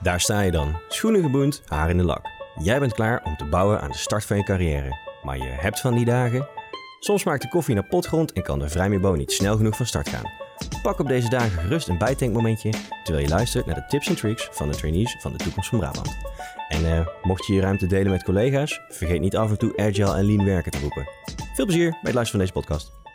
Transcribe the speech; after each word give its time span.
Daar 0.00 0.20
sta 0.20 0.40
je 0.40 0.50
dan, 0.50 0.80
schoenen 0.88 1.22
geboend, 1.22 1.62
haar 1.66 1.90
in 1.90 1.96
de 1.96 2.04
lak. 2.04 2.26
Jij 2.62 2.78
bent 2.78 2.92
klaar 2.92 3.22
om 3.24 3.36
te 3.36 3.44
bouwen 3.44 3.80
aan 3.80 3.90
de 3.90 3.96
start 3.96 4.24
van 4.24 4.36
je 4.36 4.42
carrière. 4.42 4.96
Maar 5.22 5.36
je 5.36 5.48
hebt 5.48 5.80
van 5.80 5.94
die 5.94 6.04
dagen. 6.04 6.48
Soms 7.00 7.24
maakt 7.24 7.42
de 7.42 7.48
koffie 7.48 7.74
naar 7.74 7.88
potgrond 7.88 8.32
en 8.32 8.42
kan 8.42 8.58
de 8.58 8.68
vrijmibo 8.68 9.12
niet 9.14 9.32
snel 9.32 9.56
genoeg 9.56 9.76
van 9.76 9.86
start 9.86 10.08
gaan. 10.08 10.30
Pak 10.82 10.98
op 10.98 11.08
deze 11.08 11.28
dagen 11.28 11.60
gerust 11.60 11.88
een 11.88 11.98
bijtankmomentje 11.98 12.72
terwijl 13.04 13.26
je 13.26 13.32
luistert 13.32 13.66
naar 13.66 13.74
de 13.74 13.86
tips 13.86 14.08
en 14.08 14.16
tricks 14.16 14.48
van 14.52 14.68
de 14.68 14.76
trainees 14.76 15.16
van 15.20 15.32
de 15.32 15.38
toekomst 15.38 15.68
van 15.68 15.78
Brabant. 15.78 16.16
En 16.68 16.86
eh, 16.92 17.06
mocht 17.22 17.46
je 17.46 17.54
je 17.54 17.60
ruimte 17.60 17.86
delen 17.86 18.10
met 18.10 18.24
collega's, 18.24 18.80
vergeet 18.88 19.20
niet 19.20 19.36
af 19.36 19.50
en 19.50 19.58
toe 19.58 19.76
agile 19.76 20.16
en 20.16 20.24
lean 20.24 20.44
werken 20.44 20.70
te 20.70 20.80
roepen. 20.80 21.08
Veel 21.54 21.64
plezier 21.64 21.90
bij 21.90 22.00
het 22.02 22.14
luisteren 22.14 22.30
van 22.30 22.40
deze 22.40 22.52
podcast. 22.52 23.05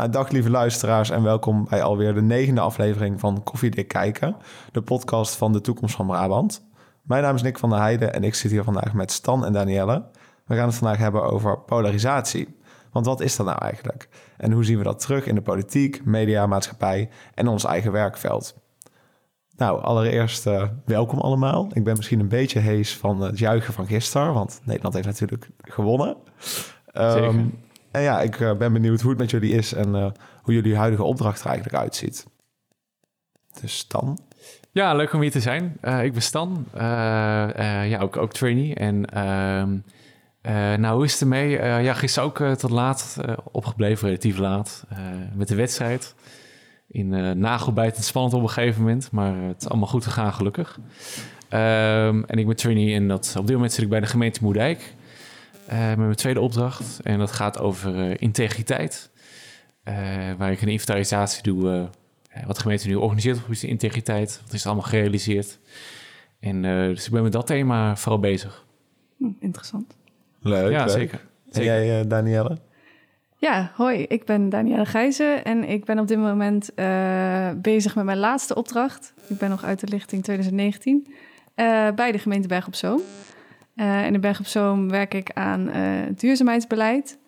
Nou, 0.00 0.12
dag 0.12 0.30
lieve 0.30 0.50
luisteraars 0.50 1.10
en 1.10 1.22
welkom 1.22 1.66
bij 1.68 1.82
alweer 1.82 2.14
de 2.14 2.22
negende 2.22 2.60
aflevering 2.60 3.20
van 3.20 3.42
Koffiedik 3.42 3.88
Kijken, 3.88 4.36
de 4.72 4.82
podcast 4.82 5.36
van 5.36 5.52
de 5.52 5.60
toekomst 5.60 5.94
van 5.94 6.06
Brabant. 6.06 6.66
Mijn 7.02 7.22
naam 7.22 7.34
is 7.34 7.42
Nick 7.42 7.58
van 7.58 7.70
der 7.70 7.78
Heijden 7.78 8.14
en 8.14 8.24
ik 8.24 8.34
zit 8.34 8.50
hier 8.50 8.64
vandaag 8.64 8.92
met 8.92 9.12
Stan 9.12 9.44
en 9.44 9.52
Danielle. 9.52 10.04
We 10.46 10.54
gaan 10.54 10.66
het 10.66 10.74
vandaag 10.74 10.98
hebben 10.98 11.22
over 11.22 11.58
polarisatie. 11.58 12.56
Want 12.92 13.06
wat 13.06 13.20
is 13.20 13.36
dat 13.36 13.46
nou 13.46 13.58
eigenlijk? 13.58 14.08
En 14.36 14.52
hoe 14.52 14.64
zien 14.64 14.78
we 14.78 14.84
dat 14.84 15.00
terug 15.00 15.26
in 15.26 15.34
de 15.34 15.42
politiek, 15.42 16.04
media, 16.04 16.46
maatschappij 16.46 17.10
en 17.34 17.48
ons 17.48 17.64
eigen 17.64 17.92
werkveld? 17.92 18.54
Nou, 19.56 19.82
allereerst 19.82 20.46
uh, 20.46 20.62
welkom 20.84 21.18
allemaal. 21.18 21.68
Ik 21.72 21.84
ben 21.84 21.96
misschien 21.96 22.20
een 22.20 22.28
beetje 22.28 22.58
hees 22.58 22.96
van 22.96 23.20
het 23.20 23.38
juichen 23.38 23.74
van 23.74 23.86
gisteren, 23.86 24.34
want 24.34 24.60
Nederland 24.64 24.94
heeft 24.94 25.06
natuurlijk 25.06 25.48
gewonnen. 25.58 26.16
Um, 26.94 27.52
en 27.90 28.02
ja, 28.02 28.20
ik 28.20 28.40
uh, 28.40 28.56
ben 28.56 28.72
benieuwd 28.72 29.00
hoe 29.00 29.10
het 29.10 29.20
met 29.20 29.30
jullie 29.30 29.52
is 29.52 29.72
en 29.72 29.88
uh, 29.88 30.10
hoe 30.42 30.54
jullie 30.54 30.76
huidige 30.76 31.02
opdracht 31.02 31.40
er 31.40 31.46
eigenlijk 31.46 31.76
uitziet. 31.76 32.26
Dus 33.60 33.78
Stan? 33.78 34.18
Ja, 34.72 34.94
leuk 34.94 35.12
om 35.12 35.20
hier 35.20 35.30
te 35.30 35.40
zijn. 35.40 35.76
Uh, 35.82 36.04
ik 36.04 36.12
ben 36.12 36.22
Stan, 36.22 36.66
ja, 36.74 37.98
ook, 38.00 38.16
ook 38.16 38.32
trainee. 38.32 38.74
En 38.74 39.04
ehm, 39.04 39.78
nou, 40.80 40.94
hoe 40.94 41.04
is 41.04 41.12
het 41.12 41.20
ermee? 41.20 41.50
ja, 41.62 41.94
gisteren 41.94 42.28
ook 42.28 42.38
tot 42.58 42.70
laat 42.70 43.16
opgebleven, 43.52 44.06
relatief 44.06 44.38
laat, 44.38 44.86
met 45.34 45.48
de 45.48 45.54
wedstrijd. 45.54 46.14
In 46.90 47.12
uh, 47.12 47.30
nagelbijtend 47.30 48.04
spannend 48.04 48.34
op 48.34 48.42
een 48.42 48.48
gegeven 48.48 48.80
moment, 48.80 49.10
maar 49.10 49.34
het 49.36 49.60
is 49.60 49.68
allemaal 49.68 49.88
goed 49.88 50.04
gegaan 50.04 50.32
gelukkig. 50.32 50.78
Um, 51.52 52.24
en 52.24 52.38
ik 52.38 52.46
ben 52.46 52.56
trainee 52.56 52.94
en 52.94 53.08
dat, 53.08 53.34
op 53.38 53.46
dit 53.46 53.54
moment 53.54 53.72
zit 53.72 53.82
ik 53.82 53.88
bij 53.88 54.00
de 54.00 54.06
gemeente 54.06 54.38
Moerdijk. 54.42 54.94
Uh, 55.72 55.88
met 55.88 55.98
mijn 55.98 56.14
tweede 56.14 56.40
opdracht. 56.40 57.00
En 57.02 57.18
dat 57.18 57.32
gaat 57.32 57.58
over 57.58 57.94
uh, 57.94 58.14
integriteit. 58.18 59.10
Uh, 59.84 59.94
waar 60.38 60.52
ik 60.52 60.62
een 60.62 60.68
inventarisatie 60.68 61.42
doe. 61.42 61.88
wat 62.46 62.54
de 62.54 62.62
gemeente 62.62 62.88
nu 62.88 62.94
organiseert 62.94 63.36
op 63.36 63.54
de 63.54 63.66
integriteit. 63.66 64.40
Wat 64.44 64.52
is 64.52 64.60
er 64.60 64.66
allemaal 64.66 64.88
gerealiseerd? 64.88 65.58
En 66.40 66.62
dus 66.62 67.06
ik 67.06 67.12
ben 67.12 67.22
met 67.22 67.32
dat 67.32 67.46
thema 67.46 67.96
vooral 67.96 68.20
bezig. 68.20 68.64
Hm, 69.16 69.30
interessant. 69.38 69.96
Leuk. 70.40 70.70
Ja, 70.70 70.84
leuk. 70.84 70.94
zeker. 70.94 71.26
zeker. 71.50 71.72
En 71.72 71.86
jij, 71.86 72.06
Danielle? 72.06 72.58
Ja, 73.36 73.72
hoi. 73.74 74.02
Ik 74.02 74.24
ben 74.24 74.48
Danielle 74.48 74.86
Gijzen 74.86 75.44
en 75.44 75.68
ik 75.68 75.84
ben 75.84 75.98
op 75.98 76.08
dit 76.08 76.18
moment 76.18 76.74
bezig 77.62 77.94
met 77.94 78.04
mijn 78.04 78.18
laatste 78.18 78.54
opdracht. 78.54 79.12
Ik 79.28 79.38
ben 79.38 79.50
nog 79.50 79.64
uit 79.64 79.80
de 79.80 79.86
lichting 79.86 80.22
2019 80.22 81.14
bij 81.94 82.12
de 82.12 82.18
gemeente 82.18 82.48
Berg 82.48 82.66
op 82.66 82.74
Zoom. 82.74 83.00
Uh, 83.80 84.06
in 84.06 84.12
de 84.12 84.18
Berg 84.18 84.40
op 84.40 84.46
Zoom 84.46 84.90
werk 84.90 85.14
ik 85.14 85.30
aan 85.34 85.68
uh, 85.68 85.76
duurzaamheidsbeleid. 86.16 87.18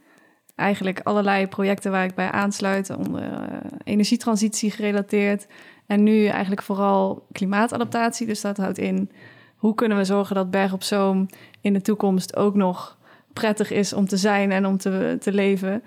Eigenlijk 0.54 1.00
allerlei 1.02 1.46
projecten 1.46 1.90
waar 1.90 2.04
ik 2.04 2.14
bij 2.14 2.30
aansluit, 2.30 2.96
onder 2.96 3.22
uh, 3.22 3.38
energietransitie 3.84 4.70
gerelateerd. 4.70 5.46
En 5.86 6.02
nu 6.02 6.26
eigenlijk 6.26 6.62
vooral 6.62 7.26
klimaatadaptatie. 7.32 8.26
Dus 8.26 8.40
dat 8.40 8.56
houdt 8.56 8.78
in 8.78 9.10
hoe 9.56 9.74
kunnen 9.74 9.96
we 9.98 10.04
zorgen 10.04 10.34
dat 10.34 10.50
Berg 10.50 10.72
op 10.72 10.82
Zoom 10.82 11.26
in 11.60 11.72
de 11.72 11.80
toekomst 11.80 12.36
ook 12.36 12.54
nog 12.54 12.98
prettig 13.32 13.70
is 13.70 13.92
om 13.92 14.06
te 14.06 14.16
zijn 14.16 14.52
en 14.52 14.66
om 14.66 14.76
te, 14.76 15.16
te 15.20 15.32
leven. 15.32 15.82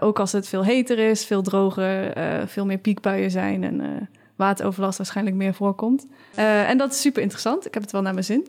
ook 0.00 0.18
als 0.18 0.32
het 0.32 0.48
veel 0.48 0.64
heter 0.64 0.98
is, 0.98 1.24
veel 1.24 1.42
droger, 1.42 2.12
veel 2.48 2.66
meer 2.66 2.78
piekbuien 2.78 3.30
zijn 3.30 3.64
en 3.64 4.08
wateroverlast 4.36 4.98
waarschijnlijk 4.98 5.36
meer 5.36 5.54
voorkomt. 5.54 6.06
en 6.34 6.78
dat 6.78 6.92
is 6.92 7.00
super 7.00 7.22
interessant. 7.22 7.66
Ik 7.66 7.74
heb 7.74 7.82
het 7.82 7.92
wel 7.92 8.02
naar 8.02 8.12
mijn 8.12 8.24
zin. 8.24 8.46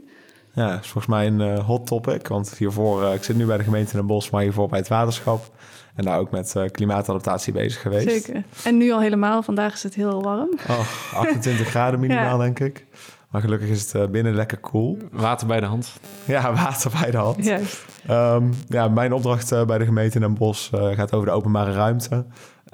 Ja, 0.55 0.79
is 0.79 0.87
volgens 0.87 1.05
mij 1.05 1.27
een 1.27 1.39
uh, 1.39 1.65
hot 1.65 1.87
topic. 1.87 2.27
Want 2.27 2.57
hiervoor, 2.57 3.03
uh, 3.03 3.13
ik 3.13 3.23
zit 3.23 3.35
nu 3.35 3.45
bij 3.45 3.57
de 3.57 3.63
gemeente 3.63 3.91
in 3.91 3.97
Den 3.97 4.07
Bosch, 4.07 4.31
maar 4.31 4.41
hiervoor 4.41 4.67
bij 4.67 4.79
het 4.79 4.87
waterschap. 4.87 5.51
En 5.95 6.03
daar 6.05 6.19
ook 6.19 6.31
met 6.31 6.53
uh, 6.57 6.63
klimaatadaptatie 6.71 7.53
bezig 7.53 7.81
geweest. 7.81 8.09
Zeker. 8.09 8.43
En 8.63 8.77
nu 8.77 8.91
al 8.91 9.01
helemaal. 9.01 9.43
Vandaag 9.43 9.73
is 9.73 9.83
het 9.83 9.95
heel 9.95 10.23
warm. 10.23 10.49
Oh, 10.69 11.13
28 11.13 11.67
graden 11.67 11.99
minimaal, 12.05 12.37
ja. 12.37 12.43
denk 12.43 12.59
ik. 12.59 12.85
Maar 13.29 13.41
gelukkig 13.41 13.69
is 13.69 13.93
het 13.93 14.11
binnen 14.11 14.35
lekker 14.35 14.59
cool. 14.59 14.97
Water 15.11 15.47
bij 15.47 15.59
de 15.59 15.65
hand. 15.65 15.93
Ja, 16.25 16.53
water 16.53 16.91
bij 17.01 17.11
de 17.11 17.17
hand. 17.17 17.45
Juist. 17.45 17.85
Um, 18.09 18.53
ja, 18.67 18.87
mijn 18.87 19.13
opdracht 19.13 19.65
bij 19.65 19.77
de 19.77 19.85
gemeente 19.85 20.15
in 20.15 20.21
Den 20.21 20.33
Bosch 20.33 20.69
gaat 20.69 21.13
over 21.13 21.27
de 21.27 21.33
openbare 21.33 21.71
ruimte. 21.71 22.25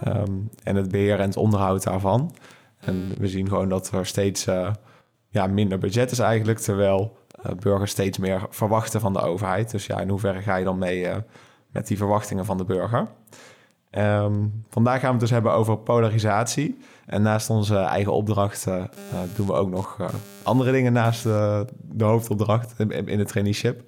Um, 0.07 0.49
en 0.63 0.75
het 0.75 0.91
beheer 0.91 1.19
en 1.19 1.27
het 1.27 1.37
onderhoud 1.37 1.83
daarvan. 1.83 2.35
En 2.79 3.11
we 3.17 3.27
zien 3.27 3.47
gewoon 3.47 3.69
dat 3.69 3.91
er 3.91 4.05
steeds 4.05 4.45
ja, 5.29 5.47
minder 5.47 5.77
budget 5.77 6.11
is 6.11 6.19
eigenlijk. 6.19 6.59
Terwijl 6.59 7.17
burgers 7.59 7.91
steeds 7.91 8.17
meer 8.17 8.47
verwachten 8.49 8.99
van 8.99 9.13
de 9.13 9.21
overheid. 9.21 9.71
Dus 9.71 9.85
ja, 9.85 9.99
in 9.99 10.09
hoeverre 10.09 10.41
ga 10.41 10.55
je 10.55 10.63
dan 10.63 10.77
mee 10.77 11.03
uh, 11.03 11.15
met 11.71 11.87
die 11.87 11.97
verwachtingen 11.97 12.45
van 12.45 12.57
de 12.57 12.65
burger? 12.65 13.07
Um, 13.91 14.63
vandaag 14.69 14.99
gaan 14.99 15.07
we 15.07 15.11
het 15.11 15.19
dus 15.19 15.29
hebben 15.29 15.53
over 15.53 15.77
polarisatie. 15.77 16.77
En 17.05 17.21
naast 17.21 17.49
onze 17.49 17.77
eigen 17.77 18.13
opdracht 18.13 18.67
uh, 18.67 18.83
doen 19.35 19.47
we 19.47 19.53
ook 19.53 19.69
nog 19.69 19.97
andere 20.43 20.71
dingen 20.71 20.93
naast 20.93 21.23
de, 21.23 21.65
de 21.81 22.03
hoofdopdracht 22.03 22.73
in, 22.77 23.07
in 23.07 23.19
het 23.19 23.27
traineeship. 23.27 23.81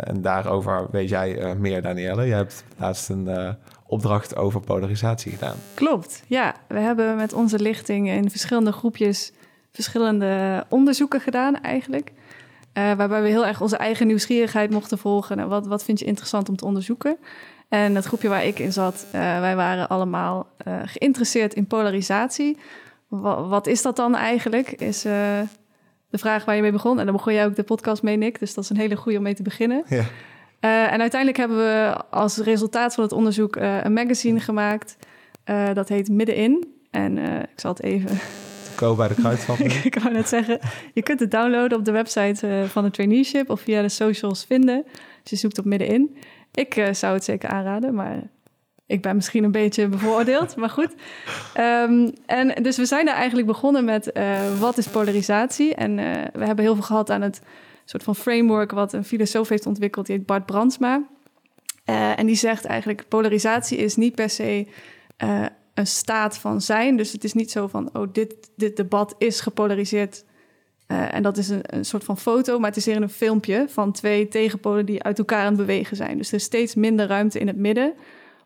en 0.00 0.22
daarover 0.22 0.86
weet 0.90 1.08
jij 1.08 1.54
meer, 1.58 1.82
Danielle. 1.82 2.24
Je 2.24 2.34
hebt 2.34 2.64
laatst 2.76 3.08
een 3.08 3.56
opdracht 3.86 4.36
over 4.36 4.60
polarisatie 4.60 5.32
gedaan. 5.32 5.56
Klopt, 5.74 6.22
ja. 6.26 6.54
We 6.68 6.78
hebben 6.78 7.16
met 7.16 7.32
onze 7.32 7.58
lichting 7.58 8.08
in 8.08 8.30
verschillende 8.30 8.72
groepjes 8.72 9.32
verschillende 9.72 10.64
onderzoeken 10.68 11.20
gedaan 11.20 11.60
eigenlijk. 11.60 12.12
Uh, 12.78 12.92
waarbij 12.92 13.22
we 13.22 13.28
heel 13.28 13.46
erg 13.46 13.60
onze 13.60 13.76
eigen 13.76 14.06
nieuwsgierigheid 14.06 14.70
mochten 14.70 14.98
volgen. 14.98 15.36
Nou, 15.36 15.48
wat, 15.48 15.66
wat 15.66 15.84
vind 15.84 15.98
je 15.98 16.04
interessant 16.04 16.48
om 16.48 16.56
te 16.56 16.64
onderzoeken? 16.64 17.16
En 17.68 17.94
het 17.94 18.04
groepje 18.04 18.28
waar 18.28 18.44
ik 18.44 18.58
in 18.58 18.72
zat, 18.72 19.06
uh, 19.06 19.40
wij 19.40 19.56
waren 19.56 19.88
allemaal 19.88 20.46
uh, 20.66 20.74
geïnteresseerd 20.84 21.54
in 21.54 21.66
polarisatie. 21.66 22.58
Wat, 23.08 23.48
wat, 23.48 23.66
is 23.66 23.82
dat 23.82 23.96
dan 23.96 24.14
eigenlijk? 24.14 24.70
Is 24.70 25.02
de 25.02 25.48
vraag 26.18 26.44
waar 26.44 26.54
je 26.54 26.62
mee 26.62 26.72
begon. 26.72 26.98
En 26.98 27.04
dan 27.04 27.14
begon 27.14 27.32
jij 27.32 27.46
ook 27.46 27.56
de 27.56 27.62
podcast 27.62 28.02
mee, 28.02 28.16
Nick. 28.16 28.38
Dus 28.38 28.54
dat 28.54 28.64
is 28.64 28.70
een 28.70 28.76
hele 28.76 28.96
goede 28.96 29.18
om 29.18 29.24
mee 29.24 29.34
te 29.34 29.42
beginnen. 29.42 29.84
Ja. 29.88 30.04
en 30.90 31.00
uiteindelijk 31.00 31.36
hebben 31.36 31.56
we 31.56 31.96
als 32.10 32.36
resultaat 32.36 32.94
van 32.94 33.04
het 33.04 33.12
onderzoek 33.12 33.56
een 33.56 33.92
magazine 33.92 34.40
gemaakt. 34.40 34.96
dat 35.74 35.88
heet 35.88 36.08
Middenin. 36.08 36.74
En 36.90 37.18
ik 37.42 37.60
zal 37.60 37.70
het 37.70 37.82
even 37.82 38.18
bij 38.78 39.08
de 39.08 39.14
kruidvat. 39.14 39.58
ik 39.84 39.98
wou 40.02 40.14
net 40.14 40.28
zeggen, 40.28 40.58
je 40.94 41.02
kunt 41.02 41.20
het 41.20 41.30
downloaden 41.30 41.78
op 41.78 41.84
de 41.84 41.90
website 41.90 42.46
uh, 42.46 42.64
van 42.64 42.84
het 42.84 42.92
traineeship 42.92 43.50
of 43.50 43.60
via 43.60 43.82
de 43.82 43.88
socials 43.88 44.44
vinden. 44.44 44.84
Dus 45.22 45.30
je 45.30 45.36
zoekt 45.36 45.58
op 45.58 45.64
middenin. 45.64 46.16
Ik 46.54 46.76
uh, 46.76 46.92
zou 46.92 47.14
het 47.14 47.24
zeker 47.24 47.48
aanraden, 47.48 47.94
maar 47.94 48.22
ik 48.86 49.02
ben 49.02 49.14
misschien 49.14 49.44
een 49.44 49.50
beetje 49.50 49.88
bevooroordeeld, 49.88 50.56
maar 50.56 50.70
goed. 50.70 50.94
Um, 51.60 52.12
en 52.26 52.62
dus 52.62 52.76
we 52.76 52.86
zijn 52.86 53.06
daar 53.06 53.14
eigenlijk 53.14 53.46
begonnen 53.46 53.84
met 53.84 54.10
uh, 54.14 54.58
wat 54.58 54.78
is 54.78 54.86
polarisatie? 54.86 55.74
En 55.74 55.96
we 56.32 56.44
hebben 56.44 56.64
heel 56.64 56.74
veel 56.74 56.82
gehad 56.82 57.10
aan 57.10 57.22
het 57.22 57.42
soort 57.84 58.02
van 58.02 58.16
framework 58.16 58.70
wat 58.70 58.92
een 58.92 59.04
filosoof 59.04 59.48
heeft 59.48 59.66
ontwikkeld, 59.66 60.06
die 60.06 60.16
heet 60.16 60.26
Bart 60.26 60.46
Brandsma. 60.46 61.02
en 62.16 62.26
die 62.26 62.34
zegt 62.34 62.64
eigenlijk 62.64 63.08
polarisatie 63.08 63.78
is 63.78 63.96
niet 63.96 64.14
per 64.14 64.30
se 64.30 64.66
een 65.78 65.86
staat 65.86 66.38
van 66.38 66.60
zijn. 66.60 66.96
Dus 66.96 67.12
het 67.12 67.24
is 67.24 67.32
niet 67.32 67.50
zo 67.50 67.66
van, 67.66 67.90
oh, 67.92 68.08
dit, 68.12 68.34
dit 68.56 68.76
debat 68.76 69.14
is 69.18 69.40
gepolariseerd. 69.40 70.24
Uh, 70.88 71.14
en 71.14 71.22
dat 71.22 71.36
is 71.36 71.48
een, 71.48 71.60
een 71.62 71.84
soort 71.84 72.04
van 72.04 72.18
foto, 72.18 72.58
maar 72.58 72.68
het 72.68 72.78
is 72.78 72.86
hier 72.86 73.02
een 73.02 73.08
filmpje 73.08 73.64
van 73.68 73.92
twee 73.92 74.28
tegenpolen 74.28 74.86
die 74.86 75.02
uit 75.02 75.18
elkaar 75.18 75.40
aan 75.40 75.46
het 75.46 75.56
bewegen 75.56 75.96
zijn. 75.96 76.18
Dus 76.18 76.28
er 76.28 76.34
is 76.34 76.42
steeds 76.42 76.74
minder 76.74 77.06
ruimte 77.06 77.38
in 77.38 77.46
het 77.46 77.56
midden 77.56 77.94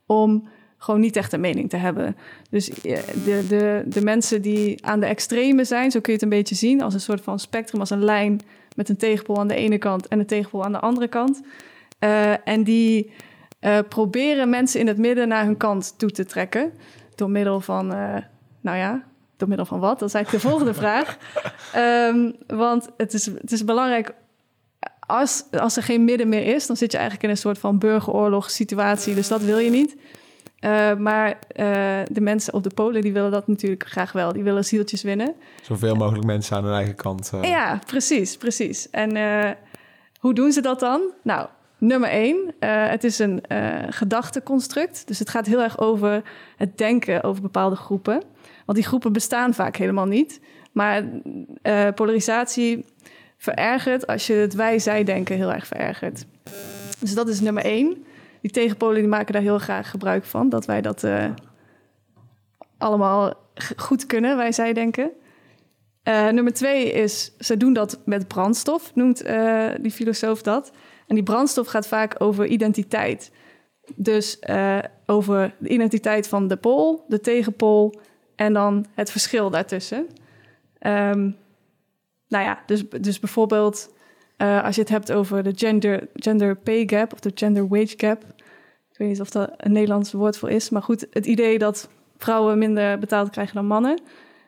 om 0.07 0.49
gewoon 0.79 1.01
niet 1.01 1.17
echt 1.17 1.33
een 1.33 1.41
mening 1.41 1.71
te 1.71 1.77
hebben. 1.77 2.17
Dus 2.51 2.67
de, 2.67 3.45
de, 3.49 3.83
de 3.87 4.03
mensen 4.03 4.43
die 4.43 4.87
aan 4.87 5.01
de 5.01 5.07
extreme 5.07 5.65
zijn, 5.65 5.91
zo 5.91 6.01
kun 6.01 6.13
je 6.13 6.19
het 6.19 6.23
een 6.33 6.39
beetje 6.39 6.55
zien, 6.55 6.83
als 6.83 6.95
een 6.95 7.01
soort 7.01 7.21
van 7.21 7.39
spectrum, 7.39 7.81
als 7.81 7.91
een 7.91 8.05
lijn 8.05 8.41
met 8.77 8.89
een 8.89 8.97
tegenpol 8.97 9.39
aan 9.39 9.49
de 9.49 9.55
ene 9.55 9.79
kant 9.79 10.09
en 10.09 10.19
een 10.19 10.27
tegenpol 10.27 10.65
aan 10.65 10.73
de 10.73 10.81
andere 10.81 11.09
kant. 11.09 11.43
Uh, 12.01 12.49
en 12.49 12.65
die 12.65 13.11
proberen 13.89 14.51
mensen 14.51 14.81
in 14.81 14.87
het 14.87 14.99
midden 14.99 15.29
naar 15.29 15.45
hun 15.45 15.57
kant 15.57 15.95
toe 15.97 16.11
te 16.11 16.25
trekken 16.25 16.73
door 17.15 17.31
middel 17.31 17.61
van, 17.61 17.95
uh, 17.95 18.17
nou 18.61 18.77
ja, 18.77 19.03
door 19.37 19.49
middel 19.49 19.67
van 19.67 19.79
wat? 19.81 19.99
Dat 19.99 20.09
is 20.09 20.15
eigenlijk 20.15 20.45
de 20.45 20.51
volgende 20.51 20.75
vraag. 20.83 21.17
Um, 22.09 22.37
want 22.47 22.89
het 22.97 23.15
is, 23.15 23.27
het 23.27 23.53
is 23.53 23.65
belangrijk, 23.65 24.15
als, 25.07 25.45
als 25.51 25.77
er 25.77 25.83
geen 25.83 26.05
midden 26.05 26.29
meer 26.29 26.55
is, 26.55 26.67
dan 26.67 26.77
zit 26.77 26.91
je 26.93 26.97
eigenlijk 26.99 27.27
in 27.27 27.31
een 27.33 27.41
soort 27.43 27.59
van 27.59 27.79
burgeroorlog 27.79 28.51
situatie. 28.51 29.15
Dus 29.15 29.29
dat 29.29 29.41
wil 29.43 29.59
je 29.59 29.71
niet. 29.71 29.97
Eh, 30.59 30.95
maar 30.95 31.39
eh, 31.49 31.67
de 32.11 32.21
mensen 32.21 32.55
op 32.55 32.63
de 32.63 32.71
Polen 32.75 33.01
die 33.03 33.13
willen 33.13 33.31
dat 33.31 33.47
natuurlijk 33.49 33.85
graag 33.89 34.13
wel. 34.13 34.33
Die 34.33 34.43
willen 34.43 34.65
zieltjes 34.65 35.03
winnen. 35.03 35.35
Zoveel 35.63 35.95
mogelijk 35.95 36.25
mensen 36.25 36.57
aan 36.57 36.65
hun 36.65 36.75
eigen 36.75 36.95
kant. 36.95 37.31
eh. 37.35 37.43
Ja, 37.49 37.79
precies, 37.87 38.37
precies. 38.37 38.91
En 38.91 39.17
eh, 39.17 39.51
hoe 40.19 40.35
doen 40.35 40.53
ze 40.53 40.61
dat 40.61 40.81
dan? 40.81 41.01
Nou, 41.23 41.49
nummer 41.83 42.09
één, 42.09 42.55
eh, 42.59 42.89
het 42.89 43.05
is 43.05 43.19
een 43.19 43.41
eh, 43.47 43.79
gedachteconstruct. 43.89 45.07
Dus 45.07 45.19
het 45.19 45.31
gaat 45.31 45.47
heel 45.47 45.63
erg 45.63 45.79
over 45.79 46.23
het 46.57 46.79
denken 46.79 47.23
over 47.23 47.43
bepaalde 47.43 47.77
groepen. 47.77 48.23
Want 48.67 48.79
die 48.79 48.87
groepen 48.87 49.13
bestaan 49.13 49.55
vaak 49.55 49.77
helemaal 49.77 50.07
niet. 50.07 50.41
Maar 50.73 51.05
eh, 51.63 51.89
polarisatie 51.95 52.85
verergert 53.37 54.07
als 54.07 54.27
je 54.27 54.33
het 54.33 54.55
wij-zij-denken 54.55 55.37
heel 55.37 55.53
erg 55.53 55.67
verergert. 55.67 56.25
Dus 56.99 57.15
dat 57.15 57.29
is 57.29 57.41
nummer 57.41 57.65
één. 57.65 58.05
Die 58.41 58.51
tegenpolen 58.51 59.01
die 59.01 59.09
maken 59.09 59.33
daar 59.33 59.43
heel 59.43 59.59
graag 59.59 59.91
gebruik 59.91 60.25
van. 60.25 60.49
Dat 60.49 60.67
wij 60.67 60.81
dat 60.81 61.07
allemaal 62.79 63.35
goed 63.77 64.07
kunnen, 64.07 64.37
wij-zij-denken. 64.37 65.11
Nummer 66.05 66.53
twee 66.53 66.93
is, 66.93 67.33
ze 67.39 67.57
doen 67.57 67.73
dat 67.73 68.01
met 68.05 68.29
brandstof, 68.29 68.95
noemt 68.95 69.25
die 69.81 69.91
filosoof 69.91 70.43
dat. 70.43 70.73
En 71.13 71.19
die 71.19 71.27
brandstof 71.27 71.67
gaat 71.67 71.87
vaak 71.87 72.15
over 72.19 72.47
identiteit. 72.47 73.31
Dus 73.95 74.39
eh, 74.39 74.79
over 75.07 75.55
de 75.59 75.69
identiteit 75.69 76.29
van 76.29 76.49
de 76.49 76.57
pool, 76.57 77.05
de 77.09 77.21
tegenpool 77.21 78.01
en 78.37 78.53
dan 78.53 78.87
het 78.95 79.11
verschil 79.11 79.51
daartussen. 79.51 80.07
Ehm, 80.79 81.31
nou 82.29 82.45
ja, 82.45 82.63
dus, 82.67 82.89
dus 82.89 83.19
bijvoorbeeld 83.21 83.95
eh, 84.37 84.65
als 84.65 84.75
je 84.75 84.81
het 84.81 84.91
hebt 84.91 85.13
over 85.13 85.43
de 85.43 85.53
gender, 85.55 86.09
gender 86.15 86.57
pay 86.57 86.83
gap 86.87 87.13
of 87.13 87.21
de 87.21 87.33
gender 87.35 87.69
wage 87.69 87.95
gap. 87.97 88.25
Ik 88.91 88.99
weet 88.99 89.09
niet 89.09 89.21
of 89.21 89.31
dat 89.31 89.51
een 89.57 89.73
Nederlands 89.73 90.13
woord 90.13 90.37
voor 90.39 90.51
is, 90.51 90.71
maar 90.71 90.83
goed, 90.83 91.07
het 91.11 91.27
idee 91.27 91.59
dat 91.59 91.89
vrouwen 92.19 92.59
minder 92.59 92.99
betaald 92.99 93.31
krijgen 93.31 93.55
dan 93.55 93.67
mannen. 93.67 94.01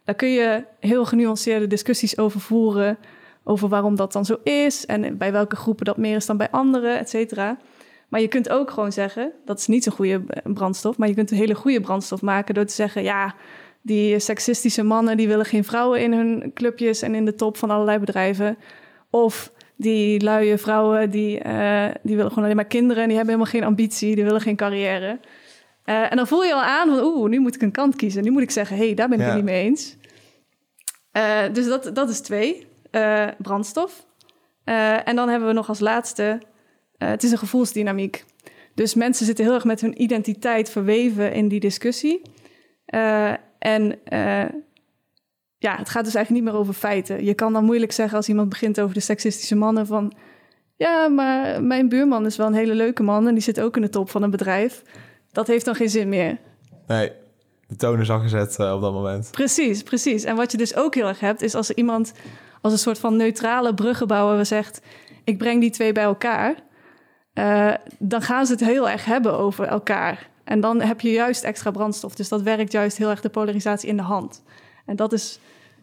Daar 0.05 0.15
kun 0.15 0.31
je 0.31 0.65
heel 0.81 1.05
genuanceerde 1.05 1.67
discussies 1.67 2.19
over 2.19 2.41
voeren. 2.41 2.99
Over 3.45 3.69
waarom 3.69 3.97
dat 3.97 4.13
dan 4.13 4.25
zo 4.25 4.37
is. 4.43 4.87
En 4.87 5.19
bij 5.19 5.33
welke 5.33 5.57
groepen 5.57 5.85
dat 5.85 5.97
meer 5.97 6.17
is 6.17 6.27
dan 6.27 6.37
bij 6.37 6.51
anderen, 6.51 6.99
et 6.99 7.09
cetera. 7.09 7.59
Maar 8.09 8.21
je 8.21 8.29
kunt 8.29 8.49
ook 8.49 8.71
gewoon 8.71 8.93
zeggen, 8.93 9.33
dat 9.45 9.59
is 9.59 9.67
niet 9.67 9.85
zo'n 9.85 9.93
goede 9.93 10.23
brandstof. 10.45 10.99
Maar 10.99 11.09
je 11.09 11.15
kunt 11.15 11.31
een 11.31 11.37
hele 11.37 11.55
goede 11.55 11.81
brandstof 11.81 12.23
maken 12.23 12.55
door 12.55 12.65
te 12.65 12.75
zeggen... 12.75 13.03
ja, 13.03 13.35
die 13.83 14.19
seksistische 14.19 14.83
mannen 14.83 15.17
die 15.17 15.29
willen 15.29 15.45
geen 15.45 15.65
vrouwen 15.65 16.01
in 16.01 16.13
hun 16.13 16.51
clubjes... 16.55 17.03
en 17.03 17.15
in 17.15 17.25
de 17.25 17.35
top 17.35 17.57
van 17.57 17.71
allerlei 17.71 17.99
bedrijven. 17.99 18.57
Of 19.11 19.53
die 19.77 20.21
luie 20.21 20.57
vrouwen, 20.57 21.11
die, 21.11 21.39
eh, 21.39 21.95
die 22.03 22.17
willen 22.17 22.31
gewoon 22.31 22.45
alleen 22.45 22.57
maar 22.57 22.65
kinderen... 22.65 23.03
en 23.03 23.09
die 23.09 23.17
hebben 23.17 23.35
helemaal 23.35 23.61
geen 23.61 23.69
ambitie, 23.69 24.15
die 24.15 24.25
willen 24.25 24.41
geen 24.41 24.57
carrière... 24.57 25.19
Eh, 25.85 26.11
en 26.11 26.17
dan 26.17 26.27
voel 26.27 26.45
je 26.45 26.55
al 26.55 26.63
aan 26.63 26.89
van, 26.89 27.05
oeh, 27.05 27.29
nu 27.31 27.39
moet 27.39 27.55
ik 27.55 27.63
een 27.63 27.71
kant 27.71 27.97
kiezen. 27.97 28.23
Nu 28.23 28.31
moet 28.31 28.43
ik 28.43 28.51
zeggen, 28.51 28.77
hé, 28.77 28.85
hey, 28.85 28.95
daar 28.95 29.09
ben 29.09 29.19
ik 29.19 29.25
Ja. 29.25 29.31
het 29.31 29.37
niet 29.37 29.51
mee 29.51 29.63
eens. 29.65 29.97
Eh, 31.11 31.43
dus 31.53 31.67
dat, 31.67 31.91
dat 31.95 32.09
is 32.09 32.21
twee, 32.21 32.67
eh, 32.95 33.27
brandstof. 33.39 34.07
Eh, 34.65 35.09
en 35.09 35.17
dan 35.17 35.29
hebben 35.29 35.49
we 35.49 35.55
nog 35.55 35.69
als 35.69 35.81
laatste, 35.81 36.43
eh, 36.99 37.09
het 37.09 37.23
is 37.23 37.31
een 37.31 37.39
gevoelsdynamiek. 37.39 38.25
Dus 38.75 38.95
mensen 38.95 39.27
zitten 39.27 39.45
heel 39.45 39.55
erg 39.55 39.65
met 39.65 39.81
hun 39.81 40.03
identiteit 40.03 40.71
verweven 40.71 41.33
in 41.33 41.49
die 41.49 41.61
discussie. 41.61 42.23
En 43.59 43.99
ja, 45.59 45.77
het 45.77 45.89
gaat 45.89 46.05
dus 46.05 46.15
eigenlijk 46.15 46.31
niet 46.31 46.43
meer 46.43 46.61
over 46.61 46.75
feiten. 46.75 47.25
Je 47.25 47.35
kan 47.35 47.53
dan 47.53 47.65
moeilijk 47.65 47.93
zeggen 47.93 48.17
als 48.17 48.29
iemand 48.29 48.49
begint 48.49 48.81
over 48.81 48.95
de 48.95 49.01
seksistische 49.01 49.57
mannen 49.57 49.87
van... 49.87 50.13
Ja, 50.77 51.09
maar 51.09 51.63
mijn 51.63 51.89
buurman 51.89 52.27
is 52.27 52.37
wel 52.37 52.47
een 52.47 52.55
hele 52.55 52.75
leuke 52.75 53.03
man 53.03 53.29
en 53.29 53.35
die 53.35 53.43
zit 53.43 53.61
ook 53.61 53.77
in 53.77 53.83
de 53.83 53.89
top 53.89 54.11
van 54.11 54.23
een 54.23 54.31
bedrijf. 54.31 54.83
Dat 55.33 55.47
heeft 55.47 55.65
dan 55.65 55.75
geen 55.75 55.91
zin 55.91 56.09
meer. 56.09 56.39
Nee, 56.87 57.13
de 57.67 57.77
toon 57.77 58.01
is 58.01 58.11
al 58.11 58.21
gezet 58.21 58.51
op 58.59 58.81
dat 58.81 58.93
moment. 58.93 59.29
Precies, 59.31 59.83
precies. 59.83 60.25
En 60.25 60.37
wat 60.37 60.51
je 60.53 60.59
dus 60.59 60.77
ook 60.77 60.95
heel 60.95 61.07
erg 61.07 61.21
hebt, 61.21 61.43
is 61.43 61.55
als 61.55 61.69
er 61.69 61.77
iemand 61.77 62.13
als 62.65 62.73
een 62.73 62.79
soort 62.79 62.99
van 62.99 63.17
neutrale 63.17 63.75
bruggenbouwer 63.75 64.47
zegt: 64.47 64.81
Ik 65.25 65.39
breng 65.39 65.61
die 65.61 65.71
twee 65.71 65.93
bij 65.93 66.03
elkaar. 66.05 66.55
eh, 67.33 67.75
dan 67.99 68.23
gaan 68.23 68.47
ze 68.47 68.53
het 68.53 68.65
heel 68.65 68.89
erg 68.91 69.05
hebben 69.05 69.39
over 69.39 69.67
elkaar. 69.67 70.29
En 70.45 70.61
dan 70.61 70.81
heb 70.81 71.01
je 71.01 71.11
juist 71.11 71.45
extra 71.45 71.71
brandstof. 71.71 72.15
Dus 72.15 72.29
dat 72.29 72.43
werkt 72.43 72.73
juist 72.73 72.97
heel 72.97 73.11
erg 73.11 73.21
de 73.21 73.29
polarisatie 73.29 73.89
in 73.89 73.97
de 73.97 74.03
hand. 74.03 74.43
En 74.87 74.97
dat 74.97 75.13
is 75.13 75.39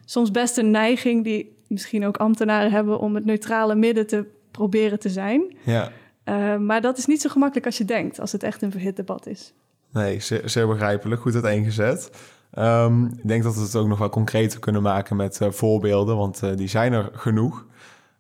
soms 0.06 0.32
best 0.32 0.58
een 0.58 0.72
neiging 0.72 1.24
die 1.24 1.56
misschien 1.68 2.06
ook 2.06 2.18
ambtenaren 2.18 2.72
hebben 2.72 3.00
om 3.00 3.16
het 3.16 3.26
neutrale 3.26 3.76
midden 3.76 4.08
te 4.08 4.26
proberen 4.52 5.00
te 5.00 5.10
zijn. 5.10 5.56
Ja, 5.64 5.92
Eh, 6.24 6.58
maar 6.58 6.82
dat 6.82 6.98
is 6.98 7.06
niet 7.06 7.22
zo 7.22 7.30
gemakkelijk 7.30 7.66
als 7.66 7.78
je 7.78 7.86
denkt, 7.86 8.20
als 8.20 8.32
het 8.32 8.44
echt 8.44 8.62
een 8.62 8.72
verhit 8.72 8.96
debat 8.96 9.28
is. 9.28 9.54
nee, 9.94 10.20
zeer, 10.20 10.42
zeer 10.50 10.68
begrijpelijk. 10.68 11.22
Goed 11.22 11.34
uiteengezet. 11.34 12.10
Ehm 12.52 13.06
ik 13.06 13.28
denk 13.28 13.44
dat 13.44 13.56
we 13.56 13.62
het 13.62 13.76
ook 13.76 13.88
nog 13.88 14.00
wel 14.00 14.10
concreter 14.10 14.60
kunnen 14.60 14.82
maken 14.82 15.16
met 15.16 15.42
eh, 15.42 15.52
voorbeelden, 15.52 16.18
want 16.18 16.44
eh, 16.44 16.56
die 16.56 16.68
zijn 16.68 16.94
er 16.94 17.10
genoeg. 17.14 17.66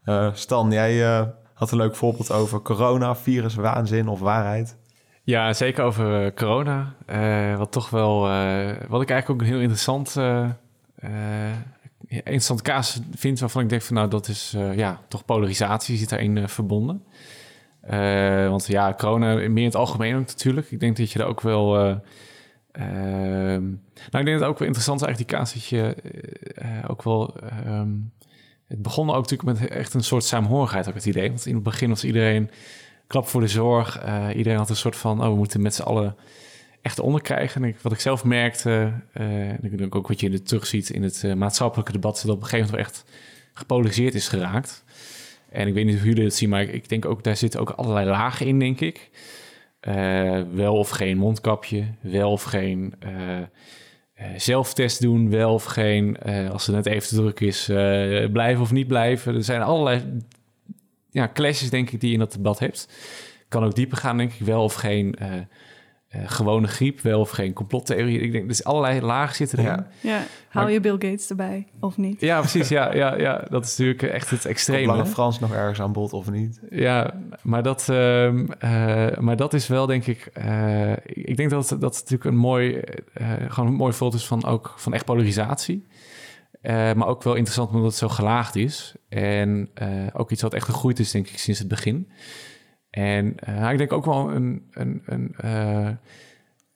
Eh, 0.03 0.33
Stan, 0.33 0.71
jij 0.71 0.99
had 1.53 1.71
een 1.71 1.77
leuk 1.77 1.95
voorbeeld 1.95 2.31
over 2.31 2.61
corona, 2.61 3.15
virus, 3.15 3.55
waanzin 3.55 4.07
of 4.07 4.19
waarheid. 4.19 4.77
Ja, 5.23 5.53
zeker 5.53 5.83
over 5.83 6.33
corona. 6.33 6.93
Wat 7.57 7.71
toch 7.71 7.89
wel, 7.89 8.19
wat 8.87 9.01
ik 9.01 9.09
eigenlijk 9.09 9.29
ook 9.29 9.41
een 9.41 9.53
heel 9.53 9.59
interessant, 9.59 10.19
interessant 12.07 12.61
kaas 12.61 12.99
vind, 13.15 13.39
waarvan 13.39 13.61
ik 13.61 13.69
denk 13.69 13.81
van 13.81 13.95
nou, 13.95 14.09
dat 14.09 14.27
is 14.27 14.55
ja, 14.75 14.99
toch 15.07 15.25
polarisatie 15.25 15.97
zit 15.97 16.09
daarin 16.09 16.49
verbonden. 16.49 17.03
Want 18.49 18.67
ja, 18.67 18.93
corona 18.93 19.33
meer 19.33 19.47
in 19.57 19.63
het 19.63 19.75
algemeen 19.75 20.15
ook 20.15 20.27
natuurlijk. 20.27 20.71
Ik 20.71 20.79
denk 20.79 20.97
dat 20.97 21.11
je 21.11 21.19
daar 21.19 21.27
ook 21.27 21.41
wel. 21.41 21.99
Eh, 22.71 23.53
ehm, 23.53 23.63
nou, 24.11 24.19
ik 24.19 24.25
denk 24.25 24.39
dat 24.39 24.49
ook 24.49 24.59
wel 24.59 24.67
interessant 24.67 25.01
is 25.01 25.07
eigenlijk 25.07 25.17
die 25.17 25.37
kaas 25.37 25.53
dat 25.53 25.65
je 25.65 25.95
eh, 26.55 26.79
eh, 26.79 26.89
ook 26.89 27.03
wel. 27.03 27.35
ehm, 27.39 27.89
het 28.67 28.81
begon 28.81 29.09
ook 29.09 29.29
natuurlijk 29.29 29.59
met 29.59 29.69
echt 29.69 29.93
een 29.93 30.03
soort 30.03 30.23
saamhorigheid, 30.23 30.87
ook 30.87 30.93
het 30.93 31.05
idee. 31.05 31.27
Want 31.27 31.45
in 31.45 31.53
het 31.53 31.63
begin 31.63 31.89
was 31.89 32.03
iedereen 32.03 32.49
klap 33.07 33.27
voor 33.27 33.41
de 33.41 33.47
zorg. 33.47 33.99
Eh, 33.99 34.27
iedereen 34.35 34.57
had 34.57 34.69
een 34.69 34.75
soort 34.75 34.95
van, 34.95 35.21
oh, 35.21 35.27
we 35.27 35.35
moeten 35.35 35.61
met 35.61 35.75
z'n 35.75 35.81
allen 35.81 36.15
echt 36.81 36.99
onderkrijgen. 36.99 37.63
En 37.63 37.75
wat 37.81 37.91
ik 37.91 37.99
zelf 37.99 38.23
merkte, 38.23 38.93
en 39.13 39.63
ik 39.63 39.77
denk 39.77 39.95
ook 39.95 40.07
wat 40.07 40.19
je 40.19 40.43
terugziet 40.43 40.89
in 40.89 41.03
het 41.03 41.35
maatschappelijke 41.35 41.91
debat, 41.91 42.21
dat 42.25 42.35
op 42.35 42.41
een 42.41 42.47
gegeven 42.47 42.71
moment 42.71 42.87
echt 42.87 43.05
gepolariseerd 43.53 44.13
is 44.13 44.27
geraakt. 44.27 44.83
En 45.49 45.67
ik 45.67 45.73
weet 45.73 45.85
niet 45.85 45.97
hoe 45.97 46.07
jullie 46.07 46.23
het 46.23 46.35
zien, 46.35 46.49
maar 46.49 46.61
ik, 46.61 46.73
ik 46.73 46.89
denk 46.89 47.05
ook, 47.05 47.23
daar 47.23 47.37
zitten 47.37 47.59
ook 47.59 47.69
allerlei 47.69 48.09
lagen 48.09 48.45
in, 48.45 48.59
denk 48.59 48.79
ik. 48.79 49.09
Eh, 49.81 50.41
wel 50.53 50.75
of 50.75 50.89
geen 50.89 51.17
mondkapje, 51.17 51.85
wel 52.01 52.31
of 52.31 52.43
geen 52.43 52.93
eh, 52.99 53.37
eh, 53.37 53.45
zelftest 54.37 55.01
doen, 55.01 55.29
wel 55.29 55.53
of 55.53 55.63
geen, 55.63 56.17
als 56.51 56.65
het 56.67 56.75
net 56.75 56.85
even 56.85 57.07
te 57.07 57.15
druk 57.15 57.39
is, 57.39 57.65
blijven 58.31 58.61
of 58.61 58.71
niet 58.71 58.87
blijven. 58.87 59.35
Er 59.35 59.43
zijn 59.43 59.61
allerlei 59.61 60.03
ja, 61.09 61.29
clashes, 61.33 61.69
denk 61.69 61.89
ik, 61.89 61.99
die 61.99 62.09
je 62.09 62.13
in 62.13 62.19
dat 62.19 62.31
debat 62.31 62.59
hebt. 62.59 62.87
Kan 63.47 63.63
ook 63.63 63.75
dieper 63.75 63.97
gaan, 63.97 64.17
denk 64.17 64.33
ik, 64.33 64.45
wel 64.45 64.63
of 64.63 64.73
geen 64.73 65.15
eh, 66.11 66.21
gewone 66.25 66.67
griep, 66.67 67.01
wel 67.01 67.19
of 67.19 67.29
geen 67.29 67.53
complottheorie. 67.53 68.19
Ik 68.19 68.31
denk, 68.31 68.47
dus 68.47 68.63
allerlei 68.63 69.01
lagen 69.01 69.35
zitten 69.35 69.59
erin. 69.59 69.71
Ja. 69.71 69.87
Ja, 70.01 70.09
Ja, 70.09 70.23
hou 70.49 70.65
Maar- 70.65 70.73
je 70.73 70.79
Bill 70.79 70.91
Gates 71.09 71.29
erbij, 71.29 71.67
of 71.79 71.97
niet? 71.97 72.17
precies. 72.17 72.67
Ja, 72.69 72.93
ja, 72.93 73.15
ja, 73.17 73.45
dat 73.49 73.65
is 73.65 73.77
natuurlijk 73.77 74.03
echt 74.13 74.29
het 74.29 74.45
extreme. 74.45 74.85
Lange? 74.87 75.05
Frans 75.05 75.39
nog 75.39 75.53
ergens 75.53 75.81
aan 75.81 75.91
bod 75.93 76.13
of 76.13 76.31
niet? 76.31 76.59
Ja, 76.69 77.13
maar 77.41 77.63
dat, 77.63 77.89
ehm, 77.89 78.45
eh, 78.59 79.17
maar 79.17 79.35
dat 79.35 79.53
is 79.53 79.67
wel, 79.67 79.85
denk 79.85 80.05
ik... 80.05 80.29
eh, 80.33 80.91
ik 81.03 81.37
denk 81.37 81.49
dat 81.49 81.69
dat 81.69 81.79
natuurlijk 81.93 82.23
een 82.23 82.35
mooi, 82.37 82.75
eh, 83.13 83.27
gewoon 83.47 83.69
een 83.69 83.75
mooi 83.75 83.93
voorbeeld 83.93 84.21
is 84.21 84.27
van, 84.27 84.45
ook, 84.45 84.73
van 84.77 84.93
echt 84.93 85.05
polarisatie. 85.05 85.87
Eh, 86.61 86.93
maar 86.93 87.07
ook 87.07 87.23
wel 87.23 87.33
interessant 87.33 87.69
omdat 87.69 87.85
het 87.85 87.95
zo 87.95 88.07
gelaagd 88.07 88.55
is. 88.55 88.95
En 89.09 89.69
eh, 89.73 89.87
ook 90.13 90.31
iets 90.31 90.41
wat 90.41 90.53
echt 90.53 90.65
gegroeid 90.65 90.99
is, 90.99 91.11
denk 91.11 91.27
ik, 91.27 91.37
sinds 91.37 91.59
het 91.59 91.67
begin. 91.67 92.09
En 92.91 93.39
eh, 93.39 93.71
ik 93.71 93.77
denk 93.77 93.93
ook 93.93 94.05
wel 94.05 94.31
een... 94.31 94.67
een, 94.71 95.01
een 95.05 95.35
eh, 95.37 95.89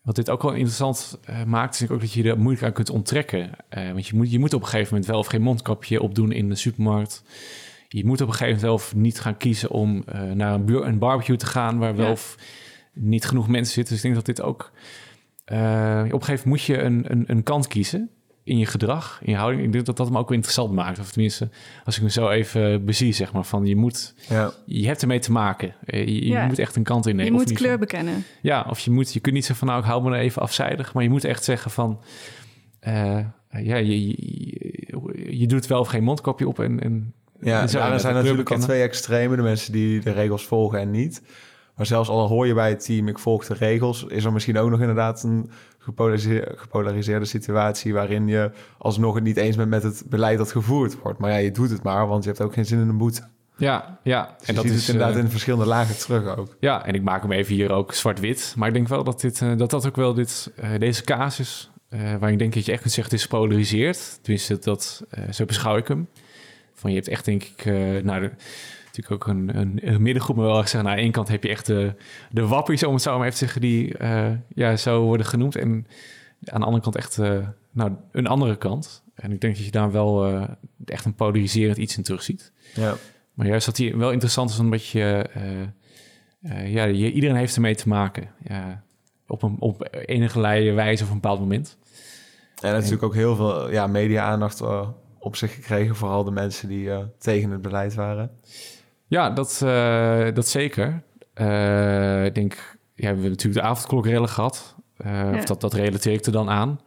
wat 0.01 0.15
dit 0.15 0.29
ook 0.29 0.41
wel 0.41 0.51
interessant 0.51 1.19
eh, 1.25 1.43
maakt, 1.43 1.73
is 1.73 1.79
denk 1.79 1.91
ik 1.91 1.95
ook 1.95 2.03
dat 2.03 2.13
je 2.13 2.29
er 2.29 2.39
moeilijk 2.39 2.65
aan 2.65 2.71
kunt 2.73 2.89
onttrekken. 2.89 3.49
Want 3.69 4.07
je 4.07 4.15
moet, 4.15 4.31
je 4.31 4.39
moet 4.39 4.53
op 4.53 4.61
een 4.61 4.67
gegeven 4.67 4.93
moment 4.93 5.11
wel 5.11 5.19
of 5.19 5.27
geen 5.27 5.41
mondkapje 5.41 6.01
opdoen 6.01 6.31
in 6.31 6.49
de 6.49 6.55
supermarkt. 6.55 7.23
Je 7.87 8.05
moet 8.05 8.21
op 8.21 8.27
een 8.27 8.33
gegeven 8.33 8.45
moment 8.45 8.61
wel 8.61 8.73
of 8.73 8.95
niet 8.95 9.19
gaan 9.19 9.37
kiezen 9.37 9.69
om 9.69 10.03
naar 10.33 10.53
een, 10.53 10.65
buur, 10.65 10.85
een 10.85 10.99
barbecue 10.99 11.35
te 11.35 11.45
gaan 11.45 11.77
waar 11.77 11.95
wel 11.95 12.05
Ja. 12.05 12.11
of 12.11 12.37
niet 12.93 13.25
genoeg 13.25 13.47
mensen 13.47 13.73
zitten. 13.73 13.93
Dus 13.93 14.03
ik 14.03 14.11
denk 14.13 14.25
dat 14.25 14.35
dit 14.35 14.45
ook. 14.45 14.71
op 15.45 15.51
een 15.51 16.09
gegeven 16.09 16.21
moment 16.21 16.45
moet 16.45 16.63
je 16.63 16.81
een, 16.81 17.11
een, 17.11 17.23
een 17.27 17.43
kant 17.43 17.67
kiezen 17.67 18.09
in 18.47 18.57
je 18.57 18.65
gedrag, 18.65 19.19
in 19.23 19.31
je 19.31 19.37
houding. 19.37 19.63
Ik 19.63 19.71
denk 19.71 19.85
dat 19.85 19.97
dat 19.97 20.07
hem 20.07 20.17
ook 20.17 20.27
wel 20.27 20.35
interessant 20.35 20.71
maakt. 20.73 20.99
Of 20.99 21.11
tenminste, 21.11 21.49
als 21.85 21.95
ik 21.95 22.01
hem 22.01 22.09
zo 22.11 22.29
even 22.29 22.85
bezie, 22.85 23.13
zeg 23.13 23.33
maar, 23.33 23.43
van 23.45 23.65
je 23.65 23.75
moet, 23.75 24.13
Ja, 24.29 24.51
je 24.65 24.87
hebt 24.87 25.01
ermee 25.01 25.19
te 25.19 25.31
maken. 25.31 25.73
Eh, 25.85 26.05
Je, 26.05 26.13
je 26.25 26.25
Ja. 26.31 26.45
moet 26.45 26.59
echt 26.59 26.75
een 26.75 26.83
kant 26.83 27.05
innemen. 27.07 27.31
je 27.31 27.37
moet 27.37 27.51
kleur 27.51 27.77
bekennen. 27.79 28.23
ja, 28.41 28.65
of 28.69 28.79
je 28.79 28.91
moet, 28.91 29.13
je 29.13 29.19
kunt 29.19 29.35
niet 29.35 29.45
zeggen 29.45 29.65
van 29.67 29.75
nou, 29.75 29.85
ik 29.85 29.91
hou 29.91 30.03
me 30.09 30.15
er 30.17 30.21
even 30.23 30.41
afzijdig, 30.41 30.93
maar 30.93 31.03
je 31.03 31.09
moet 31.09 31.23
echt 31.23 31.43
zeggen 31.43 31.71
van, 31.71 31.99
eh, 32.79 33.19
ja, 33.49 33.75
je, 33.75 34.05
je, 34.07 35.37
je 35.39 35.47
doet 35.47 35.67
wel 35.67 35.79
of 35.79 35.87
geen 35.87 36.03
mondkapje 36.03 36.47
op 36.47 36.59
en, 36.59 36.79
en 36.83 37.13
ja 37.41 37.61
en 37.61 37.69
zo, 37.69 37.77
ja, 37.79 37.91
er 37.93 37.99
zijn 37.99 38.13
natuurlijk 38.13 38.51
al 38.51 38.57
twee 38.59 38.81
extremen. 38.81 39.37
De 39.37 39.43
mensen 39.43 39.71
die 39.71 39.99
de 39.99 40.11
regels 40.11 40.45
volgen 40.45 40.79
en 40.79 40.91
niet. 40.91 41.21
Maar 41.75 41.85
zelfs 41.85 42.09
al 42.09 42.27
hoor 42.27 42.47
je 42.47 42.53
bij 42.53 42.69
het 42.69 42.85
team, 42.85 43.07
ik 43.07 43.19
volg 43.19 43.45
de 43.45 43.53
regels, 43.53 44.03
is 44.03 44.23
er 44.23 44.33
misschien 44.33 44.57
ook 44.57 44.69
nog 44.69 44.79
inderdaad 44.79 45.23
een 45.23 45.49
gepolariseerde, 45.85 46.53
gepolariseerde 46.55 47.25
situatie 47.25 47.93
waarin 47.93 48.27
je 48.27 48.51
alsnog 48.77 49.15
het 49.15 49.23
niet 49.23 49.37
eens 49.37 49.55
bent 49.55 49.69
met 49.69 49.83
het 49.83 50.03
beleid 50.09 50.37
dat 50.37 50.51
gevoerd 50.51 51.01
wordt. 51.01 51.19
Maar 51.19 51.31
ja, 51.31 51.37
je 51.37 51.51
doet 51.51 51.69
het 51.69 51.83
maar, 51.83 52.07
want 52.07 52.23
je 52.23 52.29
hebt 52.29 52.41
ook 52.41 52.53
geen 52.53 52.65
zin 52.65 52.79
in 52.79 52.89
een 52.89 52.97
boete. 52.97 53.23
Ja, 53.57 53.99
ja. 54.03 54.35
en 54.45 54.55
dat 54.55 54.65
is 54.65 54.71
het 54.71 54.87
inderdaad 54.87 55.15
uh, 55.15 55.23
in 55.23 55.29
verschillende 55.29 55.65
lagen 55.65 55.97
terug 55.97 56.37
ook. 56.37 56.55
Ja, 56.59 56.85
en 56.85 56.93
ik 56.93 57.01
maak 57.01 57.21
hem 57.21 57.31
even 57.31 57.55
hier 57.55 57.71
ook 57.71 57.93
zwart-wit. 57.93 58.53
Maar 58.57 58.67
ik 58.67 58.73
denk 58.73 58.87
wel 58.87 59.03
dat 59.03 59.21
dit, 59.21 59.41
uh, 59.41 59.57
dat, 59.57 59.69
dat 59.69 59.87
ook 59.87 59.95
wel 59.95 60.13
dit, 60.13 60.51
uh, 60.63 60.79
deze 60.79 61.03
casus, 61.03 61.69
waar 62.19 62.31
ik 62.31 62.39
denk 62.39 62.53
dat 62.53 62.65
je 62.65 62.71
echt 62.71 62.81
kunt 62.81 62.93
zeggen, 62.93 63.13
het 63.13 63.23
is 63.23 63.29
gepolariseerd. 63.29 64.19
Tenminste, 64.21 64.57
dat, 64.59 65.03
zo 65.31 65.45
beschouw 65.45 65.77
ik 65.77 65.87
hem. 65.87 66.07
Van 66.73 66.89
je 66.89 66.95
hebt 66.95 67.07
echt, 67.07 67.25
denk 67.25 67.43
ik, 67.43 67.65
nou, 68.03 68.21
de, 68.21 68.31
natuurlijk 68.95 69.23
ook 69.23 69.35
een, 69.35 69.57
een, 69.57 69.93
een, 69.93 70.01
middengroep, 70.01 70.35
maar 70.35 70.45
wel 70.45 70.55
zeggen, 70.55 70.83
nou, 70.83 70.95
aan 70.95 71.01
één 71.01 71.11
kant 71.11 71.27
heb 71.27 71.43
je 71.43 71.49
echt 71.49 71.65
de, 71.65 71.93
de 72.31 72.47
wappies, 72.47 72.83
om 72.83 72.93
het 72.93 73.01
zo 73.01 73.17
maar 73.17 73.27
even 73.27 73.39
te 73.39 73.45
zeggen, 73.45 73.61
die 73.61 73.95
ja, 74.55 74.75
zo 74.75 75.01
worden 75.01 75.25
genoemd. 75.25 75.55
En 75.55 75.87
aan 76.45 76.59
de 76.59 76.65
andere 76.65 76.83
kant 76.83 76.95
echt 76.95 77.17
nou, 77.71 77.91
een 78.11 78.27
andere 78.27 78.57
kant. 78.57 79.03
En 79.15 79.31
ik 79.31 79.41
denk 79.41 79.55
dat 79.55 79.65
je 79.65 79.71
daar 79.71 79.91
wel 79.91 80.39
echt 80.85 81.05
een 81.05 81.15
polariserend 81.15 81.77
iets 81.77 81.97
in 81.97 82.03
terugziet. 82.03 82.51
Ja. 82.73 82.95
Maar 83.33 83.47
juist 83.47 83.65
dat 83.65 83.77
hij 83.77 83.97
wel 83.97 84.11
interessant 84.11 84.49
is, 84.49 84.59
omdat 84.59 84.87
je, 84.87 85.29
ja, 86.65 86.83
je, 86.83 87.11
iedereen 87.11 87.35
heeft 87.35 87.55
ermee 87.55 87.75
te 87.75 87.87
maken. 87.87 88.29
Ja, 88.43 88.83
op, 89.27 89.43
een, 89.43 89.55
op 89.59 89.87
enige 90.05 90.39
wijze 90.73 91.03
of 91.03 91.09
een 91.09 91.15
bepaald 91.15 91.39
moment. 91.39 91.77
En 92.61 92.73
natuurlijk 92.73 93.03
ook 93.03 93.13
heel 93.13 93.35
veel 93.35 93.71
ja, 93.71 93.87
media-aandacht 93.87 94.61
op 95.19 95.35
zich 95.35 95.53
gekregen, 95.53 95.95
vooral 95.95 96.23
de 96.23 96.31
mensen 96.31 96.67
die 96.67 96.89
tegen 97.17 97.49
het 97.51 97.61
beleid 97.61 97.93
waren. 97.93 98.31
Ja, 99.07 99.29
dat, 99.29 99.57
dat 100.35 100.47
zeker. 100.47 101.03
ik 102.25 102.35
denk, 102.35 102.77
ja, 102.95 103.01
we 103.01 103.05
hebben 103.05 103.29
natuurlijk 103.29 103.61
de 103.61 103.69
avondklokrellen 103.69 104.29
gehad. 104.29 104.75
Ja. 104.97 105.37
Of 105.37 105.43
dat, 105.43 105.61
dat 105.61 105.73
relateer 105.73 106.13
ik 106.13 106.25
er 106.25 106.31
dan 106.31 106.49
aan. 106.49 106.79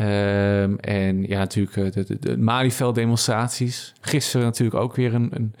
Um, 0.00 0.78
en 0.78 1.22
ja, 1.22 1.38
natuurlijk 1.38 1.94
de, 1.94 2.04
de, 2.04 2.18
de 2.18 2.36
Malieveld-demonstraties. 2.36 3.94
Gisteren 4.00 4.46
natuurlijk 4.46 4.80
ook 4.80 4.96
weer 4.96 5.14
een, 5.14 5.30
een, 5.34 5.54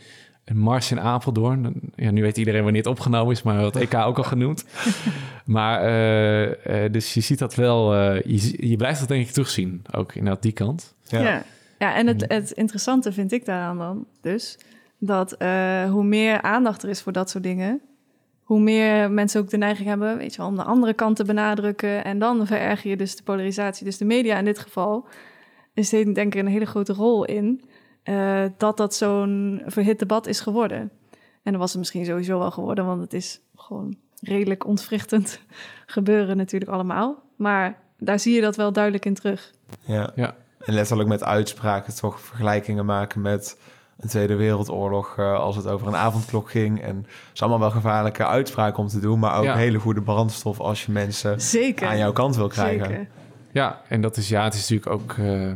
een 0.44 0.58
mars 0.58 0.90
in 0.90 1.00
Apeldoorn. 1.00 1.80
Ja, 1.94 2.10
nu 2.10 2.22
weet 2.22 2.36
iedereen 2.36 2.62
wanneer 2.62 2.82
het 2.82 2.90
opgenomen 2.90 3.32
is, 3.32 3.42
maar 3.42 3.60
dat 3.60 3.76
EK 3.76 3.94
ook 3.94 4.16
al 4.16 4.24
genoemd. 4.24 4.64
maar 5.44 5.84
uh, 5.84 6.42
uh, 6.44 6.92
dus 6.92 7.14
je 7.14 7.20
ziet 7.20 7.38
dat 7.38 7.54
wel, 7.54 7.94
uh, 7.94 8.22
je, 8.22 8.68
je, 8.68 8.76
blijft 8.76 8.98
dat 8.98 9.08
denk 9.08 9.26
ik 9.26 9.32
terugzien, 9.32 9.82
ook 9.90 10.14
inderdaad 10.14 10.42
die 10.42 10.52
kant. 10.52 10.94
Ja, 11.02 11.20
ja. 11.20 11.42
ja 11.78 11.94
en 11.94 12.06
het, 12.06 12.24
het 12.28 12.50
interessante 12.50 13.12
vind 13.12 13.32
ik 13.32 13.44
daaraan 13.44 13.78
dan 13.78 14.06
dus... 14.20 14.58
dat 14.98 15.36
hoe 15.90 16.04
meer 16.04 16.42
aandacht 16.42 16.82
er 16.82 16.88
is 16.88 17.02
voor 17.02 17.12
dat 17.12 17.30
soort 17.30 17.44
dingen 17.44 17.80
hoe 18.48 18.60
meer 18.60 19.10
mensen 19.10 19.40
ook 19.40 19.50
de 19.50 19.56
neiging 19.56 19.88
hebben, 19.88 20.16
weet 20.16 20.32
je 20.32 20.38
wel, 20.38 20.46
om 20.46 20.56
de 20.56 20.62
andere 20.62 20.94
kant 20.94 21.16
te 21.16 21.24
benadrukken. 21.24 22.04
En 22.04 22.18
dan 22.18 22.46
vererger 22.46 22.90
je 22.90 22.96
dus 22.96 23.16
de 23.16 23.22
polarisatie. 23.22 23.84
Dus 23.84 23.96
de 23.96 24.04
media 24.04 24.38
in 24.38 24.44
dit 24.44 24.58
geval 24.58 25.06
is 25.74 25.90
denk 25.90 26.16
ik 26.16 26.34
een 26.34 26.46
hele 26.46 26.66
grote 26.66 26.92
rol 26.92 27.24
in 27.24 27.64
uh, 28.04 28.44
dat 28.56 28.76
dat 28.76 28.94
zo'n 28.94 29.62
verhit 29.66 29.98
debat 29.98 30.26
is 30.26 30.40
geworden. 30.40 30.90
En 31.42 31.52
dan 31.52 31.58
was 31.58 31.70
het 31.70 31.78
misschien 31.78 32.04
sowieso 32.04 32.38
wel 32.38 32.50
geworden, 32.50 32.86
want 32.86 33.00
het 33.00 33.12
is 33.12 33.40
gewoon 33.54 33.96
redelijk 34.20 34.66
ontwrichtend 34.66 35.40
gebeuren 35.86 36.36
natuurlijk 36.36 36.70
allemaal. 36.70 37.22
Maar 37.36 37.80
daar 37.98 38.18
zie 38.18 38.34
je 38.34 38.40
dat 38.40 38.56
wel 38.56 38.72
duidelijk 38.72 39.04
in 39.04 39.14
terug. 39.14 39.52
Ja, 39.80 40.12
ja. 40.14 40.36
en 40.58 40.74
letterlijk 40.74 41.08
met 41.08 41.24
uitspraken 41.24 41.94
toch 41.94 42.20
vergelijkingen 42.20 42.84
maken 42.84 43.20
met 43.20 43.58
een 43.98 44.08
Tweede 44.08 44.34
Wereldoorlog 44.34 45.16
uh, 45.18 45.34
als 45.34 45.56
het 45.56 45.66
over 45.66 45.86
een 45.86 45.96
avondklok 45.96 46.50
ging. 46.50 46.82
En 46.82 46.96
het 46.96 47.06
is 47.34 47.40
allemaal 47.40 47.60
wel 47.60 47.70
gevaarlijke 47.70 48.26
uitspraken 48.26 48.78
om 48.78 48.88
te 48.88 49.00
doen, 49.00 49.18
maar 49.18 49.38
ook 49.38 49.44
ja. 49.44 49.56
hele 49.56 49.78
goede 49.78 50.02
brandstof 50.02 50.60
als 50.60 50.84
je 50.84 50.92
mensen 50.92 51.40
Zeker. 51.40 51.88
aan 51.88 51.98
jouw 51.98 52.12
kant 52.12 52.36
wil 52.36 52.48
krijgen. 52.48 52.86
Zeker. 52.86 53.06
Ja, 53.52 53.80
en 53.88 54.00
dat 54.00 54.16
is 54.16 54.28
ja, 54.28 54.44
het 54.44 54.54
is 54.54 54.68
natuurlijk 54.68 55.02
ook. 55.02 55.16
Uh, 55.16 55.52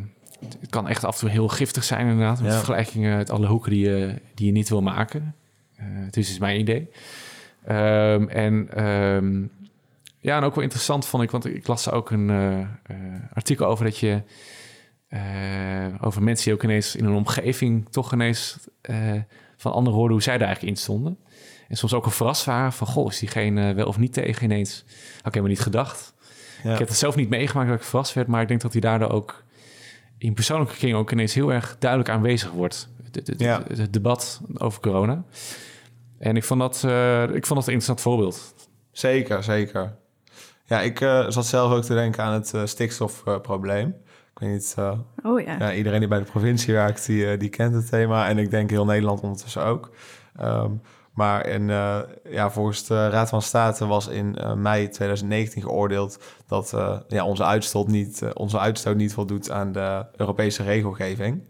het 0.60 0.70
kan 0.70 0.88
echt 0.88 1.04
af 1.04 1.14
en 1.14 1.20
toe 1.20 1.28
heel 1.28 1.48
giftig 1.48 1.84
zijn, 1.84 2.06
inderdaad. 2.06 2.40
Met 2.40 2.50
ja. 2.50 2.56
vergelijkingen 2.56 3.16
uit 3.16 3.30
alle 3.30 3.46
hoeken 3.46 3.70
die 3.70 3.88
je, 3.88 4.14
die 4.34 4.46
je 4.46 4.52
niet 4.52 4.68
wil 4.68 4.82
maken. 4.82 5.34
Uh, 5.80 5.84
het 5.86 6.16
is 6.16 6.28
dus 6.28 6.38
mijn 6.38 6.60
idee. 6.60 6.90
Um, 7.70 8.28
en 8.28 8.84
um, 8.84 9.50
ja, 10.18 10.36
en 10.36 10.44
ook 10.44 10.54
wel 10.54 10.64
interessant 10.64 11.06
vond 11.06 11.22
ik, 11.22 11.30
want 11.30 11.46
ik 11.46 11.66
las 11.66 11.90
ook 11.90 12.10
een 12.10 12.30
artikel 13.32 13.66
over 13.66 13.84
dat 13.84 13.98
je. 13.98 14.22
Uh, 15.14 15.20
over 16.00 16.22
mensen 16.22 16.44
die 16.44 16.54
ook 16.54 16.62
ineens 16.62 16.96
in 16.96 17.04
een 17.04 17.14
omgeving 17.14 17.88
toch 17.90 18.12
ineens 18.12 18.58
uh, 18.90 19.12
van 19.56 19.72
anderen 19.72 19.98
hoorden 19.98 20.12
hoe 20.12 20.22
zij 20.22 20.38
daar 20.38 20.46
eigenlijk 20.46 20.76
in 20.76 20.82
stonden. 20.82 21.18
En 21.68 21.76
soms 21.76 21.94
ook 21.94 22.04
een 22.04 22.10
verrast 22.10 22.44
waren 22.44 22.72
van, 22.72 22.86
goh, 22.86 23.10
is 23.10 23.18
diegene 23.18 23.74
wel 23.74 23.86
of 23.86 23.98
niet 23.98 24.12
tegen 24.12 24.44
ineens? 24.44 24.84
Had 24.86 25.26
ik 25.26 25.34
helemaal 25.34 25.48
niet 25.48 25.60
gedacht. 25.60 26.14
Ja. 26.62 26.72
Ik 26.72 26.78
heb 26.78 26.88
het 26.88 26.96
zelf 26.96 27.16
niet 27.16 27.28
meegemaakt 27.28 27.68
dat 27.68 27.78
ik 27.78 27.84
verrast 27.84 28.14
werd, 28.14 28.28
maar 28.28 28.42
ik 28.42 28.48
denk 28.48 28.60
dat 28.60 28.72
hij 28.72 28.80
daardoor 28.80 29.10
ook 29.10 29.44
in 30.18 30.34
persoonlijke 30.34 30.74
kring 30.74 30.94
ook 30.94 31.12
ineens 31.12 31.34
heel 31.34 31.52
erg 31.52 31.76
duidelijk 31.78 32.10
aanwezig 32.10 32.50
wordt. 32.50 32.88
Het, 33.02 33.26
het, 33.26 33.40
ja. 33.40 33.62
het, 33.66 33.92
debat 33.92 34.40
over 34.54 34.80
corona. 34.80 35.24
En 36.18 36.36
ik 36.36 36.44
vond 36.44 36.60
dat, 36.60 36.82
uh, 36.86 37.22
ik 37.22 37.46
vond 37.46 37.60
dat 37.60 37.68
een 37.68 37.74
interessant 37.74 38.00
voorbeeld. 38.00 38.54
Zeker, 38.90 39.42
zeker. 39.42 39.94
Ja, 40.64 40.80
ik 40.80 40.98
zat 41.28 41.46
zelf 41.46 41.72
ook 41.72 41.82
te 41.82 41.94
denken 41.94 42.22
aan 42.22 42.32
het 42.32 42.52
stikstofprobleem. 42.64 43.94
Ik 44.42 44.48
weet 44.48 44.56
niet, 44.56 44.76
uh, 44.78 44.92
oh, 45.22 45.40
ja. 45.40 45.56
ja. 45.58 45.72
iedereen 45.72 45.98
die 45.98 46.08
bij 46.08 46.18
de 46.18 46.24
provincie 46.24 46.74
werkt, 46.74 47.06
die, 47.06 47.32
uh, 47.32 47.38
die 47.38 47.48
kent 47.48 47.74
het 47.74 47.88
thema. 47.88 48.28
En 48.28 48.38
ik 48.38 48.50
denk 48.50 48.70
heel 48.70 48.84
Nederland 48.84 49.20
ondertussen 49.20 49.64
ook. 49.64 49.90
Um, 50.40 50.80
maar 51.12 51.46
in, 51.46 51.68
uh, 51.68 51.98
ja, 52.30 52.50
volgens 52.50 52.86
de 52.86 53.08
Raad 53.08 53.28
van 53.28 53.42
State 53.42 53.86
was 53.86 54.06
in 54.06 54.38
mei 54.56 54.88
2019 54.88 55.62
geoordeeld 55.62 56.18
dat 56.46 56.74
ja, 57.08 57.24
onze, 57.24 57.44
uitstoot 57.44 57.88
niet, 57.88 58.22
onze 58.34 58.58
uitstoot 58.58 58.96
niet 58.96 59.12
voldoet 59.12 59.50
aan 59.50 59.72
de 59.72 60.06
Europese 60.16 60.62
regelgeving. 60.62 61.48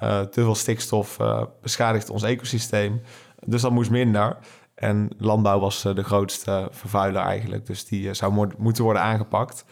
te 0.00 0.28
veel 0.30 0.54
stikstof 0.54 1.16
beschadigt 1.62 2.10
ons 2.10 2.22
ecosysteem, 2.22 3.00
dus 3.44 3.62
dat 3.62 3.70
moest 3.70 3.90
minder. 3.90 4.36
En 4.74 5.10
landbouw 5.18 5.58
was 5.58 5.82
de 5.82 6.04
grootste 6.04 6.68
vervuiler 6.70 7.22
eigenlijk, 7.22 7.66
dus 7.66 7.84
die 7.84 8.14
zou 8.14 8.32
mo 8.32 8.46
moeten 8.58 8.84
worden 8.84 9.02
aangepakt. 9.02 9.64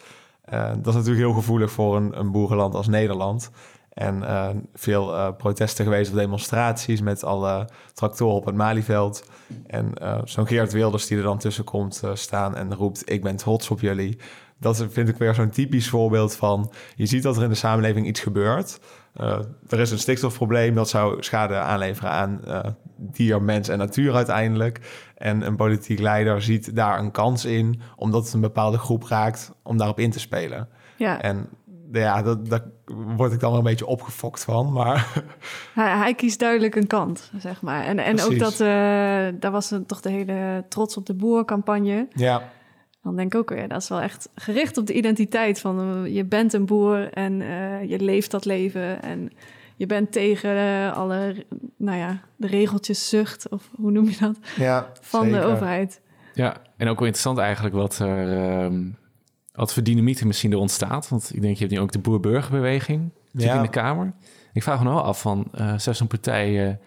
Uh, 0.52 0.69
dat 0.69 0.87
is 0.87 0.95
natuurlijk 0.95 1.26
heel 1.26 1.33
gevoelig 1.33 1.71
voor 1.71 1.97
een, 1.97 2.19
een 2.19 2.31
boerenland 2.31 2.75
als 2.75 2.88
Nederland. 2.88 3.50
En 3.99 4.23
uh, 4.23 4.49
veel 4.75 5.14
uh, 5.14 5.28
protesten 5.37 5.85
geweest 5.85 6.11
of 6.11 6.17
demonstraties 6.17 7.00
met 7.00 7.25
alle 7.25 7.69
tractoren 7.95 8.37
op 8.37 8.45
het 8.45 8.55
Malieveld. 8.55 9.31
En 9.67 9.93
zo'n 10.25 10.47
Geert 10.47 10.73
Wilders 10.73 11.07
die 11.07 11.17
er 11.17 11.23
dan 11.23 11.38
tussen 11.38 11.64
komt 11.64 12.02
staan 12.12 12.57
en 12.57 12.75
roept... 12.75 13.11
ik 13.11 13.23
ben 13.23 13.37
trots 13.37 13.71
op 13.71 13.81
jullie. 13.81 14.19
Dat 14.61 14.87
vind 14.90 15.09
ik 15.09 15.17
weer 15.17 15.35
zo'n 15.35 15.50
typisch 15.50 15.88
voorbeeld 15.88 16.37
van... 16.37 16.73
je 16.95 17.07
ziet 17.07 17.23
dat 17.23 17.37
er 17.37 17.43
in 17.43 17.49
de 17.49 17.55
samenleving 17.55 18.07
iets 18.07 18.21
gebeurt. 18.21 18.81
er 19.69 19.81
is 19.81 19.90
een 19.90 19.99
stikstofprobleem, 19.99 20.75
dat 20.75 20.88
zou 20.88 21.23
schade 21.23 21.55
aanleveren 21.55 22.11
aan 22.11 22.40
dier, 22.97 23.43
mens 23.43 23.69
en 23.69 23.78
natuur 23.78 24.14
uiteindelijk. 24.14 24.81
En 25.14 25.47
een 25.47 25.57
politiek 25.57 25.99
leider 25.99 26.43
ziet 26.43 26.76
daar 26.76 26.99
een 26.99 27.11
kans 27.11 27.45
in, 27.45 27.81
omdat 27.97 28.25
het 28.25 28.33
een 28.33 28.40
bepaalde 28.40 28.78
groep 28.78 29.05
raakt, 29.05 29.52
om 29.62 29.76
daarop 29.76 29.99
in 29.99 30.11
te 30.11 30.21
spelen. 30.21 30.69
Ja. 30.97 31.21
En 31.23 31.49
ja, 31.92 32.23
dat, 32.23 32.49
daar 32.49 32.64
word 33.16 33.33
ik 33.33 33.40
dan 33.40 33.50
wel 33.50 33.59
een 33.59 33.64
beetje 33.64 33.87
opgefokt 33.87 34.45
van, 34.45 34.73
maar... 34.73 35.12
Hij, 35.75 35.97
hij 35.97 36.14
kiest 36.14 36.38
duidelijk 36.38 36.75
een 36.75 36.87
kant, 36.87 37.30
zeg 37.38 37.62
maar. 37.62 37.85
En, 37.85 37.99
en 37.99 38.23
ook 38.23 38.38
dat, 38.38 38.52
uh, 38.52 38.59
daar 39.40 39.50
was 39.50 39.75
toch 39.87 40.00
de 40.00 40.11
hele 40.11 40.64
trots 40.68 40.97
op 40.97 41.07
de 41.07 41.14
boer-campagne. 41.14 42.09
Ja. 42.11 42.42
Dan 43.02 43.16
denk 43.16 43.35
ik 43.35 43.40
ook 43.40 43.49
weer, 43.49 43.68
dat 43.68 43.83
is 43.83 43.88
wel 43.88 44.00
echt 44.00 44.28
gericht 44.35 44.76
op 44.76 44.87
de 44.87 44.92
identiteit 44.92 45.61
van... 45.61 46.04
Uh, 46.04 46.14
je 46.14 46.25
bent 46.25 46.52
een 46.52 46.66
boer 46.66 47.12
en 47.12 47.40
uh, 47.40 47.85
je 47.85 48.00
leeft 48.00 48.30
dat 48.30 48.45
leven 48.45 49.02
en 49.02 49.30
je 49.76 49.87
bent 49.87 50.12
tegen 50.12 50.57
uh, 50.57 50.97
alle, 50.97 51.47
nou 51.76 51.99
ja, 51.99 52.21
de 52.37 52.47
regeltjes 52.47 53.09
zucht, 53.09 53.49
of 53.49 53.71
hoe 53.76 53.90
noem 53.90 54.09
je 54.09 54.16
dat? 54.21 54.38
Ja, 54.57 54.92
van 55.00 55.25
zeker. 55.25 55.40
de 55.40 55.47
overheid. 55.47 56.00
Ja, 56.35 56.57
en 56.76 56.88
ook 56.88 56.99
wel 56.99 57.07
interessant 57.07 57.38
eigenlijk 57.38 57.75
wat 57.75 57.99
er, 57.99 58.62
um, 58.64 58.97
wat 59.59 59.73
voor 59.73 59.83
dynamiet 59.83 60.21
er 60.21 60.27
misschien 60.27 60.53
er 60.53 60.59
ontstaat. 60.59 61.09
Want 61.09 61.31
ik 61.35 61.43
denk, 61.43 61.55
je 61.55 61.61
hebt 61.61 61.73
nu 61.73 61.81
ook 61.81 61.93
de 61.93 61.99
boer-burgerbeweging 61.99 63.11
ja. 63.33 63.55
in 63.55 63.62
de 63.62 63.69
Kamer. 63.69 64.12
Ik 64.53 64.62
vraag 64.62 64.79
me 64.79 64.85
nou 64.85 65.03
af 65.03 65.21
van, 65.21 65.50
uh, 65.61 65.79
zou 65.79 65.97
zo'n 65.97 66.07
partij 66.07 66.79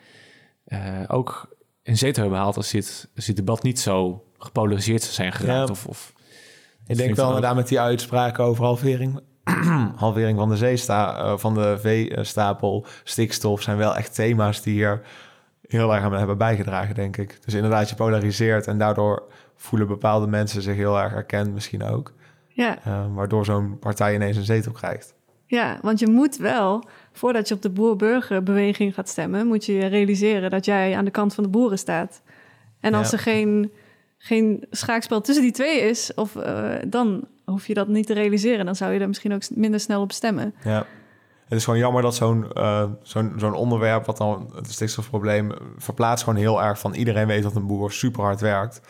uh, 0.68 0.80
ook 1.08 1.56
een 1.84 1.98
zetel 1.98 2.22
hebben 2.22 2.38
behaald 2.38 2.58
als 2.58 2.72
dit, 2.72 3.10
als 3.16 3.26
dit 3.26 3.36
debat 3.36 3.64
niet 3.64 3.80
zo 3.80 4.24
gepolariseerd 4.38 5.02
zou 5.02 5.14
zijn 5.14 5.32
geraakt? 5.32 5.68
Ja. 5.68 5.74
Of, 5.74 5.86
of, 5.86 6.14
ik 6.88 6.98
denk 6.98 7.16
wel 7.16 7.28
inderdaad 7.28 7.56
met 7.56 7.68
die 7.68 7.80
uitspraken 7.80 8.44
over 8.44 8.64
halvering 8.64 9.20
halvering 9.96 10.38
van 10.38 10.50
de 10.50 10.58
zeesta, 10.58 11.38
van 11.38 11.54
de 11.54 11.78
veestapel, 11.80 12.86
stikstof 13.04 13.62
zijn 13.62 13.78
wel 13.78 13.96
echt 13.96 14.16
thema's 14.16 14.62
die 14.62 14.74
hier 14.74 15.02
heel 15.68 15.94
erg 15.94 16.04
aan 16.04 16.14
hebben 16.14 16.38
bijgedragen, 16.38 16.96
denk 16.96 17.18
ik. 17.18 17.40
Dus 17.46 17.54
inderdaad, 17.54 17.90
je 17.90 17.96
polariseert 17.96 18.68
en 18.68 18.78
daardoor 18.78 19.24
voelen 19.56 19.88
bepaalde 19.88 20.28
mensen 20.28 20.62
zich 20.62 20.76
heel 20.76 21.00
erg 21.00 21.14
erkend 21.14 21.54
misschien 21.54 21.84
ook. 21.84 22.14
Ja. 22.54 22.78
Uh, 22.88 23.06
waardoor 23.16 23.46
zo'n 23.46 23.80
partij 23.80 24.16
ineens 24.16 24.38
een 24.38 24.44
zetel 24.44 24.72
krijgt. 24.72 25.14
Ja, 25.46 25.80
want 25.82 26.00
je 26.00 26.08
moet 26.08 26.38
wel, 26.38 26.84
voordat 27.12 27.48
je 27.48 27.54
op 27.54 27.62
de 27.62 27.70
boer-burgerbeweging 27.70 28.94
gaat 28.94 29.10
stemmen, 29.10 29.48
moet 29.48 29.66
je 29.66 29.86
realiseren 29.86 30.50
dat 30.50 30.66
jij 30.66 30.96
aan 30.98 31.06
de 31.06 31.12
kant 31.12 31.34
van 31.34 31.44
de 31.44 31.50
boeren 31.50 31.78
staat. 31.78 32.22
En 32.80 32.94
als 32.94 33.10
Ja. 33.10 33.18
er 33.18 33.24
geen 33.24 33.72
geen 34.18 34.66
schaakspel 34.70 35.22
tussen 35.22 35.44
die 35.44 35.54
twee 35.54 35.80
is, 35.82 36.14
of, 36.14 36.36
eh, 36.36 36.74
dan 36.88 37.28
hoef 37.46 37.68
je 37.68 37.74
dat 37.74 37.88
niet 37.88 38.06
te 38.08 38.14
realiseren. 38.14 38.66
Dan 38.66 38.76
zou 38.76 38.94
je 38.94 39.00
er 39.00 39.08
misschien 39.08 39.34
ook 39.34 39.50
minder 39.56 39.80
snel 39.80 40.02
op 40.02 40.12
stemmen. 40.12 40.54
Ja. 40.64 40.86
Het 41.48 41.60
is 41.60 41.64
gewoon 41.64 41.80
jammer 41.80 42.02
dat 42.02 42.16
zo'n 42.16 42.52
eh, 42.54 42.84
zo'n 43.02 43.34
zo'n 43.38 43.54
onderwerp, 43.54 44.06
wat 44.06 44.18
dan 44.18 44.52
het 44.56 44.72
stikstofprobleem, 44.72 45.52
verplaatst 45.78 46.24
gewoon 46.24 46.40
heel 46.40 46.64
erg 46.64 46.80
van 46.80 46.94
iedereen 46.94 47.28
weet 47.28 47.44
dat 47.44 47.56
een 47.56 47.68
boer 47.68 47.92
super 47.92 48.24
hard 48.24 48.42
werkt. 48.42 48.82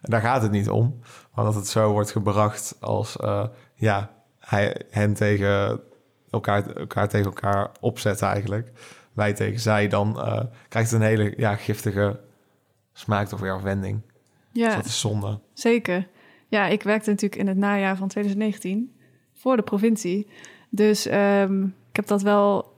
En 0.00 0.10
daar 0.10 0.20
gaat 0.20 0.42
het 0.42 0.50
niet 0.50 0.68
om. 0.70 0.98
Maar 1.34 1.44
dat 1.44 1.54
het 1.54 1.66
zo 1.66 1.92
wordt 1.92 2.10
gebracht 2.10 2.76
als 2.80 3.16
eh, 3.16 3.46
ja, 3.74 4.10
hij, 4.38 4.82
hen 4.90 5.14
tegen 5.14 5.80
elkaar, 6.30 6.66
elkaar 6.66 7.08
tegen 7.08 7.26
elkaar 7.26 7.70
opzetten 7.80 8.28
eigenlijk. 8.28 8.70
Wij 9.12 9.32
tegen 9.32 9.60
zij, 9.60 9.88
dan 9.88 10.20
eh, 10.20 10.40
krijgt 10.68 10.90
het 10.90 11.00
een 11.00 11.06
hele 11.06 11.34
ja, 11.36 11.56
giftige 11.56 12.20
smaak 12.92 13.28
toch 13.28 13.40
weer 13.40 13.52
afwending. 13.52 14.00
Dus 14.52 14.62
Ja, 14.62 14.74
dat 14.76 14.84
is 14.84 15.00
zonde. 15.00 15.40
zeker. 15.52 16.08
Ja, 16.48 16.66
ik 16.66 16.82
werkte 16.82 17.10
natuurlijk 17.10 17.40
in 17.40 17.46
het 17.48 17.56
najaar 17.56 17.96
van 17.96 18.08
2019 18.08 18.94
voor 19.34 19.56
de 19.56 19.62
provincie. 19.62 20.26
Dus 20.70 21.06
ehm, 21.06 21.64
ik 21.64 21.96
heb 21.96 22.06
dat 22.06 22.22
wel 22.22 22.74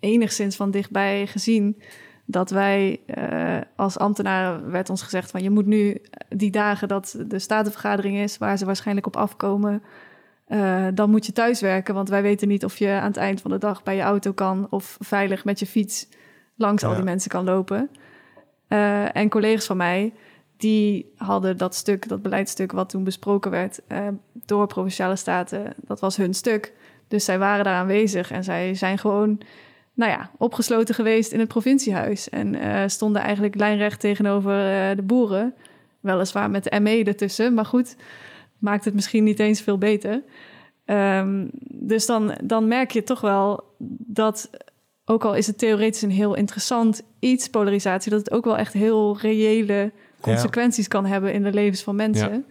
enigszins 0.00 0.56
van 0.56 0.70
dichtbij 0.70 1.26
gezien. 1.26 1.82
Dat 2.28 2.50
wij 2.50 3.00
eh, 3.06 3.56
als 3.76 3.98
ambtenaren 3.98 4.70
werd 4.70 4.90
ons 4.90 5.02
gezegd 5.02 5.30
van 5.30 5.42
je 5.42 5.50
moet 5.50 5.66
nu 5.66 6.02
die 6.28 6.50
dagen 6.50 6.88
dat 6.88 7.16
de 7.26 7.38
statenvergadering 7.38 8.16
is, 8.16 8.38
waar 8.38 8.58
ze 8.58 8.64
waarschijnlijk 8.64 9.06
op 9.06 9.16
afkomen, 9.16 9.82
eh, 10.46 10.86
dan 10.94 11.10
moet 11.10 11.26
je 11.26 11.32
thuiswerken. 11.32 11.94
Want 11.94 12.08
wij 12.08 12.22
weten 12.22 12.48
niet 12.48 12.64
of 12.64 12.76
je 12.76 12.90
aan 12.90 13.06
het 13.06 13.16
eind 13.16 13.40
van 13.40 13.50
de 13.50 13.58
dag 13.58 13.82
bij 13.82 13.96
je 13.96 14.02
auto 14.02 14.32
kan 14.32 14.66
of 14.70 14.96
veilig 15.00 15.44
met 15.44 15.58
je 15.58 15.66
fiets 15.66 16.08
langs 16.56 16.84
al 16.84 16.94
die 16.94 17.04
mensen 17.04 17.30
kan 17.30 17.44
lopen. 17.44 17.90
Eh, 18.68 19.16
en 19.16 19.28
collega's 19.28 19.66
van 19.66 19.76
mij, 19.76 20.12
die 20.56 21.12
hadden 21.16 21.56
dat 21.56 21.74
stuk, 21.74 22.08
dat 22.08 22.22
beleidstuk 22.22 22.72
wat 22.72 22.88
toen 22.88 23.04
besproken 23.04 23.50
werd 23.50 23.80
door 24.46 24.66
Provinciale 24.66 25.16
Staten, 25.16 25.74
dat 25.76 26.00
was 26.00 26.16
hun 26.16 26.34
stuk. 26.34 26.72
Dus 27.08 27.24
zij 27.24 27.38
waren 27.38 27.64
daar 27.64 27.74
aanwezig 27.74 28.30
en 28.30 28.44
zij 28.44 28.74
zijn 28.74 28.98
gewoon, 28.98 29.40
nou 29.96 30.10
ja, 30.10 30.30
opgesloten 30.38 30.94
geweest 30.94 31.32
in 31.32 31.38
het 31.38 31.48
provinciehuis. 31.48 32.28
En 32.28 32.54
eh, 32.54 32.82
stonden 32.86 33.22
eigenlijk 33.22 33.54
lijnrecht 33.54 34.00
tegenover 34.00 34.52
eh, 34.52 34.96
de 34.96 35.02
boeren. 35.02 35.54
Weliswaar 36.00 36.50
met 36.50 36.64
de 36.64 36.80
ME 36.80 37.04
ertussen, 37.04 37.54
maar 37.54 37.64
goed, 37.64 37.96
maakt 38.58 38.84
het 38.84 38.94
misschien 38.94 39.24
niet 39.24 39.38
eens 39.38 39.60
veel 39.60 39.78
beter. 39.78 40.22
Ehm, 40.84 41.46
dus 41.68 42.06
dan, 42.06 42.34
dan 42.44 42.68
merk 42.68 42.90
je 42.90 43.02
toch 43.02 43.20
wel 43.20 43.64
dat, 44.06 44.50
ook 45.04 45.24
al 45.24 45.34
is 45.34 45.46
het 45.46 45.58
theoretisch 45.58 46.02
een 46.02 46.10
heel 46.10 46.34
interessant 46.34 47.02
iets, 47.18 47.48
polarisatie, 47.48 48.10
dat 48.10 48.20
het 48.20 48.30
ook 48.30 48.44
wel 48.44 48.56
echt 48.56 48.72
heel 48.72 49.18
reële 49.20 49.92
consequenties 50.20 50.88
kan 50.88 51.06
hebben 51.06 51.32
in 51.32 51.42
de 51.42 51.52
levens 51.52 51.82
van 51.82 51.96
mensen. 51.96 52.46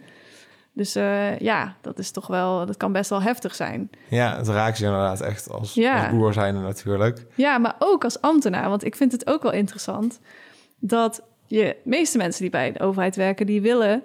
Dus 0.76 0.94
eh, 0.94 1.38
ja, 1.38 1.74
dat 1.80 1.98
is 1.98 2.10
toch 2.10 2.26
wel, 2.26 2.66
dat 2.66 2.76
kan 2.76 2.92
best 2.92 3.10
wel 3.10 3.22
heftig 3.22 3.54
zijn. 3.54 3.90
Ja, 4.08 4.36
het 4.36 4.48
raakt 4.48 4.78
je 4.78 4.84
inderdaad 4.84 5.20
echt 5.20 5.50
als, 5.50 5.74
Ja. 5.74 6.00
als 6.02 6.10
boer 6.16 6.32
zijn 6.32 6.62
natuurlijk. 6.62 7.26
Ja, 7.34 7.58
maar 7.58 7.74
ook 7.78 8.04
als 8.04 8.20
ambtenaar, 8.20 8.68
want 8.68 8.84
ik 8.84 8.96
vind 8.96 9.12
het 9.12 9.26
ook 9.26 9.42
wel 9.42 9.52
interessant 9.52 10.20
dat 10.78 11.22
je 11.46 11.76
meeste 11.84 12.18
mensen 12.18 12.42
die 12.42 12.50
bij 12.50 12.72
de 12.72 12.80
overheid 12.80 13.16
werken, 13.16 13.46
die 13.46 13.60
willen 13.60 14.02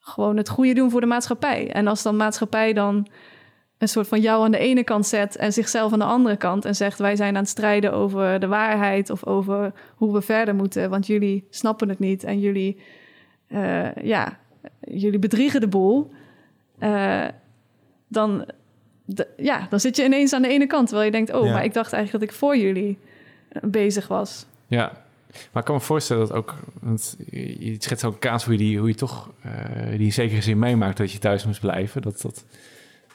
gewoon 0.00 0.36
het 0.36 0.48
goede 0.48 0.72
doen 0.74 0.90
voor 0.90 1.00
de 1.00 1.06
maatschappij. 1.06 1.70
En 1.72 1.86
als 1.86 2.02
dan 2.02 2.16
maatschappij 2.16 2.72
dan 2.72 3.06
een 3.78 3.88
soort 3.88 4.08
van 4.08 4.20
jou 4.20 4.44
aan 4.44 4.50
de 4.50 4.58
ene 4.58 4.84
kant 4.84 5.06
zet 5.06 5.36
en 5.36 5.52
zichzelf 5.52 5.92
aan 5.92 5.98
de 5.98 6.04
andere 6.04 6.36
kant 6.36 6.64
en 6.64 6.74
zegt 6.74 6.98
wij 6.98 7.16
zijn 7.16 7.34
aan 7.36 7.40
het 7.42 7.50
strijden 7.50 7.92
over 7.92 8.40
de 8.40 8.46
waarheid 8.46 9.10
of 9.10 9.24
over 9.26 9.72
hoe 9.96 10.12
we 10.12 10.22
verder 10.22 10.54
moeten, 10.54 10.90
want 10.90 11.06
jullie 11.06 11.46
snappen 11.50 11.88
het 11.88 11.98
niet 11.98 12.24
en 12.24 12.40
jullie, 12.40 12.80
eh, 13.48 13.94
ja, 13.94 14.38
jullie 14.86 15.18
bedriegen 15.18 15.60
de 15.60 15.68
boel, 15.68 16.10
eh, 16.78 17.24
dan, 18.08 18.46
ja, 19.36 19.66
dan 19.70 19.80
zit 19.80 19.96
je 19.96 20.04
ineens 20.04 20.32
aan 20.32 20.42
de 20.42 20.48
ene 20.48 20.66
kant, 20.66 20.86
terwijl 20.86 21.06
je 21.06 21.12
denkt, 21.16 21.32
oh, 21.32 21.44
Ja. 21.46 21.52
maar 21.52 21.64
ik 21.64 21.74
dacht 21.74 21.92
eigenlijk 21.92 22.24
dat 22.24 22.32
ik 22.34 22.40
voor 22.40 22.56
jullie 22.56 22.98
eh, 23.48 23.62
bezig 23.70 24.08
was. 24.08 24.46
Ja, 24.66 24.92
maar 25.52 25.62
ik 25.62 25.64
kan 25.64 25.74
me 25.74 25.80
voorstellen 25.80 26.26
dat 26.28 26.36
ook, 26.36 26.54
want 26.80 27.16
je 27.30 27.76
schetst 27.78 28.04
ook 28.04 28.12
een 28.12 28.18
kaas 28.18 28.44
hoe 28.44 28.52
je 28.52 28.58
die, 28.58 28.78
hoe 28.78 28.88
je 28.88 28.94
toch 28.94 29.30
eh, 29.42 29.50
die 29.90 29.98
in 30.06 30.12
zekere 30.12 30.42
zin 30.42 30.58
meemaakt 30.58 30.96
dat 30.96 31.12
je 31.12 31.18
thuis 31.18 31.46
moest 31.46 31.60
blijven. 31.60 32.02
Dat 32.02 32.20
dat. 32.22 32.44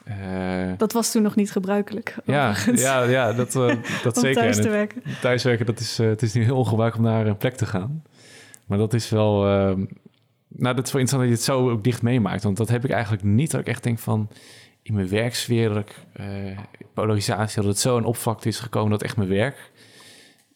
eh, 0.04 0.72
Dat 0.76 0.92
was 0.92 1.10
toen 1.12 1.22
nog 1.22 1.34
niet 1.34 1.52
gebruikelijk. 1.52 2.16
ja, 2.24 2.48
overigens, 2.50 2.80
ja, 2.82 3.02
ja, 3.02 3.32
dat, 3.32 3.52
dat 4.02 4.16
om 4.16 4.22
zeker. 4.22 4.34
thuis 4.42 4.56
te 4.56 4.62
het- 4.62 4.70
werken. 4.70 5.02
thuiswerken, 5.20 5.66
dat 5.66 5.78
is, 5.80 5.98
het 5.98 6.22
is 6.22 6.32
nu 6.32 6.42
heel 6.44 6.56
ongebruikelijk 6.56 7.08
om 7.08 7.14
naar 7.14 7.26
een 7.26 7.36
plek 7.36 7.54
te 7.56 7.66
gaan. 7.66 8.02
Maar 8.66 8.78
dat 8.78 8.94
is 8.94 9.08
wel, 9.08 9.46
eh, 9.46 9.72
nou, 10.56 10.74
dat 10.74 10.86
is 10.86 10.92
wel 10.92 11.00
interessant 11.00 11.20
dat 11.20 11.30
je 11.30 11.34
het 11.34 11.42
zo 11.42 11.70
ook 11.70 11.84
dicht 11.84 12.02
meemaakt. 12.02 12.42
Want 12.42 12.56
dat 12.56 12.68
heb 12.68 12.84
ik 12.84 12.90
eigenlijk 12.90 13.22
niet, 13.22 13.50
dat 13.50 13.60
ik 13.60 13.66
echt 13.66 13.82
denk 13.82 13.98
van, 13.98 14.28
in 14.82 14.94
mijn 14.94 15.08
werksfeer, 15.08 15.68
dat 15.68 15.78
ik, 15.78 15.94
eh, 16.12 16.58
polarisatie, 16.94 17.56
dat 17.56 17.70
het 17.70 17.78
zo 17.78 17.96
een 17.96 18.04
opvlakte 18.04 18.48
is 18.48 18.58
gekomen 18.58 18.90
dat 18.90 19.02
echt 19.02 19.16
mijn 19.16 19.28
werk 19.28 19.70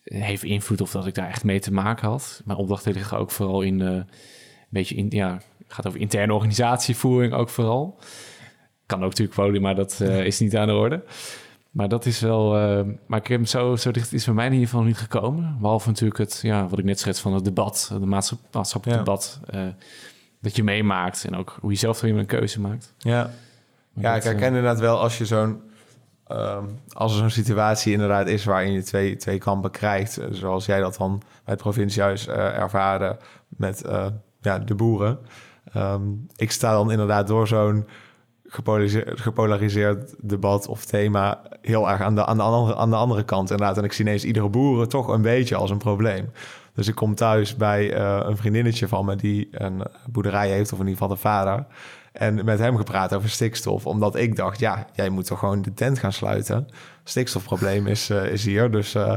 eh, 0.05 0.23
heeft 0.23 0.43
invloed 0.43 0.81
of 0.81 0.91
dat 0.91 1.07
ik 1.07 1.15
daar 1.15 1.29
echt 1.29 1.45
mee 1.45 1.61
te 1.61 1.73
maken 1.73 2.09
had. 2.09 2.43
Mijn 2.45 2.59
opdrachten 2.59 2.93
liggen 2.93 3.19
ook 3.19 3.31
vooral 3.31 3.63
in, 3.63 3.81
eh, 3.81 3.89
een 3.89 4.07
beetje 4.69 4.95
in, 4.95 5.07
ja, 5.11 5.41
gaat 5.69 5.87
over 5.87 6.01
interne 6.01 6.33
organisatievoering 6.33 7.33
ook 7.33 7.49
vooral. 7.49 7.99
Kan 8.87 8.99
ook 9.03 9.09
natuurlijk 9.09 9.37
poly, 9.37 9.61
maar 9.61 9.75
dat 9.75 10.01
is 10.01 10.39
niet 10.39 10.57
aan 10.57 10.67
de 10.67 10.75
orde. 10.75 11.05
Maar 11.77 11.89
dat 11.89 12.07
is 12.07 12.21
wel. 12.21 12.57
eh, 12.57 12.85
maar 13.07 13.19
ik 13.19 13.27
heb 13.27 13.37
hem 13.39 13.47
zo, 13.47 13.77
zo 13.77 13.91
dicht 13.91 14.13
is 14.13 14.25
bij 14.25 14.35
mij 14.35 14.47
in 14.47 14.53
ieder 14.53 14.69
geval 14.69 14.85
niet 14.85 14.97
gekomen. 14.99 15.57
Behalve 15.61 15.89
natuurlijk 15.89 16.19
het, 16.19 16.39
ja, 16.43 16.69
wat 16.69 16.79
ik 16.79 16.85
net 16.85 16.99
schets 17.01 17.21
van 17.21 17.35
het 17.35 17.45
debat, 17.45 17.93
maatschap, 18.05 18.39
maatschappelijk 18.53 18.99
Ja. 18.99 19.05
debat. 19.05 19.41
eh, 19.47 19.61
dat 20.41 20.57
je 20.57 20.63
meemaakt 20.65 21.25
en 21.25 21.37
ook 21.37 21.57
hoe 21.61 21.71
je 21.71 21.77
zelf 21.77 22.01
weer 22.01 22.17
een 22.17 22.27
keuze 22.27 22.61
maakt. 22.61 22.95
Ja. 22.99 23.23
Maar 23.93 24.05
Ja, 24.05 24.09
dat, 24.09 24.17
ik 24.17 24.23
herken 24.23 24.41
eh, 24.43 24.47
inderdaad 24.47 24.79
wel 24.81 24.99
als 25.01 25.19
je 25.19 25.25
zo'n... 25.27 25.61
ehm, 26.27 26.65
als 26.93 27.13
er 27.13 27.19
zo'n 27.19 27.31
situatie 27.31 27.93
inderdaad 27.93 28.27
is 28.27 28.45
waarin 28.45 28.73
je 28.73 28.83
twee, 28.83 29.17
twee 29.17 29.39
kampen 29.39 29.71
krijgt... 29.71 30.21
zoals 30.31 30.67
jij 30.67 30.81
dat 30.81 30.97
dan 30.97 31.19
bij 31.19 31.55
het 31.55 31.59
provinciehuis 31.63 32.27
eh 32.27 32.59
ervaarde 32.59 33.17
met 33.49 33.85
ja, 34.41 34.59
de 34.59 34.75
boeren. 34.75 35.19
Ehm, 35.73 36.03
ik 36.37 36.51
sta 36.51 36.73
dan 36.73 36.91
inderdaad 36.91 37.27
door 37.27 37.47
zo'n 37.49 37.87
gepolariseerd, 38.57 39.21
gepolariseerd 39.21 40.15
debat 40.21 40.67
of 40.67 40.85
thema... 40.85 41.41
heel 41.61 41.91
erg 41.91 42.01
aan 42.01 42.15
de, 42.15 42.27
aan, 42.27 42.37
de 42.37 42.43
andere, 42.43 42.77
aan 42.77 42.91
de 42.91 42.97
andere 42.97 43.25
kant 43.25 43.51
inderdaad. 43.51 43.79
En 43.79 43.85
ik 43.85 43.93
zie 43.93 44.05
ineens 44.05 44.25
iedere 44.25 44.49
boeren 44.49 44.89
toch 44.89 45.09
een 45.09 45.23
beetje 45.23 45.57
als 45.57 45.71
een 45.71 45.79
probleem. 45.79 46.31
Dus 46.75 46.89
ik 46.89 46.95
kom 46.95 47.15
thuis 47.15 47.57
bij 47.57 47.93
eh, 47.93 48.21
een 48.23 48.37
vriendinnetje 48.37 48.89
van 48.89 49.05
me... 49.05 49.17
die 49.17 49.49
een 49.51 49.83
boerderij 50.11 50.51
heeft, 50.51 50.73
of 50.73 50.79
in 50.79 50.87
ieder 50.87 51.03
geval 51.03 51.15
de 51.15 51.23
vader... 51.23 51.67
En 52.17 52.45
met 52.45 52.59
hem 52.59 52.77
gepraat 52.77 53.15
over 53.15 53.31
stikstof. 53.31 53.87
Omdat 53.87 54.17
ik 54.17 54.37
dacht, 54.37 54.59
ja, 54.59 54.87
jij 54.95 55.09
moet 55.09 55.27
toch 55.27 55.39
gewoon 55.39 55.63
de 55.63 55.75
tent 55.75 55.99
gaan 55.99 56.13
sluiten. 56.13 56.69
Stikstofprobleem 57.05 57.87
is, 57.87 58.11
eh, 58.11 58.25
is 58.25 58.45
hier. 58.45 58.71
Dus, 58.71 58.95
eh, 58.95 59.13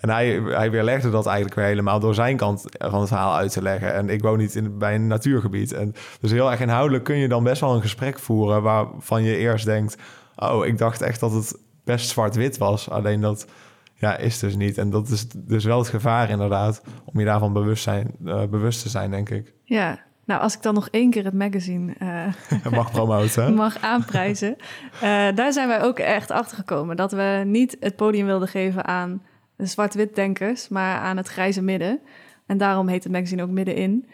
en 0.00 0.10
hij, 0.10 0.40
hij 0.44 0.70
weerlegde 0.70 1.10
dat 1.10 1.26
eigenlijk 1.26 1.56
weer 1.56 1.64
helemaal 1.64 2.00
door 2.00 2.14
zijn 2.14 2.36
kant 2.36 2.64
van 2.78 3.00
het 3.00 3.08
verhaal 3.08 3.36
uit 3.36 3.52
te 3.52 3.62
leggen. 3.62 3.94
En 3.94 4.08
ik 4.08 4.22
woon 4.22 4.38
niet 4.38 4.54
in, 4.54 4.78
bij 4.78 4.94
een 4.94 5.06
natuurgebied. 5.06 5.72
En 5.72 5.94
dus 6.20 6.30
heel 6.30 6.50
erg 6.50 6.60
inhoudelijk 6.60 7.04
kun 7.04 7.16
je 7.16 7.28
dan 7.28 7.44
best 7.44 7.60
wel 7.60 7.74
een 7.74 7.80
gesprek 7.80 8.18
voeren... 8.18 8.62
waarvan 8.62 9.22
je 9.22 9.36
eerst 9.36 9.64
denkt, 9.64 9.96
oh, 10.36 10.66
ik 10.66 10.78
dacht 10.78 11.00
echt 11.00 11.20
dat 11.20 11.32
het 11.32 11.58
best 11.84 12.08
zwart-wit 12.08 12.58
was. 12.58 12.90
Alleen 12.90 13.20
dat 13.20 13.46
ja, 13.94 14.16
is 14.16 14.38
dus 14.38 14.56
niet. 14.56 14.78
En 14.78 14.90
dat 14.90 15.08
is 15.08 15.28
dus 15.28 15.64
wel 15.64 15.78
het 15.78 15.88
gevaar 15.88 16.30
inderdaad... 16.30 16.82
om 17.04 17.18
je 17.18 17.24
daarvan 17.24 17.52
bewust, 17.52 17.82
zijn, 17.82 18.14
eh, 18.24 18.44
bewust 18.44 18.82
te 18.82 18.88
zijn, 18.88 19.10
denk 19.10 19.30
ik. 19.30 19.52
Ja, 19.64 19.98
nou 20.24 20.40
als 20.40 20.54
ik 20.54 20.62
dan 20.62 20.74
nog 20.74 20.88
één 20.88 21.10
keer 21.10 21.24
het 21.24 21.34
magazine 21.34 21.94
eh, 21.98 22.72
Mag 22.78 22.90
promoten. 22.90 23.54
mag 23.64 23.80
aanprijzen. 23.80 24.56
Eh, 25.00 25.26
daar 25.34 25.52
zijn 25.52 25.68
wij 25.68 25.82
ook 25.82 25.98
echt 25.98 26.30
achter 26.30 26.56
gekomen. 26.56 26.96
Dat 26.96 27.12
we 27.12 27.42
niet 27.46 27.76
het 27.80 27.96
podium 27.96 28.26
wilden 28.26 28.48
geven 28.48 28.84
aan 28.84 29.22
zwart-wit 29.56 30.14
denkers, 30.14 30.68
maar 30.68 30.98
aan 30.98 31.16
het 31.16 31.28
grijze 31.28 31.62
midden. 31.62 32.00
En 32.46 32.58
daarom 32.58 32.88
heet 32.88 33.02
het 33.04 33.12
magazine 33.12 33.42
ook 33.42 33.50
Middenin. 33.50 34.06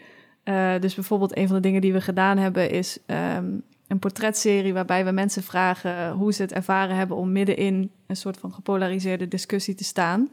Eh, 0.43 0.79
dus 0.79 0.95
bijvoorbeeld 0.95 1.37
een 1.37 1.47
van 1.47 1.55
de 1.55 1.61
dingen 1.61 1.81
die 1.81 1.93
we 1.93 2.01
gedaan 2.01 2.37
hebben 2.37 2.69
is 2.69 2.99
ehm, 3.05 3.57
een 3.87 3.99
portretserie 3.99 4.73
waarbij 4.73 5.05
we 5.05 5.11
mensen 5.11 5.43
vragen 5.43 6.11
hoe 6.11 6.33
ze 6.33 6.41
het 6.41 6.51
ervaren 6.51 6.95
hebben 6.95 7.17
om 7.17 7.31
middenin 7.31 7.91
een 8.07 8.15
soort 8.15 8.37
van 8.37 8.53
gepolariseerde 8.53 9.27
discussie 9.27 9.75
te 9.75 9.83
staan. 9.83 10.29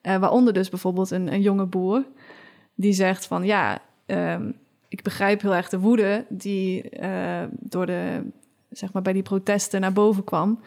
Eh, 0.00 0.16
waaronder 0.16 0.52
dus 0.52 0.68
bijvoorbeeld 0.68 1.10
een, 1.10 1.32
een 1.32 1.42
jonge 1.42 1.66
boer 1.66 2.04
die 2.74 2.92
zegt 2.92 3.26
van 3.26 3.44
ja, 3.44 3.78
ehm, 4.06 4.50
ik 4.88 5.02
begrijp 5.02 5.40
heel 5.40 5.54
erg 5.54 5.68
de 5.68 5.78
woede 5.78 6.24
die 6.28 6.90
eh, 6.90 7.42
door 7.50 7.86
de, 7.86 8.22
zeg 8.70 8.92
maar, 8.92 9.02
bij 9.02 9.12
die 9.12 9.22
protesten 9.22 9.80
naar 9.80 9.92
boven 9.92 10.24
kwam. 10.24 10.60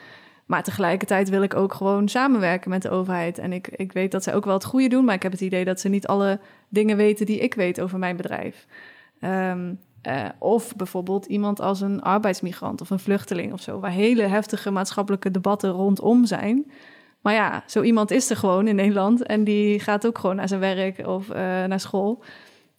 Maar 0.51 0.63
tegelijkertijd 0.63 1.29
wil 1.29 1.41
ik 1.41 1.55
ook 1.55 1.73
gewoon 1.73 2.07
samenwerken 2.07 2.69
met 2.69 2.81
de 2.81 2.89
overheid. 2.89 3.37
En 3.37 3.53
ik, 3.53 3.67
ik 3.67 3.91
weet 3.91 4.11
dat 4.11 4.23
zij 4.23 4.35
ook 4.35 4.45
wel 4.45 4.53
het 4.53 4.65
goede 4.65 4.87
doen, 4.87 5.05
maar 5.05 5.15
ik 5.15 5.23
heb 5.23 5.31
het 5.31 5.41
idee 5.41 5.65
dat 5.65 5.79
ze 5.79 5.89
niet 5.89 6.07
alle 6.07 6.39
dingen 6.69 6.97
weten 6.97 7.25
die 7.25 7.39
ik 7.39 7.53
weet 7.53 7.81
over 7.81 7.99
mijn 7.99 8.15
bedrijf. 8.15 8.67
Ehm, 9.19 9.73
eh, 10.01 10.25
of 10.37 10.75
bijvoorbeeld 10.75 11.25
iemand 11.25 11.59
als 11.59 11.81
een 11.81 12.01
arbeidsmigrant 12.01 12.81
of 12.81 12.89
een 12.89 12.99
vluchteling 12.99 13.53
of 13.53 13.61
zo, 13.61 13.79
waar 13.79 13.91
hele 13.91 14.21
heftige 14.21 14.71
maatschappelijke 14.71 15.31
debatten 15.31 15.69
rondom 15.69 16.25
zijn. 16.25 16.71
Maar 17.21 17.33
ja, 17.33 17.63
zo 17.67 17.81
iemand 17.81 18.11
is 18.11 18.29
er 18.29 18.37
gewoon 18.37 18.67
in 18.67 18.75
Nederland 18.75 19.23
en 19.23 19.43
die 19.43 19.79
gaat 19.79 20.07
ook 20.07 20.17
gewoon 20.17 20.35
naar 20.35 20.47
zijn 20.47 20.59
werk 20.59 21.07
of 21.07 21.29
eh, 21.29 21.35
naar 21.41 21.79
school. 21.79 22.23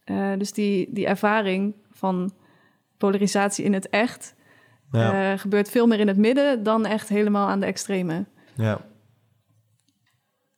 Eh, 0.04 0.30
dus 0.38 0.52
die, 0.52 0.88
die 0.90 1.06
ervaring 1.06 1.74
van 1.92 2.32
polarisatie 2.98 3.64
in 3.64 3.72
het 3.72 3.88
echt 3.88 4.34
Ja. 4.92 5.32
eh, 5.32 5.38
gebeurt 5.38 5.70
veel 5.70 5.86
meer 5.86 6.00
in 6.00 6.08
het 6.08 6.16
midden 6.16 6.62
dan 6.62 6.86
echt 6.86 7.08
helemaal 7.08 7.48
aan 7.48 7.60
de 7.60 7.66
extreme. 7.66 8.24
Ja. 8.54 8.80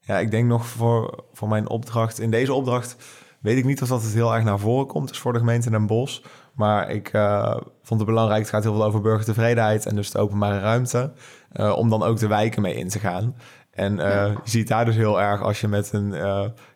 Ja, 0.00 0.18
ik 0.18 0.30
denk 0.30 0.48
nog 0.48 0.66
voor, 0.66 1.24
voor 1.32 1.48
mijn 1.48 1.68
opdracht. 1.68 2.18
In 2.20 2.30
deze 2.30 2.52
opdracht 2.52 2.96
weet 3.40 3.56
ik 3.58 3.64
niet 3.64 3.82
of 3.82 3.88
dat 3.88 4.02
het 4.02 4.12
heel 4.14 4.34
erg 4.34 4.44
naar 4.44 4.58
voren 4.58 4.86
komt. 4.86 5.08
Dus 5.08 5.18
voor 5.18 5.32
de 5.32 5.38
gemeente 5.38 5.70
Den 5.70 5.86
Bosch. 5.86 6.20
Maar 6.54 6.90
ik 6.90 7.08
eh, 7.08 7.56
vond 7.82 8.00
het 8.00 8.08
belangrijk. 8.08 8.40
Het 8.40 8.50
gaat 8.50 8.62
heel 8.62 8.74
veel 8.74 8.84
over 8.84 9.00
burgertevredenheid 9.00 9.86
en 9.86 9.96
dus 9.96 10.10
de 10.10 10.18
openbare 10.18 10.58
ruimte. 10.58 11.12
eh, 11.52 11.76
om 11.76 11.90
dan 11.90 12.02
ook 12.02 12.18
de 12.18 12.26
wijken 12.26 12.62
mee 12.62 12.74
in 12.74 12.88
te 12.88 12.98
gaan. 12.98 13.36
En 13.70 13.96
je 13.96 14.34
ziet 14.44 14.68
daar 14.68 14.84
dus 14.84 14.96
heel 14.96 15.20
erg 15.20 15.42
als 15.42 15.60
je 15.60 15.68
met 15.68 15.92
een 15.92 16.10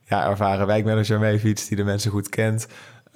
ja, 0.05 0.27
ervaren 0.29 0.66
wijkmanager 0.66 1.18
mee 1.18 1.38
fietst 1.38 1.68
die 1.68 1.77
de 1.77 1.85
mensen 1.85 2.11
goed 2.11 2.29
kent. 2.29 2.68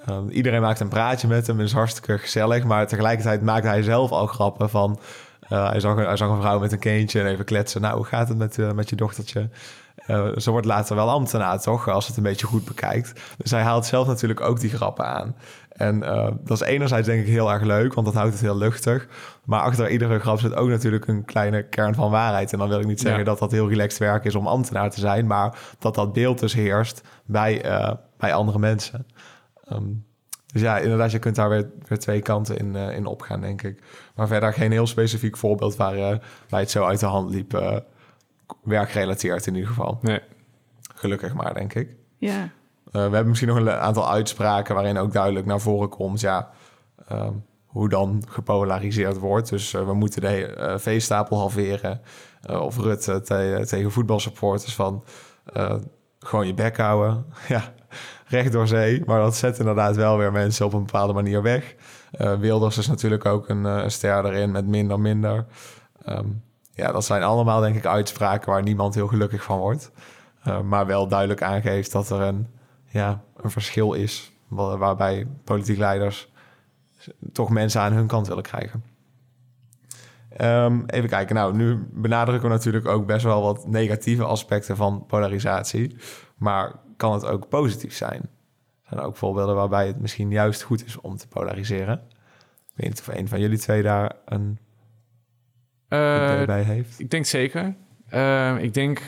Um, 0.09 0.29
iedereen 0.29 0.61
maakt 0.61 0.79
een 0.79 0.87
praatje 0.87 1.27
met 1.27 1.47
hem, 1.47 1.59
is 1.59 1.73
hartstikke 1.73 2.17
gezellig. 2.17 2.63
Maar 2.63 2.87
tegelijkertijd 2.87 3.41
maakt 3.41 3.65
hij 3.65 3.81
zelf 3.81 4.11
al 4.11 4.27
grappen 4.27 4.69
van... 4.69 4.99
eh, 5.39 5.69
hij, 5.69 5.79
zag, 5.79 5.97
een- 5.97 6.05
hij 6.05 6.17
zag 6.17 6.29
een 6.29 6.41
vrouw 6.41 6.59
met 6.59 6.71
een 6.71 6.79
kindje 6.79 7.19
en 7.19 7.25
even 7.27 7.45
kletsen. 7.45 7.81
Nou, 7.81 7.95
hoe 7.95 8.05
gaat 8.05 8.27
het 8.27 8.37
met, 8.37 8.59
eh, 8.59 8.71
met 8.71 8.89
je 8.89 8.95
dochtertje? 8.95 9.49
Eh, 9.95 10.27
ze 10.37 10.51
wordt 10.51 10.65
later 10.65 10.95
wel 10.95 11.09
ambtenaar, 11.09 11.59
toch? 11.61 11.87
Als 11.89 12.07
het 12.07 12.17
een 12.17 12.23
beetje 12.23 12.45
goed 12.47 12.65
bekijkt. 12.65 13.21
Dus 13.37 13.51
hij 13.51 13.61
haalt 13.61 13.85
zelf 13.85 14.07
natuurlijk 14.07 14.41
ook 14.41 14.59
die 14.59 14.69
grappen 14.69 15.05
aan. 15.05 15.35
En 15.69 15.99
dat 16.43 16.61
is 16.61 16.67
enerzijds 16.67 17.07
denk 17.07 17.21
ik 17.21 17.27
heel 17.27 17.51
erg 17.51 17.61
leuk, 17.63 17.93
want 17.93 18.05
dat 18.07 18.15
houdt 18.15 18.31
het 18.33 18.41
heel 18.41 18.57
luchtig. 18.57 19.07
Maar 19.43 19.59
achter 19.61 19.89
iedere 19.89 20.19
grap 20.19 20.39
zit 20.39 20.55
ook 20.55 20.69
natuurlijk 20.69 21.07
een 21.07 21.25
kleine 21.25 21.63
kern 21.63 21.95
van 21.95 22.11
waarheid. 22.11 22.53
En 22.53 22.59
dan 22.59 22.67
wil 22.69 22.79
ik 22.79 22.85
niet 22.85 22.99
zeggen 22.99 23.19
Ja. 23.19 23.25
dat 23.25 23.39
dat 23.39 23.51
heel 23.51 23.69
relaxed 23.69 23.99
werk 23.99 24.23
is 24.25 24.35
om 24.35 24.47
ambtenaar 24.47 24.89
te 24.89 24.99
zijn... 24.99 25.27
maar 25.27 25.55
dat 25.79 25.95
dat 25.95 26.13
beeld 26.13 26.39
dus 26.39 26.53
heerst 26.53 27.01
bij, 27.25 27.61
bij 28.17 28.33
andere 28.33 28.59
mensen. 28.59 29.05
Ehm, 29.73 29.83
dus 30.53 30.61
ja, 30.61 30.77
inderdaad, 30.77 31.11
je 31.11 31.19
kunt 31.19 31.35
daar 31.35 31.49
weer, 31.49 31.69
weer 31.87 31.99
twee 31.99 32.21
kanten 32.21 32.57
in, 32.57 32.75
eh, 32.75 32.95
in 32.95 33.05
opgaan, 33.05 33.41
denk 33.41 33.61
ik. 33.61 33.83
Maar 34.15 34.27
verder 34.27 34.53
geen 34.53 34.71
heel 34.71 34.87
specifiek 34.87 35.37
voorbeeld 35.37 35.75
waar, 35.75 35.93
eh, 35.95 36.17
waar 36.49 36.59
het 36.59 36.71
zo 36.71 36.85
uit 36.85 36.99
de 36.99 37.05
hand 37.05 37.29
liep. 37.29 37.53
eh, 37.53 37.77
werkgerelateerd 38.63 39.47
in 39.47 39.53
ieder 39.53 39.69
geval. 39.69 39.97
Nee. 40.01 40.19
Gelukkig 40.95 41.33
maar, 41.33 41.53
denk 41.53 41.73
ik. 41.73 41.95
Ja, 42.17 42.49
Eh, 42.85 42.91
we 42.91 42.99
hebben 42.99 43.27
misschien 43.27 43.49
nog 43.49 43.57
een 43.57 43.69
aantal 43.71 44.09
uitspraken 44.11 44.75
waarin 44.75 44.97
ook 44.97 45.13
duidelijk 45.13 45.45
naar 45.45 45.59
voren 45.59 45.89
komt, 45.89 46.19
ja, 46.19 46.49
ehm, 47.07 47.33
hoe 47.65 47.89
dan 47.89 48.23
gepolariseerd 48.27 49.17
wordt. 49.17 49.49
Dus 49.49 49.73
eh, 49.73 49.85
we 49.85 49.93
moeten 49.93 50.21
de 50.21 50.75
veestapel 50.79 51.37
halveren. 51.37 52.01
Eh, 52.41 52.61
of 52.61 52.77
Rutte 52.77 53.21
te- 53.21 53.63
tegen 53.69 53.91
voetbalsupporters 53.91 54.75
van 54.75 55.03
eh, 55.53 55.75
gewoon 56.19 56.47
je 56.47 56.53
bek 56.53 56.77
houden. 56.77 57.25
ja, 57.47 57.73
recht 58.33 58.51
door 58.51 58.67
zee. 58.67 59.01
Maar 59.05 59.19
dat 59.19 59.35
zet 59.35 59.59
inderdaad 59.59 59.95
wel 59.95 60.17
weer 60.17 60.31
mensen 60.31 60.65
op 60.65 60.73
een 60.73 60.85
bepaalde 60.85 61.13
manier 61.13 61.41
weg. 61.41 61.75
Eh, 62.11 62.33
Wilders 62.39 62.77
is 62.77 62.87
natuurlijk 62.87 63.25
ook 63.25 63.49
een, 63.49 63.65
eh, 63.65 63.83
een 63.83 63.91
ster 63.91 64.25
erin 64.25 64.51
met 64.51 64.67
minder 64.67 64.99
minder. 64.99 65.45
Ehm, 66.05 66.27
ja, 66.71 66.91
dat 66.91 67.05
zijn 67.05 67.23
allemaal 67.23 67.61
denk 67.61 67.75
ik 67.75 67.85
uitspraken 67.85 68.51
waar 68.51 68.63
niemand 68.63 68.95
heel 68.95 69.07
gelukkig 69.07 69.43
van 69.43 69.59
wordt. 69.59 69.91
Eh, 70.43 70.61
maar 70.61 70.85
wel 70.85 71.07
duidelijk 71.07 71.41
aangeeft 71.41 71.91
dat 71.91 72.09
er 72.09 72.21
een, 72.21 72.47
ja, 72.85 73.21
een 73.37 73.51
verschil 73.51 73.93
is. 73.93 74.31
wa- 74.47 74.77
Waarbij 74.77 75.27
politiek 75.43 75.77
leiders 75.77 76.31
toch 77.31 77.49
mensen 77.49 77.81
aan 77.81 77.93
hun 77.93 78.07
kant 78.07 78.27
willen 78.27 78.43
krijgen. 78.43 78.83
Ehm, 80.37 80.81
even 80.85 81.09
kijken. 81.09 81.35
Nou, 81.35 81.55
nu 81.55 81.87
benadrukken 81.91 82.49
we 82.49 82.55
natuurlijk 82.55 82.87
ook 82.87 83.05
best 83.05 83.23
wel 83.23 83.41
wat 83.41 83.67
negatieve 83.67 84.23
aspecten 84.23 84.75
van 84.75 85.05
polarisatie. 85.07 85.95
Maar 86.37 86.75
kan 86.97 87.13
het 87.13 87.25
ook 87.25 87.49
positief 87.49 87.95
zijn? 87.95 88.21
Er 88.21 88.89
zijn 88.89 88.99
ook 88.99 89.17
voorbeelden 89.17 89.55
waarbij 89.55 89.87
het 89.87 89.99
misschien 89.99 90.31
juist 90.31 90.61
goed 90.61 90.85
is 90.85 91.01
om 91.01 91.17
te 91.17 91.27
polariseren. 91.27 92.01
Ik 92.67 92.73
weet 92.75 92.89
niet 92.89 92.99
of 92.99 93.07
een 93.07 93.27
van 93.27 93.39
jullie 93.39 93.57
twee 93.57 93.81
daar 93.81 94.15
een 94.25 94.59
Eh, 95.93 96.45
bij 96.45 96.61
heeft. 96.61 96.99
Ik 96.99 97.09
denk 97.09 97.25
zeker. 97.25 97.75
Eh, 98.09 98.57
ik 98.61 98.73
denk, 98.73 99.01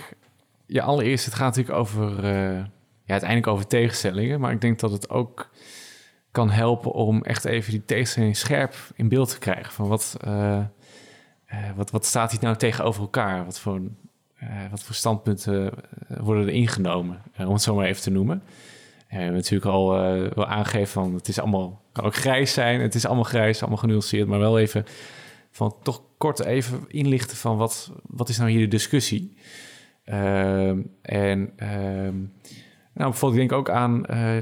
ja, 0.65 0.84
allereerst, 0.84 1.26
het 1.26 1.34
gaat 1.34 1.56
natuurlijk 1.56 1.78
over, 1.78 2.24
eh, 2.24 2.58
ja, 3.04 3.12
uiteindelijk 3.12 3.48
over 3.48 3.67
tegenstellingen. 3.67 4.39
Maar 4.39 4.52
ik 4.52 4.62
denk 4.62 4.80
dat 4.80 4.91
het 4.91 5.10
ook 5.10 5.50
kan 6.32 6.50
helpen 6.50 6.91
om 6.91 7.24
echt 7.24 7.45
even 7.45 7.71
die 7.71 7.86
tegenstelling 7.86 8.38
scherp 8.38 8.76
in 8.95 9.10
beeld 9.10 9.30
te 9.30 9.39
krijgen. 9.39 9.74
Van 9.74 9.88
wat, 9.88 10.17
wat, 11.76 11.91
wat 11.91 12.06
staat 12.06 12.32
hier 12.32 12.41
nou 12.41 12.56
tegenover 12.56 13.02
elkaar? 13.02 13.45
Wat 13.45 13.60
voor, 13.60 13.82
wat 14.71 14.84
voor 14.84 14.95
standpunten 14.95 15.71
eh, 16.08 16.17
worden 16.19 16.47
er 16.47 16.53
ingenomen? 16.53 17.21
Eh, 17.34 17.47
om 17.47 17.53
het 17.53 17.62
zo 17.62 17.75
maar 17.75 17.86
even 17.86 18.01
te 18.01 18.12
noemen. 18.12 18.41
Eh, 19.08 19.17
we 19.17 19.23
hebben 19.23 19.34
natuurlijk 19.34 19.71
al 19.71 19.97
eh, 19.97 20.31
wel 20.34 20.45
aangegeven 20.45 20.88
van 20.88 21.13
het 21.13 21.27
is 21.27 21.39
allemaal, 21.39 21.81
kan 21.91 22.05
ook 22.05 22.15
grijs 22.15 22.53
zijn. 22.53 22.81
Het 22.81 22.95
is 22.95 23.05
allemaal 23.05 23.23
grijs, 23.23 23.60
allemaal 23.60 23.77
genuanceerd. 23.77 24.27
Maar 24.27 24.39
wel 24.39 24.60
even 24.60 24.86
van 25.51 25.75
toch 25.84 26.01
kort 26.17 26.39
even 26.39 26.86
inlichten 26.88 27.38
van 27.38 27.58
wat, 27.58 27.91
wat 28.03 28.29
is 28.29 28.38
nou 28.38 28.49
hier 28.49 28.60
de 28.60 28.67
discussie. 28.67 29.38
Ehm, 30.03 30.81
en 31.01 31.51
ehm, 31.55 32.15
nou, 32.93 33.10
bijvoorbeeld 33.10 33.41
ik 33.41 33.49
denk 33.49 33.51
ook 33.51 33.69
aan, 33.69 34.05
eh, 34.05 34.38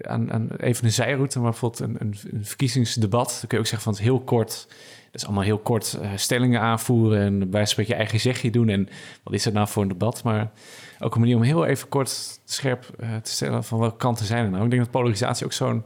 aan, 0.00 0.32
aan 0.32 0.50
even 0.56 0.84
een 0.84 0.92
zijroute, 0.92 1.40
maar 1.40 1.50
bijvoorbeeld 1.50 1.80
een, 1.80 1.96
een, 2.00 2.14
een 2.32 2.44
verkiezingsdebat. 2.44 3.28
Dan 3.28 3.48
kun 3.48 3.48
je 3.48 3.58
ook 3.58 3.66
zeggen 3.66 3.80
van 3.80 3.92
het 3.92 4.02
heel 4.02 4.20
kort. 4.20 4.68
Is 5.12 5.24
allemaal 5.24 5.42
heel 5.42 5.58
kort 5.58 5.98
eh, 6.02 6.10
stellingen 6.16 6.60
aanvoeren 6.60 7.20
en 7.20 7.50
bij 7.50 7.66
spreken 7.66 7.92
je 7.92 7.98
eigen 7.98 8.20
zegje 8.20 8.50
doen. 8.50 8.68
En 8.68 8.88
wat 9.22 9.34
is 9.34 9.42
dat 9.42 9.52
nou 9.52 9.68
voor 9.68 9.82
een 9.82 9.88
debat? 9.88 10.22
Maar 10.22 10.50
ook 11.00 11.14
een 11.14 11.20
manier 11.20 11.36
om 11.36 11.42
heel 11.42 11.66
even 11.66 11.88
kort 11.88 12.40
scherp 12.44 12.86
eh, 12.98 13.16
te 13.16 13.30
stellen 13.30 13.64
van 13.64 13.78
welke 13.78 13.96
kanten 13.96 14.26
zijn 14.26 14.44
er 14.44 14.50
nou. 14.50 14.64
Ik 14.64 14.70
denk 14.70 14.82
dat 14.82 14.90
polarisatie 14.90 15.44
ook 15.46 15.52
zo'n 15.52 15.84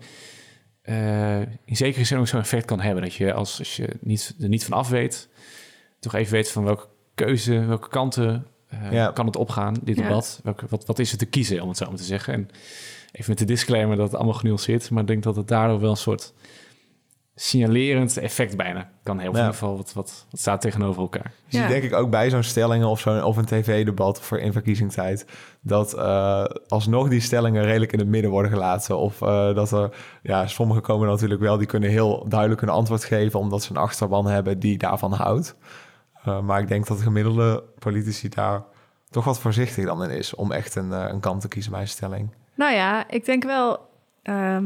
eh, 0.83 1.41
in 1.41 1.77
zekere 1.77 2.05
zin 2.05 2.19
ook 2.19 2.29
zo'n 2.29 2.41
effect 2.41 2.65
kan 2.65 2.81
hebben. 2.81 3.03
Dat 3.03 3.15
je 3.15 3.33
als, 3.33 3.59
als 3.59 3.77
je 3.77 3.89
niet, 4.01 4.35
er 4.41 4.49
niet 4.49 4.65
van 4.65 4.77
af 4.77 4.89
weet, 4.89 5.29
toch 6.01 6.15
even 6.15 6.33
weet 6.33 6.51
van 6.51 6.65
welke 6.65 6.87
keuze, 7.15 7.65
welke 7.65 7.89
kanten 7.89 8.47
eh, 8.69 8.93
Ja. 8.93 9.11
kan 9.11 9.27
het 9.27 9.37
opgaan, 9.37 9.75
dit 9.83 9.97
Ja. 9.97 10.03
debat. 10.03 10.41
Welke, 10.43 10.67
wat, 10.69 10.87
wat 10.87 10.99
is 10.99 11.13
er 11.13 11.19
te 11.19 11.27
kiezen, 11.27 11.61
om 11.63 11.69
het 11.69 11.77
zo 11.79 11.87
maar 11.87 11.97
te 11.97 12.03
zeggen. 12.05 12.35
En 12.35 12.49
even 13.13 13.31
met 13.31 13.39
de 13.39 13.45
disclaimer 13.45 13.97
dat 13.97 14.07
het 14.07 14.15
allemaal 14.17 14.35
genuanceerd 14.39 14.83
is, 14.83 14.89
maar 14.89 15.01
ik 15.03 15.09
denk 15.09 15.23
dat 15.23 15.37
het 15.37 15.49
daardoor 15.49 15.81
wel 15.81 15.91
een 15.91 15.97
soort 15.97 16.33
signalerend 17.39 18.17
effect 18.17 18.57
bijna 18.57 18.89
kan. 19.03 19.17
Ja. 19.17 19.23
In 19.23 19.29
ieder 19.29 19.45
geval 19.45 19.77
wat, 19.77 19.93
wat, 19.93 20.27
wat 20.31 20.41
staat 20.41 20.61
tegenover 20.61 21.03
elkaar. 21.03 21.33
Je 21.47 21.57
Ja. 21.57 21.63
ziet 21.63 21.71
denk 21.71 21.83
ik 21.83 21.95
ook 21.95 22.11
bij 22.11 22.31
zo'n 22.31 22.43
stellingen 22.43 22.89
of, 22.89 23.01
zo'n 23.01 23.23
of 23.23 23.37
een 23.37 23.45
tv-debat 23.45 24.21
voor 24.21 24.39
in 24.39 24.53
verkiezingstijd... 24.53 25.27
dat 25.61 25.95
eh, 25.95 26.45
alsnog 26.69 27.09
die 27.09 27.21
stellingen 27.21 27.65
redelijk 27.65 27.93
in 27.93 27.99
het 27.99 28.09
midden 28.09 28.31
worden 28.31 28.51
gelaten. 28.51 28.99
Of 28.99 29.23
eh, 29.23 29.55
dat 29.55 29.71
er, 29.73 29.91
ja, 30.23 30.47
sommigen 30.47 30.83
komen 30.83 31.09
natuurlijk 31.09 31.41
wel... 31.41 31.57
die 31.57 31.67
kunnen 31.67 31.91
heel 31.91 32.25
duidelijk 32.29 32.63
een 32.63 32.69
antwoord 32.69 33.05
geven... 33.05 33.39
omdat 33.39 33.63
ze 33.63 33.71
een 33.71 33.77
achterban 33.77 34.27
hebben 34.27 34.59
die 34.59 34.79
daarvan 34.79 35.13
houdt. 35.13 35.57
Eh, 36.25 36.41
maar 36.41 36.61
ik 36.61 36.69
denk 36.69 36.87
dat 36.87 36.97
de 36.97 37.03
gemiddelde 37.03 37.63
politici 37.79 38.29
daar 38.29 38.63
toch 39.11 39.25
wat 39.25 39.39
voorzichtig 39.41 39.85
dan 39.85 40.05
in 40.05 40.11
is... 40.11 40.35
om 40.35 40.53
echt 40.53 40.75
een, 40.75 40.91
een 40.91 41.21
kant 41.21 41.41
te 41.41 41.49
kiezen 41.49 41.73
bij 41.73 41.81
een 41.81 41.89
stelling. 41.89 42.31
Nou 42.55 42.75
ja, 42.75 43.11
ik 43.11 43.25
denk 43.25 43.45
wel, 43.45 43.89
ehm, 44.23 44.65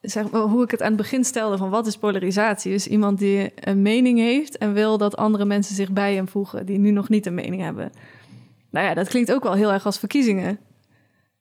zeg 0.00 0.30
maar, 0.30 0.40
hoe 0.40 0.62
ik 0.64 0.70
het 0.70 0.80
aan 0.82 0.88
het 0.88 0.96
begin 0.96 1.24
stelde 1.24 1.56
van 1.56 1.70
wat 1.70 1.86
is 1.86 1.96
polarisatie? 1.96 2.72
Dus 2.72 2.86
iemand 2.86 3.18
die 3.18 3.52
een 3.54 3.82
mening 3.82 4.18
heeft 4.18 4.58
en 4.58 4.72
wil 4.72 4.98
dat 4.98 5.16
andere 5.16 5.44
mensen 5.44 5.74
zich 5.74 5.90
bij 5.92 6.14
hem 6.14 6.28
voegen 6.28 6.66
die 6.66 6.78
nu 6.78 6.90
nog 6.90 7.08
niet 7.08 7.26
een 7.26 7.34
mening 7.34 7.62
hebben. 7.62 7.92
Nou 8.70 8.86
ja, 8.86 8.94
dat 8.94 9.08
klinkt 9.08 9.32
ook 9.32 9.42
wel 9.42 9.54
heel 9.54 9.72
erg 9.72 9.86
als 9.86 9.98
verkiezingen, 9.98 10.58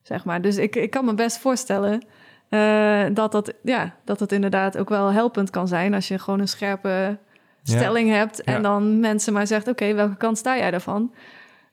zeg 0.02 0.26
maar. 0.26 0.42
Dus 0.42 0.58
ik, 0.58 0.76
ik 0.76 0.90
kan 0.90 1.06
me 1.06 1.14
best 1.14 1.38
voorstellen 1.40 2.06
eh, 2.50 3.06
dat, 3.14 3.32
dat, 3.32 3.54
ja, 3.64 3.96
dat 4.06 4.20
het 4.20 4.32
inderdaad 4.32 4.78
ook 4.78 4.90
wel 4.90 5.12
helpend 5.12 5.50
kan 5.50 5.68
zijn 5.68 5.94
als 5.94 6.08
je 6.08 6.20
gewoon 6.20 6.40
een 6.40 6.48
scherpe 6.48 7.18
stelling 7.64 8.10
hebt 8.10 8.44
en 8.44 8.54
Ja. 8.54 8.60
dan 8.60 9.00
mensen 9.00 9.34
maar 9.34 9.48
zegt, 9.48 9.68
oké, 9.68 9.94
welke 9.94 10.18
kant 10.18 10.38
sta 10.38 10.58
jij 10.58 10.72
daarvan? 10.72 11.14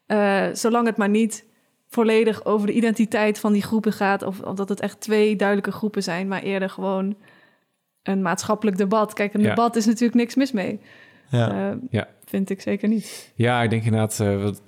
Eh, 0.07 0.45
zolang 0.53 0.87
het 0.87 0.97
maar 0.97 1.09
niet 1.09 1.45
volledig 1.89 2.45
over 2.45 2.67
de 2.67 2.73
identiteit 2.73 3.39
van 3.39 3.53
die 3.53 3.63
groepen 3.63 3.93
gaat. 3.93 4.23
Of, 4.23 4.41
of 4.41 4.55
dat 4.55 4.69
het 4.69 4.81
echt 4.81 5.01
twee 5.01 5.37
duidelijke 5.37 5.73
groepen 5.73 6.03
zijn, 6.03 6.29
maar 6.29 6.43
eerder 6.43 6.71
gewoon 6.71 7.17
een 8.03 8.23
maatschappelijk 8.23 8.77
debat. 8.77 9.13
Kijk, 9.13 9.35
een 9.35 9.41
Ja. 9.43 9.49
debat 9.49 9.77
is 9.77 9.87
natuurlijk 9.87 10.15
niks 10.15 10.35
mis 10.35 10.53
mee. 10.53 10.81
Ja, 11.31 11.71
Eh, 11.71 11.77
Ja. 11.91 12.09
Vind 12.25 12.51
ik 12.51 12.61
zeker 12.61 12.89
niet. 12.89 13.33
Ja, 13.35 13.63
ik 13.63 13.71
denk 13.71 13.85
inderdaad, 13.85 14.21
eh 14.21 14.43
wat, 14.43 14.63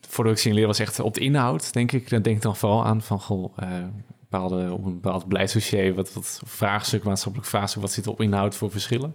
voordat 0.00 0.32
ik 0.32 0.38
signaleer 0.38 0.66
was 0.66 0.78
echt 0.78 1.00
op 1.00 1.14
de 1.14 1.20
inhoud, 1.20 1.72
denk 1.72 1.92
ik. 1.92 2.10
Dan 2.10 2.22
denk 2.22 2.36
ik 2.36 2.42
dan 2.42 2.56
vooral 2.56 2.84
aan 2.84 3.02
van, 3.02 3.20
goh, 3.20 3.52
eh, 3.58 3.68
bepaalde, 4.20 4.72
op 4.72 4.84
een 4.84 4.94
bepaald 5.00 5.26
beleidsdossier, 5.26 5.94
wat, 5.94 6.12
wat 6.12 6.40
vraagstuk, 6.46 7.02
maatschappelijk 7.04 7.48
vraagstuk, 7.50 7.82
wat 7.82 7.92
zit 7.92 8.04
er 8.04 8.10
op 8.10 8.20
inhoud 8.20 8.54
voor 8.56 8.70
verschillen? 8.70 9.14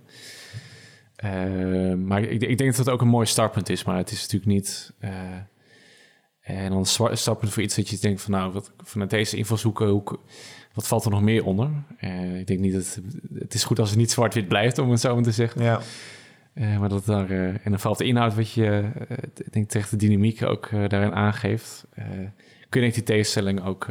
Eh, 1.16 1.94
maar 1.94 2.22
ik, 2.22 2.42
ik 2.42 2.58
denk 2.58 2.70
dat 2.70 2.78
het 2.86 2.90
ook 2.90 3.02
een 3.02 3.08
mooi 3.08 3.26
startpunt 3.26 3.70
is, 3.70 3.84
maar 3.84 3.98
het 3.98 4.12
is 4.12 4.22
natuurlijk 4.22 4.52
niet... 4.52 4.94
en 6.58 6.70
dan 6.72 6.86
startpunt 6.86 7.54
voor 7.54 7.64
iets 7.64 7.76
dat 7.76 7.90
je 7.90 7.98
denkt 8.00 8.22
van, 8.22 8.32
nou, 8.32 8.52
wat, 8.54 8.72
vanuit 8.84 9.10
deze 9.10 9.38
invalshoeken, 9.38 9.88
hoe, 9.88 10.04
wat 10.74 10.88
valt 10.88 11.06
er 11.06 11.12
nog 11.12 11.22
meer 11.22 11.46
onder? 11.46 11.70
Eh, 11.98 12.40
ik 12.40 12.48
denk 12.48 12.60
niet 12.60 12.74
dat... 12.74 13.00
Het 13.40 13.54
is 13.54 13.64
goed 13.64 13.80
als 13.80 13.90
het 13.90 13.98
niet 13.98 14.12
zwart-wit 14.12 14.48
blijft, 14.48 14.78
om 14.78 14.90
het 14.92 15.00
zo 15.00 15.14
maar 15.16 15.24
te 15.24 15.32
zeggen. 15.32 15.64
ja. 15.64 15.80
Eh, 16.54 16.80
maar 16.80 16.90
dat 16.90 17.06
daar, 17.06 17.30
eh, 17.30 17.48
en 17.48 17.60
dan 17.64 17.80
valt 17.80 17.98
de 17.98 18.06
inhoud 18.06 18.36
wat 18.36 18.52
je, 18.52 18.90
ik 19.36 19.54
denk 19.54 19.70
tegen 19.70 19.90
de 19.90 20.06
dynamiek 20.06 20.44
ook 20.44 20.70
daarin 20.88 21.14
aangeeft. 21.14 21.86
kun 22.70 22.82
je 22.82 22.88
ik 22.88 22.94
die 22.94 23.04
tegenstelling 23.04 23.64
ook 23.66 23.88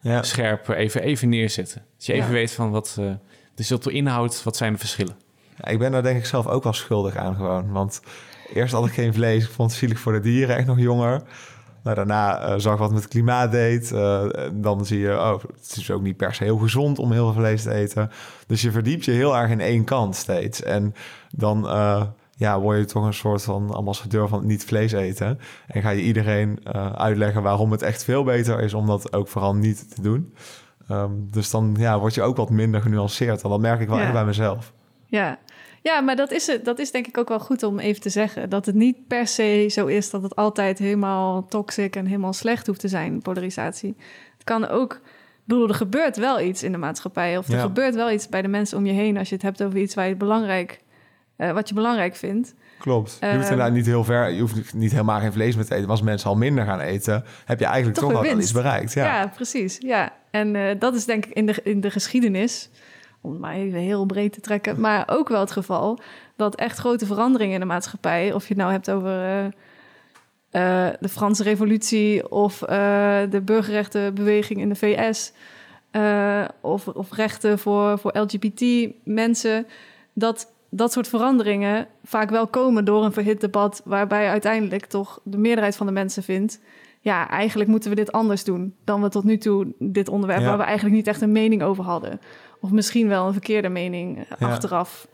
Ja. 0.00 0.22
scherp 0.22 0.68
even, 0.68 1.02
even 1.02 1.28
neerzetten. 1.28 1.82
Dat 1.96 2.06
je 2.06 2.12
even 2.12 2.26
Ja. 2.26 2.32
weet 2.32 2.50
van 2.52 2.70
wat, 2.70 2.96
eh 3.00 3.14
dus 3.54 3.70
wat 3.70 3.82
de 3.82 3.92
inhoud, 3.92 4.42
wat 4.42 4.56
zijn 4.56 4.72
de 4.72 4.78
verschillen. 4.78 5.16
Ja, 5.56 5.68
ik 5.70 5.78
ben 5.78 5.92
daar 5.92 6.02
denk 6.02 6.18
ik 6.18 6.26
zelf 6.26 6.46
ook 6.46 6.62
wel 6.62 6.72
schuldig 6.72 7.16
aan 7.16 7.34
gewoon. 7.34 7.70
Want 7.72 8.00
eerst 8.54 8.72
had 8.72 8.86
ik 8.86 8.92
geen 8.92 9.14
vlees. 9.14 9.44
Ik 9.44 9.50
vond 9.50 9.70
het 9.70 9.78
zielig 9.80 9.98
voor 9.98 10.12
de 10.12 10.20
dieren, 10.20 10.56
echt 10.56 10.66
nog 10.66 10.78
jonger. 10.78 11.22
Nou, 11.82 11.96
daarna 11.96 12.38
eh, 12.38 12.54
zag 12.58 12.78
wat 12.78 12.90
met 12.90 13.02
het 13.02 13.10
klimaat 13.10 13.50
deed. 13.50 13.92
Eh, 13.92 14.24
dan 14.52 14.86
zie 14.86 14.98
je, 14.98 15.12
oh, 15.12 15.32
het 15.60 15.76
is 15.76 15.90
ook 15.90 16.02
niet 16.02 16.16
per 16.16 16.34
se 16.34 16.44
heel 16.44 16.56
gezond 16.58 16.98
om 16.98 17.12
heel 17.12 17.32
veel 17.32 17.40
vlees 17.42 17.62
te 17.62 17.72
eten. 17.74 18.10
Dus 18.46 18.62
je 18.62 18.70
verdiept 18.70 19.04
je 19.04 19.10
heel 19.10 19.36
erg 19.36 19.50
in 19.50 19.60
één 19.60 19.84
kant 19.84 20.16
steeds. 20.16 20.62
En 20.62 20.94
dan 21.30 21.68
eh, 21.68 22.02
ja, 22.36 22.60
word 22.60 22.78
je 22.78 22.84
toch 22.84 23.04
een 23.04 23.14
soort 23.14 23.42
van 23.42 23.70
ambassadeur 23.74 24.28
van 24.28 24.46
niet 24.46 24.64
vlees 24.64 24.92
eten. 24.92 25.38
En 25.66 25.82
ga 25.82 25.90
je 25.90 26.02
iedereen 26.02 26.58
uitleggen 26.96 27.42
waarom 27.42 27.70
het 27.72 27.82
echt 27.82 28.04
veel 28.04 28.24
beter 28.24 28.60
is 28.60 28.74
om 28.74 28.86
dat 28.86 29.12
ook 29.12 29.28
vooral 29.28 29.54
niet 29.54 29.94
te 29.94 30.02
doen. 30.02 30.34
Ehm, 30.88 31.10
dus 31.30 31.50
dan 31.50 31.74
ja, 31.78 31.98
word 31.98 32.14
je 32.14 32.22
ook 32.22 32.36
wat 32.36 32.50
minder 32.50 32.82
genuanceerd. 32.82 33.42
En 33.42 33.50
dat 33.50 33.60
merk 33.60 33.80
ik 33.80 33.88
wel 33.88 33.98
Ja. 33.98 34.02
echt 34.04 34.12
bij 34.12 34.24
mezelf. 34.24 34.72
Ja. 35.18 35.38
ja, 35.82 36.00
maar 36.00 36.16
dat 36.16 36.30
is, 36.30 36.46
het, 36.46 36.64
dat 36.64 36.78
is 36.78 36.90
denk 36.90 37.06
ik 37.06 37.18
ook 37.18 37.28
wel 37.28 37.40
goed 37.40 37.62
om 37.62 37.78
even 37.78 38.00
te 38.00 38.08
zeggen. 38.10 38.50
Dat 38.50 38.66
het 38.66 38.74
niet 38.74 39.06
per 39.06 39.26
se 39.26 39.66
zo 39.70 39.86
is 39.86 40.10
dat 40.10 40.22
het 40.22 40.36
altijd 40.36 40.78
helemaal 40.78 41.46
toxic 41.46 41.96
en 41.96 42.06
helemaal 42.06 42.32
slecht 42.32 42.66
hoeft 42.66 42.80
te 42.80 42.88
zijn, 42.88 43.22
polarisatie. 43.22 43.96
Het 44.34 44.44
kan 44.44 44.68
ook... 44.68 44.92
Ik 44.92 45.48
bedoel, 45.48 45.68
er 45.68 45.74
gebeurt 45.74 46.16
wel 46.16 46.40
iets 46.40 46.62
in 46.62 46.72
de 46.72 46.78
maatschappij. 46.78 47.38
Of 47.38 47.48
er 47.48 47.54
Ja. 47.54 47.60
gebeurt 47.60 47.94
wel 47.94 48.10
iets 48.10 48.28
bij 48.28 48.42
de 48.42 48.48
mensen 48.48 48.78
om 48.78 48.86
je 48.86 48.92
heen... 48.92 49.16
als 49.16 49.28
je 49.28 49.34
het 49.34 49.44
hebt 49.44 49.62
over 49.62 49.78
iets 49.78 49.94
waar 49.94 50.08
je 50.08 50.16
belangrijk, 50.16 50.80
eh, 51.36 51.52
wat 51.52 51.68
je 51.68 51.74
belangrijk 51.74 52.16
vindt. 52.16 52.54
Klopt. 52.78 53.16
Je 53.20 53.26
Ehm, 53.26 53.36
hoeft 53.36 53.50
inderdaad 53.50 53.74
niet 53.74 53.86
heel 53.86 54.04
ver, 54.04 54.30
je 54.30 54.40
hoeft 54.40 54.74
niet 54.74 54.90
helemaal 54.90 55.20
geen 55.20 55.32
vlees 55.32 55.54
meer 55.54 55.64
te 55.64 55.70
eten. 55.70 55.82
Maar 55.82 55.90
als 55.96 56.02
mensen 56.02 56.28
al 56.30 56.36
minder 56.36 56.64
gaan 56.64 56.80
eten, 56.80 57.24
heb 57.44 57.58
je 57.58 57.64
eigenlijk 57.64 57.98
Toch 57.98 58.12
toch, 58.12 58.26
al 58.26 58.38
iets 58.38 58.52
bereikt. 58.52 58.92
Ja. 58.92 59.04
Ja, 59.04 59.26
precies. 59.26 59.76
Ja. 59.80 60.12
En 60.30 60.56
eh, 60.56 60.78
dat 60.78 60.94
is 60.94 61.04
denk 61.04 61.26
ik 61.26 61.32
in 61.32 61.46
de, 61.46 61.60
in 61.64 61.80
de 61.80 61.90
geschiedenis, 61.90 62.70
om 63.22 63.30
het 63.30 63.40
maar 63.40 63.54
even 63.54 63.78
heel 63.78 64.04
breed 64.04 64.32
te 64.32 64.40
trekken, 64.40 64.80
maar 64.80 65.04
ook 65.06 65.28
wel 65.28 65.40
het 65.40 65.50
geval 65.50 65.98
dat 66.36 66.54
echt 66.54 66.78
grote 66.78 67.06
veranderingen 67.06 67.54
in 67.54 67.60
de 67.60 67.66
maatschappij, 67.66 68.32
of 68.32 68.42
je 68.42 68.48
het 68.48 68.62
nou 68.62 68.72
hebt 68.72 68.90
over 68.90 69.10
eh, 69.10 69.44
eh, 70.50 70.94
de 71.00 71.08
Franse 71.08 71.42
Revolutie 71.42 72.30
of 72.30 72.62
eh, 72.62 73.20
de 73.30 73.40
burgerrechtenbeweging 73.40 74.60
in 74.60 74.68
de 74.68 74.74
VS, 74.74 75.32
of, 76.60 76.88
of 76.88 77.12
rechten 77.12 77.58
voor, 77.58 77.98
voor 77.98 78.18
LGBT-mensen, 78.18 79.66
dat 80.12 80.52
dat 80.68 80.92
soort 80.92 81.08
veranderingen 81.08 81.86
vaak 82.04 82.30
wel 82.30 82.46
komen 82.46 82.84
door 82.84 83.04
een 83.04 83.12
verhit 83.12 83.40
debat, 83.40 83.82
waarbij 83.84 84.28
uiteindelijk 84.28 84.84
toch 84.86 85.20
de 85.22 85.38
meerderheid 85.38 85.76
van 85.76 85.86
de 85.86 85.92
mensen 85.92 86.22
vindt 86.22 86.60
ja, 87.02 87.28
eigenlijk 87.28 87.70
moeten 87.70 87.90
we 87.90 87.96
dit 87.96 88.12
anders 88.12 88.44
doen 88.44 88.74
dan 88.84 89.02
we 89.02 89.08
tot 89.08 89.24
nu 89.24 89.38
toe 89.38 89.66
dit 89.78 90.08
onderwerp 90.08 90.40
Ja. 90.40 90.46
waar 90.46 90.58
we 90.58 90.62
eigenlijk 90.62 90.96
niet 90.96 91.06
echt 91.06 91.20
een 91.20 91.32
mening 91.32 91.62
over 91.62 91.84
hadden. 91.84 92.20
Of 92.62 92.70
misschien 92.70 93.08
wel 93.08 93.26
een 93.26 93.32
verkeerde 93.32 93.68
mening 93.68 94.18
eh, 94.18 94.24
Ja. 94.38 94.48
achteraf 94.48 95.08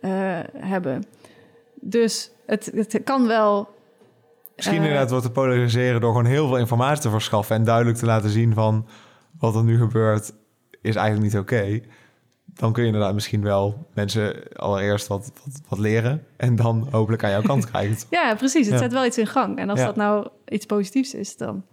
eh, 0.00 0.10
hebben. 0.56 1.04
Dus 1.80 2.30
het, 2.46 2.70
het 2.74 3.00
kan 3.04 3.26
wel. 3.26 3.68
Misschien 4.56 4.78
eh, 4.78 4.84
inderdaad 4.84 5.10
wordt 5.10 5.24
te 5.24 5.30
polariseren 5.32 6.00
door 6.00 6.10
gewoon 6.10 6.26
heel 6.26 6.46
veel 6.48 6.58
informatie 6.58 7.02
te 7.02 7.10
verschaffen 7.10 7.56
en 7.56 7.64
duidelijk 7.64 7.96
te 7.96 8.06
laten 8.06 8.30
zien 8.30 8.54
van 8.54 8.86
wat 9.38 9.54
er 9.54 9.64
nu 9.64 9.78
gebeurt 9.78 10.32
is 10.82 10.94
eigenlijk 10.96 11.32
niet 11.32 11.42
oké. 11.42 11.80
Dan 12.44 12.72
kun 12.72 12.82
je 12.82 12.88
inderdaad 12.88 13.14
misschien 13.14 13.42
wel 13.42 13.86
mensen 13.94 14.42
allereerst 14.56 15.06
wat, 15.06 15.32
wat, 15.44 15.60
wat 15.68 15.78
leren 15.78 16.26
en 16.36 16.56
dan 16.56 16.88
hopelijk 16.90 17.24
aan 17.24 17.30
jouw 17.30 17.42
kant 17.42 17.66
krijgen. 17.70 17.96
Ja, 18.10 18.34
precies. 18.34 18.64
Het 18.66 18.74
Ja. 18.74 18.80
zet 18.80 18.92
wel 18.92 19.04
iets 19.04 19.18
in 19.18 19.26
gang. 19.26 19.58
En 19.58 19.70
als 19.70 19.78
Ja. 19.78 19.86
dat 19.86 19.96
nou 19.96 20.28
iets 20.48 20.66
positiefs 20.66 21.14
is, 21.14 21.36
dan, 21.36 21.64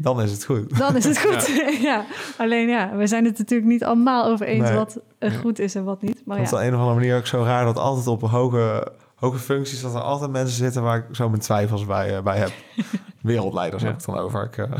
Dan 0.00 0.20
is 0.22 0.30
het 0.30 0.44
goed. 0.44 0.78
dan 0.78 0.96
is 0.96 1.04
het 1.04 1.18
goed. 1.20 1.46
Ja. 1.82 2.04
Alleen 2.38 2.68
ja, 2.68 2.96
we 2.96 3.06
zijn 3.06 3.24
het 3.24 3.38
natuurlijk 3.38 3.68
niet 3.70 3.84
allemaal 3.84 4.26
over 4.26 4.46
eens 4.46 4.68
Nee. 4.68 4.76
wat 4.76 5.00
goed 5.40 5.58
is 5.58 5.74
en 5.74 5.84
wat 5.84 6.02
niet. 6.02 6.22
Maar 6.24 6.36
ja. 6.40 6.42
op 6.44 6.52
een 6.52 6.74
of 6.74 6.80
andere 6.80 6.94
manier 6.94 7.16
ook 7.16 7.26
zo 7.26 7.42
raar 7.42 7.64
dat 7.64 7.78
altijd 7.78 8.06
op 8.06 8.20
hoge, 8.22 8.92
hoge 9.14 9.38
functies... 9.38 9.80
dat 9.80 9.94
er 9.94 10.00
altijd 10.00 10.30
mensen 10.30 10.56
zitten 10.56 10.82
waar 10.82 10.96
ik 10.98 11.04
zo 11.16 11.28
mijn 11.28 11.40
twijfels 11.40 11.86
bij, 11.86 12.16
eh, 12.16 12.22
bij 12.22 12.38
heb. 12.38 12.52
Wereldleiders 13.22 13.82
Ja. 13.82 13.88
heb 13.88 13.98
ik 13.98 14.04
dan 14.06 14.18
over. 14.18 14.44
Ik, 14.44 14.56
eh, 14.58 14.70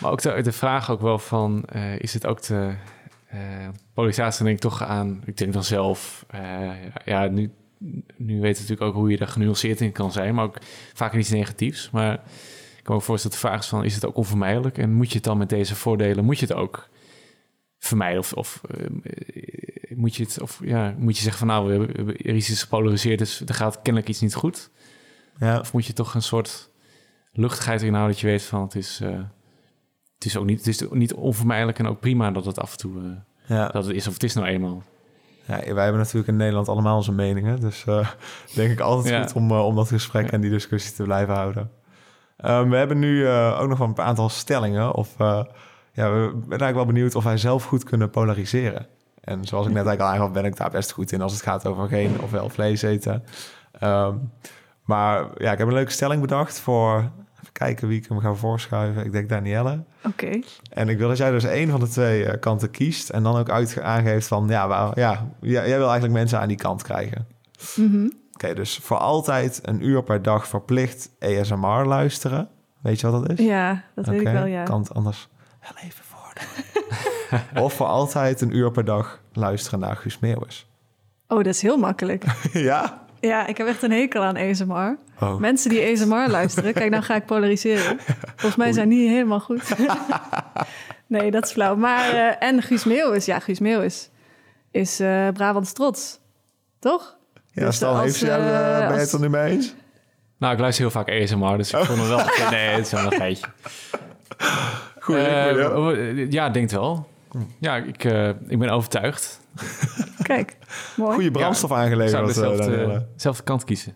Maar 0.00 0.10
ook 0.10 0.22
de, 0.22 0.42
de 0.42 0.52
vraag 0.52 0.90
ook 0.90 1.00
wel 1.00 1.18
van, 1.18 1.64
eh, 1.64 1.98
is 1.98 2.14
het 2.14 2.26
ook 2.26 2.42
de 2.42 2.74
eh 3.28 3.38
polarisatie 3.94 4.44
denk 4.44 4.56
ik 4.56 4.62
toch 4.62 4.82
aan, 4.82 5.22
ik 5.24 5.36
denk 5.36 5.52
dan 5.52 5.64
zelf, 5.64 6.24
eh, 6.28 6.40
ja, 7.04 7.26
nu, 7.26 7.50
nu 8.16 8.40
weet 8.40 8.56
je 8.56 8.62
natuurlijk 8.62 8.82
ook 8.82 8.94
hoe 8.94 9.10
je 9.10 9.16
daar 9.16 9.28
genuanceerd 9.28 9.80
in 9.80 9.92
kan 9.92 10.12
zijn, 10.12 10.34
maar 10.34 10.44
ook 10.44 10.56
vaak 10.94 11.14
iets 11.14 11.30
negatiefs. 11.30 11.90
Maar 11.90 12.20
ik 12.82 12.88
kan 12.88 12.96
me 12.96 13.00
ook 13.00 13.06
voorstellen 13.06 13.36
dat 13.36 13.42
de 13.42 13.48
vraag 13.48 13.62
is 13.62 13.68
van, 13.68 13.84
is 13.84 13.94
het 13.94 14.06
ook 14.06 14.16
onvermijdelijk? 14.16 14.78
En 14.78 14.92
moet 14.92 15.08
je 15.08 15.14
het 15.14 15.24
dan 15.24 15.38
met 15.38 15.48
deze 15.48 15.74
voordelen, 15.74 16.24
moet 16.24 16.38
je 16.38 16.46
het 16.46 16.54
ook 16.54 16.88
vermijden? 17.78 18.18
Of, 18.18 18.32
of 18.32 18.60
eh, 18.70 18.86
moet 19.96 20.14
je 20.14 20.22
het, 20.22 20.40
of 20.40 20.60
ja, 20.64 20.94
moet 20.98 21.16
je 21.16 21.22
zeggen 21.22 21.38
van, 21.38 21.48
nou, 21.48 21.66
we 21.66 21.92
hebben, 21.92 22.16
er 22.16 22.34
iets 22.34 22.50
is 22.50 22.62
gepolariseerd, 22.62 23.18
dus 23.18 23.40
er 23.46 23.54
gaat 23.54 23.82
kennelijk 23.82 24.08
iets 24.08 24.20
niet 24.20 24.34
goed? 24.34 24.70
ja. 25.38 25.58
Of 25.58 25.72
moet 25.72 25.86
je 25.86 25.92
toch 25.92 26.14
een 26.14 26.22
soort 26.22 26.70
luchtigheid 27.32 27.80
erin 27.80 27.94
houden 27.94 28.12
dat 28.12 28.22
je 28.22 28.30
weet 28.30 28.42
van 28.42 28.62
het 28.62 28.74
is, 28.74 29.00
eh, 29.02 29.10
het 30.14 30.24
is 30.24 30.36
ook 30.36 30.44
niet, 30.44 30.58
het 30.58 30.66
is 30.66 30.84
niet 30.90 31.14
onvermijdelijk 31.14 31.78
en 31.78 31.86
ook 31.86 32.00
prima 32.00 32.30
dat 32.30 32.44
het 32.44 32.58
af 32.58 32.72
en 32.72 32.78
toe 32.78 33.02
eh, 33.02 33.10
ja. 33.56 33.68
dat 33.68 33.86
het 33.86 33.96
is 33.96 34.06
of 34.06 34.12
het 34.12 34.22
is 34.22 34.34
nou 34.34 34.46
eenmaal. 34.46 34.82
Ja, 35.46 35.74
wij 35.74 35.82
hebben 35.82 36.00
natuurlijk 36.00 36.28
in 36.28 36.36
Nederland 36.36 36.68
allemaal 36.68 36.96
onze 36.96 37.12
meningen. 37.12 37.60
Dus 37.60 37.84
denk 38.54 38.70
ik 38.70 38.80
altijd 38.80 39.14
Ja. 39.14 39.22
goed 39.22 39.32
om, 39.32 39.52
om 39.52 39.74
dat 39.74 39.88
gesprek 39.88 40.30
en 40.30 40.40
die 40.40 40.50
discussie 40.50 40.94
te 40.94 41.02
blijven 41.02 41.34
houden. 41.34 41.70
Ehm, 42.42 42.68
we 42.68 42.76
hebben 42.76 42.98
nu 42.98 43.26
eh, 43.26 43.58
ook 43.60 43.68
nog 43.68 43.80
een 43.80 43.98
aantal 43.98 44.28
stellingen. 44.28 44.94
Of 44.94 45.14
eh, 45.18 45.44
ja, 45.92 46.12
we 46.12 46.30
ben 46.32 46.48
eigenlijk 46.48 46.74
wel 46.74 46.86
benieuwd 46.86 47.14
of 47.14 47.24
wij 47.24 47.36
zelf 47.36 47.64
goed 47.64 47.84
kunnen 47.84 48.10
polariseren. 48.10 48.86
En 49.20 49.44
zoals 49.44 49.66
ik 49.66 49.72
net 49.72 49.86
eigenlijk 49.86 50.00
al 50.00 50.16
aangaf, 50.16 50.32
ben 50.32 50.44
ik 50.50 50.56
daar 50.56 50.70
best 50.70 50.92
goed 50.92 51.12
in 51.12 51.20
als 51.22 51.32
het 51.32 51.42
gaat 51.42 51.66
over 51.66 51.88
geen 51.88 52.20
of 52.20 52.30
wel 52.30 52.48
vlees 52.48 52.82
eten. 52.82 53.24
Ehm, 53.72 54.16
maar 54.84 55.26
ja, 55.36 55.52
ik 55.52 55.58
heb 55.58 55.66
een 55.66 55.72
leuke 55.72 55.90
stelling 55.90 56.20
bedacht 56.20 56.60
voor. 56.60 56.96
Even 57.40 57.52
kijken 57.52 57.88
wie 57.88 57.98
ik 57.98 58.08
hem 58.08 58.20
ga 58.20 58.34
voorschuiven. 58.34 59.04
Ik 59.04 59.12
denk 59.12 59.28
Danielle. 59.28 59.84
Oké. 60.04 60.40
En 60.70 60.88
ik 60.88 60.98
wil 60.98 61.08
dat 61.08 61.16
jij 61.16 61.30
dus 61.30 61.44
één 61.44 61.70
van 61.70 61.80
de 61.80 61.88
twee 61.88 62.24
eh, 62.24 62.40
kanten 62.40 62.70
kiest. 62.70 63.08
En 63.08 63.22
dan 63.22 63.36
ook 63.36 63.50
uit 63.50 63.80
aangeeft 63.80 64.26
van 64.26 64.48
ja, 64.48 64.68
waar, 64.68 64.98
ja, 64.98 65.28
jij 65.40 65.68
jij 65.68 65.78
wil 65.78 65.90
eigenlijk 65.90 66.18
mensen 66.18 66.40
aan 66.40 66.48
die 66.48 66.56
kant 66.56 66.82
krijgen. 66.82 67.26
Mhm. 67.76 68.08
Oké, 68.32 68.54
dus 68.54 68.78
voor 68.82 68.98
altijd 68.98 69.60
een 69.62 69.86
uur 69.86 70.02
per 70.02 70.22
dag 70.22 70.46
verplicht 70.48 71.10
ASMR 71.20 71.84
luisteren. 71.86 72.48
Weet 72.80 73.00
je 73.00 73.10
wat 73.10 73.26
dat 73.26 73.38
is? 73.38 73.46
Ja, 73.46 73.84
dat 73.94 74.06
weet 74.06 74.20
ik 74.20 74.28
wel, 74.28 74.44
ja. 74.44 74.62
Kan 74.62 74.80
het 74.80 74.94
anders 74.94 75.28
wel 75.60 75.84
even 75.84 76.04
voordoen. 76.04 77.62
of 77.64 77.72
voor 77.72 77.86
altijd 77.86 78.40
een 78.40 78.56
uur 78.56 78.70
per 78.70 78.84
dag 78.84 79.20
luisteren 79.32 79.78
naar 79.80 79.96
Guus 79.96 80.18
Meeuwis. 80.18 80.66
Oh, 81.28 81.36
dat 81.36 81.46
is 81.46 81.62
heel 81.62 81.76
makkelijk. 81.76 82.24
ja? 82.52 83.00
Ja, 83.20 83.46
ik 83.46 83.56
heb 83.56 83.66
echt 83.66 83.82
een 83.82 83.90
hekel 83.90 84.22
aan 84.22 84.36
ASMR. 84.36 84.98
Oh. 85.20 85.38
Mensen 85.38 85.70
die 85.70 85.92
ASMR 85.92 86.30
luisteren, 86.30 86.72
kijk, 86.72 86.90
nou 86.90 87.02
ga 87.02 87.14
ik 87.14 87.26
polariseren. 87.26 87.98
Volgens 88.36 88.56
mij 88.56 88.72
zijn 88.72 88.88
die 88.88 89.08
helemaal 89.08 89.40
goed. 89.40 89.74
nee, 91.06 91.30
dat 91.30 91.44
is 91.44 91.52
flauw. 91.52 91.76
Maar, 91.76 92.08
eh, 92.12 92.48
en 92.48 92.62
Guus 92.62 92.84
Meeuwis, 92.84 93.24
ja, 93.24 93.38
Guus 93.38 93.58
Meeuwis 93.58 94.10
is 94.70 95.00
eh 95.00 95.28
Brabants 95.28 95.72
trots. 95.72 96.20
Toch? 96.78 97.16
Ja, 97.52 97.64
Dus 97.66 97.76
Stan, 97.76 97.94
als, 97.94 98.02
heeft 98.04 98.18
jou, 98.18 98.40
eh, 98.42 98.78
eh, 98.82 98.86
ben 98.86 98.94
je 98.96 99.00
het 99.02 99.12
er 99.12 99.20
nu 99.20 99.28
mee 99.28 99.50
eens? 99.50 99.74
Nou, 100.38 100.52
ik 100.54 100.60
luister 100.60 100.82
heel 100.84 100.92
vaak 100.92 101.08
ASMR, 101.10 101.56
dus 101.56 101.72
ik 101.72 101.78
vond 101.84 101.98
hem 101.98 102.08
wel... 102.08 102.20
Nee, 102.50 102.68
het 102.68 102.86
is 102.86 102.92
wel 102.92 103.04
een 103.04 103.12
geitje. 103.12 103.46
Goed, 105.00 105.16
Eh, 105.16 105.48
ik 105.50 105.56
bedoel- 105.56 105.86
oh, 105.90 106.30
ja, 106.30 106.46
ik 106.46 106.52
denk 106.52 106.70
het 106.70 106.80
wel. 106.80 107.08
Ja, 107.58 107.76
ik, 107.76 108.04
eh, 108.04 108.28
ik 108.28 108.58
ben 108.58 108.68
overtuigd. 108.68 109.40
Kijk, 110.22 110.56
mooi. 110.96 111.14
Goede 111.14 111.30
brandstof 111.30 111.70
Ik 111.70 111.76
zou 111.76 111.86
aangeleverd. 111.88 112.20
eh, 112.20 112.26
dezelfde, 112.26 113.06
dezelfde 113.14 113.42
kant 113.42 113.64
kiezen. 113.64 113.94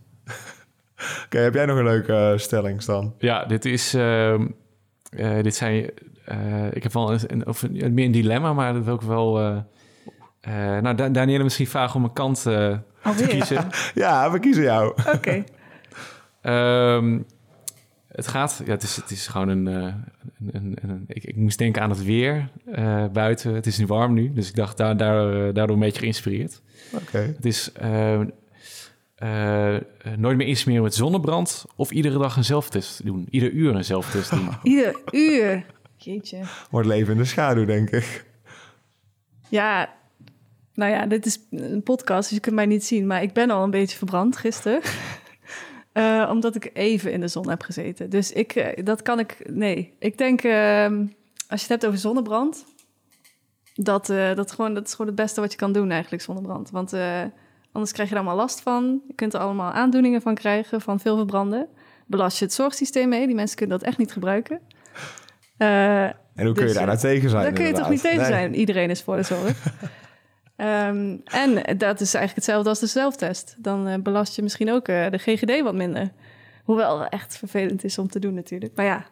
Oké, 1.24 1.38
heb 1.38 1.54
jij 1.54 1.66
nog 1.66 1.78
een 1.78 1.84
leuke 1.84 2.12
eh, 2.32 2.38
stelling, 2.38 2.82
Stan? 2.82 3.14
Ja, 3.18 3.44
dit 3.44 3.64
is... 3.64 3.94
ehm, 3.94 4.46
eh, 5.10 5.42
dit 5.42 5.54
zijn... 5.56 5.90
eh, 6.24 6.66
ik 6.72 6.82
heb 6.82 6.92
wel 6.92 7.12
een, 7.12 7.20
een, 7.26 7.46
of 7.46 7.62
een, 7.62 7.94
meer 7.94 8.04
een 8.06 8.12
dilemma, 8.12 8.52
maar 8.52 8.72
dat 8.72 8.84
wil 8.84 8.94
ik 8.94 9.00
wel... 9.00 9.38
eh 9.40 9.56
eh, 10.40 10.82
nou, 10.82 10.94
Da- 10.96 11.08
Danielle 11.08 11.44
misschien 11.44 11.66
vragen 11.66 11.96
om 11.96 12.04
een 12.04 12.12
kant 12.12 12.36
eh, 12.38 12.52
te 12.54 12.80
Alweer? 13.06 13.28
kiezen. 13.28 13.66
Ja, 13.94 14.30
we 14.30 14.38
kiezen 14.38 14.62
jou. 14.62 14.94
Oké. 15.14 15.44
Ehm, 16.42 17.18
het 18.08 18.26
gaat, 18.28 18.62
ja, 18.64 18.70
het 18.70 18.82
is, 18.82 18.96
het 18.96 19.10
is 19.10 19.26
gewoon 19.26 19.48
een, 19.48 19.66
eh, 19.68 19.74
een, 20.52 20.76
een, 20.82 20.90
een- 20.90 21.04
ik, 21.06 21.24
ik 21.24 21.36
moest 21.36 21.58
denken 21.58 21.82
aan 21.82 21.90
het 21.90 22.04
weer 22.04 22.48
eh, 22.72 23.04
buiten. 23.12 23.54
Het 23.54 23.66
is 23.66 23.78
nu 23.78 23.86
warm 23.86 24.14
nu, 24.14 24.32
dus 24.32 24.48
ik 24.48 24.54
dacht 24.54 24.76
daar, 24.76 24.96
daar, 24.96 25.32
eh, 25.48 25.54
daardoor 25.54 25.76
een 25.76 25.82
beetje 25.82 26.00
geïnspireerd. 26.00 26.62
Oké. 26.92 27.18
Het 27.18 27.44
is 27.44 27.72
eh, 27.72 28.20
eh, 29.16 29.76
nooit 30.16 30.36
meer 30.36 30.46
insmeren 30.46 30.82
met 30.82 30.94
zonnebrand 30.94 31.64
of 31.76 31.90
iedere 31.90 32.18
dag 32.18 32.36
een 32.36 32.44
zelftest 32.44 33.04
doen. 33.04 33.26
Ieder 33.30 33.50
uur 33.50 33.74
een 33.74 33.84
zelftest 33.84 34.30
doen. 34.30 34.48
Ieder 34.62 34.96
uur. 35.12 35.64
Jeetje. 35.96 36.40
Wordt 36.70 36.88
leven 36.88 37.12
in 37.12 37.18
de 37.18 37.24
schaduw, 37.24 37.64
denk 37.64 37.90
ik. 37.90 38.24
Ja, 39.48 39.94
nou 40.76 40.92
ja, 40.92 41.06
dit 41.06 41.26
is 41.26 41.38
een 41.50 41.82
podcast, 41.82 42.28
dus 42.28 42.36
je 42.36 42.40
kunt 42.40 42.54
mij 42.54 42.66
niet 42.66 42.84
zien. 42.84 43.06
Maar 43.06 43.22
ik 43.22 43.32
ben 43.32 43.50
al 43.50 43.62
een 43.62 43.70
beetje 43.70 43.96
verbrand 43.96 44.36
gisteren. 44.36 44.80
Eh, 45.92 46.28
omdat 46.30 46.54
ik 46.54 46.70
even 46.72 47.12
in 47.12 47.20
de 47.20 47.28
zon 47.28 47.48
heb 47.48 47.62
gezeten. 47.62 48.10
Dus 48.10 48.32
ik, 48.32 48.54
eh, 48.54 48.84
dat 48.84 49.02
kan 49.02 49.18
ik... 49.18 49.50
Nee, 49.50 49.96
ik 49.98 50.18
denk, 50.18 50.42
ehm, 50.42 51.06
als 51.48 51.60
je 51.60 51.66
het 51.66 51.68
hebt 51.68 51.86
over 51.86 51.98
zonnebrand... 51.98 52.64
dat, 53.74 54.10
eh, 54.10 54.34
dat, 54.34 54.52
gewoon, 54.52 54.74
dat 54.74 54.86
is 54.86 54.90
gewoon 54.90 55.06
het 55.06 55.14
beste 55.14 55.40
wat 55.40 55.52
je 55.52 55.58
kan 55.58 55.72
doen 55.72 55.90
eigenlijk 55.90 56.22
zonder 56.22 56.44
brand. 56.44 56.70
Want 56.70 56.92
anders 57.72 57.92
krijg 57.92 58.08
je 58.08 58.14
er 58.14 58.20
allemaal 58.20 58.36
last 58.36 58.60
van. 58.60 59.02
Je 59.06 59.14
kunt 59.14 59.34
er 59.34 59.40
allemaal 59.40 59.72
aandoeningen 59.72 60.22
van 60.22 60.34
krijgen, 60.34 60.80
van 60.80 61.00
veel 61.00 61.16
verbranden. 61.16 61.68
Belast 62.06 62.38
je 62.38 62.44
het 62.44 62.54
zorgsysteem 62.54 63.08
mee. 63.08 63.26
Die 63.26 63.36
mensen 63.36 63.56
kunnen 63.56 63.78
dat 63.78 63.86
echt 63.86 63.98
niet 63.98 64.12
gebruiken. 64.12 64.60
En 65.56 66.14
hoe 66.34 66.52
kun 66.52 66.54
je 66.54 66.54
Dus, 66.54 66.74
daar 66.74 66.86
nou 66.86 66.98
tegen 66.98 67.30
zijn? 67.30 67.42
daar 67.42 67.52
kun 67.52 67.66
je 67.66 67.72
toch 67.72 67.90
niet 67.90 68.02
tegen 68.02 68.26
zijn. 68.26 68.54
Iedereen 68.54 68.90
is 68.90 69.02
voor 69.02 69.16
de 69.16 69.22
zorg. 69.22 69.64
Ehm, 70.56 71.16
en 71.24 71.54
dat 71.78 72.00
is 72.00 72.14
eigenlijk 72.14 72.34
hetzelfde 72.34 72.68
als 72.68 72.78
de 72.80 72.86
zelftest. 72.86 73.54
Dan 73.58 73.86
eh, 73.88 73.98
belast 73.98 74.36
je 74.36 74.42
misschien 74.42 74.70
ook 74.70 74.88
eh, 74.88 75.10
de 75.10 75.18
GGD 75.18 75.60
wat 75.62 75.74
minder. 75.74 76.12
Hoewel 76.64 77.00
het 77.00 77.12
echt 77.12 77.36
vervelend 77.38 77.84
is 77.84 77.98
om 77.98 78.08
te 78.08 78.18
doen 78.18 78.34
natuurlijk. 78.34 78.76
Maar 78.76 78.84
ja, 78.84 79.06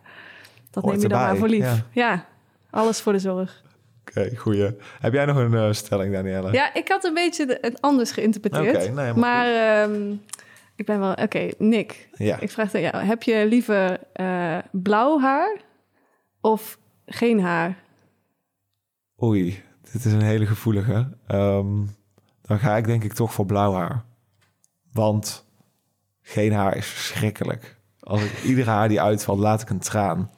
dat 0.70 0.82
Hoort 0.84 0.94
neem 0.96 1.02
je 1.02 1.08
dan 1.08 1.18
erbij, 1.18 1.30
maar 1.30 1.36
voor 1.36 1.48
lief. 1.48 1.64
ja. 1.64 1.76
Ja. 1.92 2.26
alles 2.70 3.00
voor 3.00 3.12
de 3.12 3.18
zorg. 3.18 3.62
Oké, 4.08 4.36
goeie. 4.36 4.70
Heb 5.00 5.12
jij 5.12 5.24
nog 5.24 5.36
een 5.36 5.54
eh, 5.54 5.72
stelling, 5.72 6.12
Danielle? 6.12 6.52
Ja, 6.52 6.74
ik 6.74 6.88
had 6.88 7.04
een 7.04 7.14
beetje 7.14 7.46
de- 7.46 7.58
het 7.60 7.80
anders 7.80 8.10
geïnterpreteerd. 8.12 8.76
Oké, 8.76 8.78
nee, 8.78 9.04
helemaal 9.04 9.14
maar 9.14 9.46
ehm, 9.82 10.12
ik 10.76 10.86
ben 10.86 10.98
wel... 11.00 11.12
Oké, 11.12 11.48
Nick. 11.58 12.08
Ja. 12.12 12.40
Ik 12.40 12.50
vraag 12.50 12.74
aan 12.74 12.80
jou. 12.80 12.96
Heb 12.96 13.22
je 13.22 13.46
liever 13.48 13.98
blauw 14.70 15.20
haar 15.20 15.56
of 16.40 16.78
geen 17.06 17.40
haar? 17.40 17.76
Oei, 19.22 19.62
dit 19.94 20.04
is 20.04 20.12
een 20.12 20.22
hele 20.22 20.46
gevoelige. 20.46 21.08
Ehm, 21.26 21.66
dan 22.42 22.58
ga 22.58 22.76
ik 22.76 22.84
denk 22.84 23.04
ik 23.04 23.12
toch 23.12 23.32
voor 23.32 23.46
blauw 23.46 23.72
haar. 23.72 24.04
Want 24.92 25.46
geen 26.22 26.52
haar 26.52 26.76
is 26.76 26.86
verschrikkelijk. 26.86 27.76
Als 28.00 28.24
ik 28.24 28.42
iedere 28.50 28.70
haar 28.70 28.88
die 28.88 29.00
uitvalt, 29.00 29.38
laat 29.38 29.62
ik 29.62 29.70
een 29.70 29.78
traan. 29.78 30.30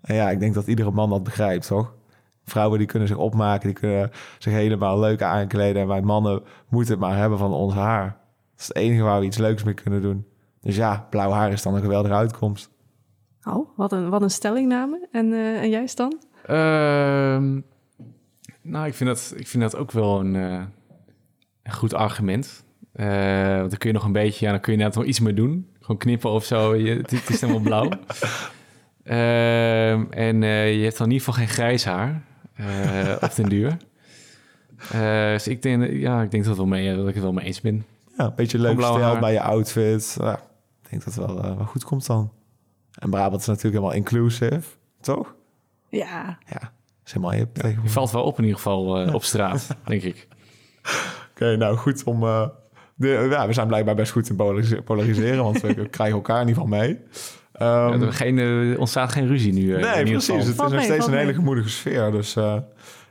En 0.00 0.14
ja, 0.14 0.30
ik 0.30 0.40
denk 0.40 0.54
dat 0.54 0.66
iedere 0.66 0.90
man 0.90 1.10
dat 1.10 1.22
begrijpt, 1.22 1.66
toch? 1.66 1.94
Vrouwen 2.44 2.78
die 2.78 2.86
kunnen 2.86 3.08
zich 3.08 3.16
opmaken, 3.16 3.68
die 3.68 3.78
kunnen 3.78 4.10
zich 4.38 4.52
helemaal 4.52 4.98
leuk 4.98 5.22
aankleden. 5.22 5.82
En 5.82 5.88
wij 5.88 6.02
mannen 6.02 6.42
moeten 6.68 6.92
het 6.92 7.00
maar 7.00 7.16
hebben 7.16 7.38
van 7.38 7.52
ons 7.52 7.74
haar. 7.74 8.06
Dat 8.50 8.60
is 8.60 8.66
het 8.66 8.76
enige 8.76 9.02
waar 9.02 9.20
we 9.20 9.26
iets 9.26 9.38
leuks 9.38 9.62
mee 9.62 9.74
kunnen 9.74 10.02
doen. 10.02 10.26
Dus 10.60 10.76
ja, 10.76 11.06
blauw 11.10 11.30
haar 11.30 11.52
is 11.52 11.62
dan 11.62 11.74
een 11.74 11.82
geweldige 11.82 12.14
uitkomst. 12.14 12.70
Oh, 13.42 13.68
wat 13.76 13.92
een, 13.92 14.08
wat 14.08 14.22
een 14.22 14.30
stellingname. 14.30 15.08
En, 15.10 15.32
eh, 15.32 15.62
en 15.62 15.70
jij, 15.70 15.86
Stan? 15.86 16.22
Ehm, 16.46 17.60
nou, 18.64 18.86
ik 18.86 18.94
vind, 18.94 19.10
dat, 19.10 19.34
ik 19.36 19.48
vind 19.48 19.62
dat 19.62 19.76
ook 19.76 19.90
wel 19.90 20.20
een, 20.20 20.36
eh, 20.36 20.62
een 21.62 21.72
goed 21.72 21.94
argument. 21.94 22.64
Eh, 22.92 23.06
want 23.56 23.70
dan 23.70 23.78
kun 23.78 23.88
je 23.88 23.94
nog 23.94 24.04
een 24.04 24.12
beetje, 24.12 24.44
ja, 24.44 24.50
dan 24.50 24.60
kun 24.60 24.72
je 24.72 24.78
net 24.78 24.94
nog 24.94 25.04
iets 25.04 25.20
mee 25.20 25.34
doen. 25.34 25.68
Gewoon 25.80 25.96
knippen 25.96 26.30
of 26.30 26.44
zo, 26.44 26.74
je, 26.74 26.96
het, 26.96 27.10
het 27.10 27.28
is 27.28 27.40
helemaal 27.40 27.62
blauw. 27.62 27.88
Ehm, 29.04 30.04
en 30.10 30.42
eh, 30.42 30.76
je 30.76 30.82
hebt 30.82 30.98
dan 30.98 31.06
in 31.06 31.12
ieder 31.12 31.26
geval 31.26 31.34
geen 31.34 31.48
grijs 31.48 31.84
haar 31.84 32.22
eh, 32.54 33.16
op 33.20 33.34
den 33.34 33.48
duur. 33.48 33.76
Eh, 34.92 35.32
dus 35.32 35.48
ik 35.48 35.62
denk, 35.62 35.90
ja, 35.92 36.22
ik 36.22 36.30
denk 36.30 36.44
dat, 36.44 36.56
wel 36.56 36.66
mee, 36.66 36.96
dat 36.96 37.08
ik 37.08 37.14
het 37.14 37.22
wel 37.22 37.32
mee 37.32 37.44
eens 37.44 37.60
ben. 37.60 37.84
Ja, 38.16 38.24
een 38.24 38.34
beetje 38.34 38.58
leuk 38.58 38.80
stijl 38.80 39.18
bij 39.18 39.32
je 39.32 39.40
outfit. 39.40 40.16
Ja, 40.20 40.34
ik 40.82 40.90
denk 40.90 41.04
dat 41.04 41.14
het 41.14 41.26
wel, 41.26 41.56
wel 41.56 41.66
goed 41.66 41.84
komt 41.84 42.06
dan. 42.06 42.32
En 42.98 43.10
Brabant 43.10 43.40
is 43.40 43.46
natuurlijk 43.46 43.74
helemaal 43.74 43.96
inclusive, 43.96 44.62
toch? 45.00 45.34
Ja, 45.88 46.38
Ja, 46.46 46.72
helemaal 47.12 47.32
hip 47.32 47.56
Je 47.62 47.76
valt 47.84 48.10
wel 48.10 48.22
op 48.22 48.36
in 48.38 48.42
ieder 48.44 48.56
geval 48.58 48.98
eh, 49.06 49.14
op 49.14 49.24
straat, 49.24 49.68
denk 49.86 50.02
ik. 50.02 50.28
Oké, 51.30 51.56
nou 51.56 51.76
goed 51.76 52.04
om... 52.04 52.22
eh, 52.22 52.48
de, 52.96 53.26
ja, 53.30 53.46
we 53.46 53.52
zijn 53.52 53.66
blijkbaar 53.66 53.94
best 53.94 54.12
goed 54.12 54.28
in 54.28 54.36
polariseren, 54.84 55.44
want 55.44 55.60
we 55.60 55.74
krijgen 55.88 56.16
elkaar 56.16 56.40
in 56.40 56.48
ieder 56.48 56.62
geval 56.62 56.78
mee. 56.78 56.98
Ehm, 57.52 58.02
er 58.02 58.12
geen, 58.12 58.38
eh, 58.38 58.78
ontstaat 58.78 59.12
geen 59.12 59.26
ruzie 59.26 59.52
nu. 59.52 59.60
eh, 59.74 59.78
in 59.78 59.80
nee, 59.80 60.04
precies. 60.04 60.26
geval. 60.26 60.36
Het 60.46 60.54
Valt 60.54 60.56
is 60.56 60.56
nog 60.56 60.70
mee, 60.70 60.84
steeds 60.84 61.06
een 61.06 61.18
hele 61.18 61.34
gemoedige 61.34 61.68
sfeer. 61.68 62.10
Dus 62.10 62.36
eh, 62.36 62.56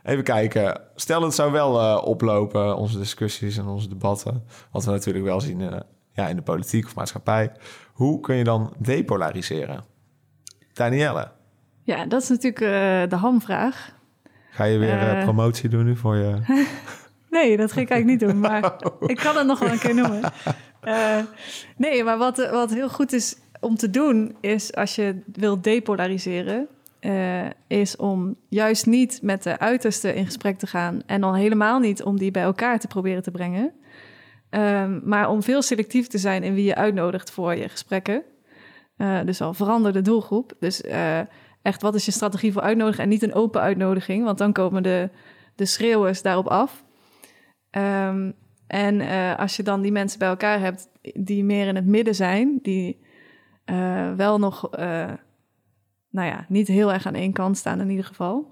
even 0.03 0.23
kijken. 0.23 0.81
Stel 0.95 1.21
het 1.21 1.33
zou 1.33 1.51
wel 1.51 1.79
eh, 1.79 2.05
oplopen, 2.07 2.77
onze 2.77 2.97
discussies 2.97 3.57
en 3.57 3.65
onze 3.67 3.89
debatten. 3.89 4.43
Wat 4.71 4.85
we 4.85 4.91
natuurlijk 4.91 5.25
wel 5.25 5.41
zien 5.41 5.61
eh, 5.61 5.79
ja, 6.13 6.27
in 6.27 6.35
de 6.35 6.41
politiek 6.41 6.85
of 6.85 6.95
maatschappij. 6.95 7.51
Hoe 7.93 8.19
kun 8.19 8.35
je 8.35 8.43
dan 8.43 8.73
depolariseren? 8.77 9.83
Danielle, 10.73 11.31
ja 11.83 12.05
dat 12.05 12.21
is 12.21 12.29
natuurlijk 12.29 12.61
eh, 12.61 13.09
de 13.09 13.15
hamvraag. 13.15 13.95
ga 14.49 14.63
je 14.63 14.77
weer 14.77 14.89
eh, 14.89 15.17
Eh. 15.17 15.23
promotie 15.23 15.69
doen 15.69 15.85
nu 15.85 15.95
voor 15.95 16.15
je... 16.15 16.37
Nee, 17.29 17.57
dat 17.57 17.71
ga 17.71 17.81
ik 17.81 17.89
eigenlijk 17.89 18.21
niet 18.21 18.29
doen, 18.29 18.39
maar 18.39 18.73
ik 19.13 19.15
kan 19.15 19.37
het 19.37 19.47
nog 19.47 19.59
wel 19.59 19.71
een 19.71 19.79
keer 19.79 19.95
noemen. 19.95 20.21
Nee, 21.77 22.03
maar 22.03 22.17
wat, 22.17 22.49
wat 22.51 22.73
heel 22.73 22.89
goed 22.89 23.13
is 23.13 23.35
om 23.59 23.75
te 23.75 23.89
doen, 23.89 24.35
is 24.41 24.75
als 24.75 24.95
je 24.95 25.21
wilt 25.25 25.63
depolariseren, 25.63 26.67
is 27.67 27.95
om 27.95 28.35
juist 28.49 28.85
niet 28.85 29.19
met 29.21 29.43
de 29.43 29.59
uiterste 29.59 30.13
in 30.13 30.25
gesprek 30.25 30.57
te 30.57 30.67
gaan 30.67 31.01
en 31.05 31.21
dan 31.21 31.35
helemaal 31.35 31.79
niet 31.79 32.03
om 32.03 32.17
die 32.17 32.31
bij 32.31 32.43
elkaar 32.43 32.79
te 32.79 32.87
proberen 32.87 33.23
te 33.23 33.31
brengen, 33.31 33.73
Ehm, 34.49 34.99
maar 35.03 35.29
om 35.29 35.43
veel 35.43 35.61
selectief 35.61 36.07
te 36.07 36.17
zijn 36.17 36.43
in 36.43 36.53
wie 36.53 36.65
je 36.65 36.75
uitnodigt 36.75 37.31
voor 37.31 37.55
je 37.55 37.69
gesprekken. 37.69 38.23
Dus 39.25 39.41
al 39.41 39.53
verander 39.53 39.93
de 39.93 40.01
doelgroep. 40.01 40.53
Dus 40.59 40.81
echt, 41.63 41.81
wat 41.81 41.95
is 41.95 42.05
je 42.05 42.11
strategie 42.11 42.51
voor 42.51 42.61
uitnodigen 42.61 43.03
en 43.03 43.09
niet 43.09 43.23
een 43.23 43.33
open 43.33 43.61
uitnodiging, 43.61 44.23
want 44.23 44.37
dan 44.37 44.53
komen 44.53 44.83
de, 44.83 45.09
de 45.55 45.65
schreeuwers 45.65 46.21
daarop 46.21 46.47
af. 46.47 46.83
Ehm, 47.69 48.31
en 48.67 49.01
eh, 49.01 49.39
als 49.39 49.55
je 49.55 49.63
dan 49.63 49.81
die 49.81 49.91
mensen 49.91 50.19
bij 50.19 50.27
elkaar 50.27 50.59
hebt 50.59 50.89
die 51.13 51.43
meer 51.43 51.67
in 51.67 51.75
het 51.75 51.85
midden 51.85 52.15
zijn, 52.15 52.59
die 52.61 52.99
eh, 53.65 54.13
wel 54.13 54.39
nog, 54.39 54.69
eh, 54.69 55.11
nou 56.09 56.27
ja, 56.27 56.45
niet 56.47 56.67
heel 56.67 56.93
erg 56.93 57.05
aan 57.05 57.15
één 57.15 57.33
kant 57.33 57.57
staan 57.57 57.81
in 57.81 57.89
ieder 57.89 58.05
geval. 58.05 58.51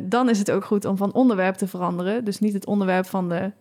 dan 0.00 0.28
is 0.28 0.38
het 0.38 0.50
ook 0.50 0.64
goed 0.64 0.84
om 0.84 0.96
van 0.96 1.12
onderwerp 1.12 1.54
te 1.54 1.66
veranderen. 1.66 2.24
Dus 2.24 2.38
niet 2.38 2.52
het 2.52 2.66
onderwerp 2.66 3.06
van 3.06 3.28
de, 3.28 3.52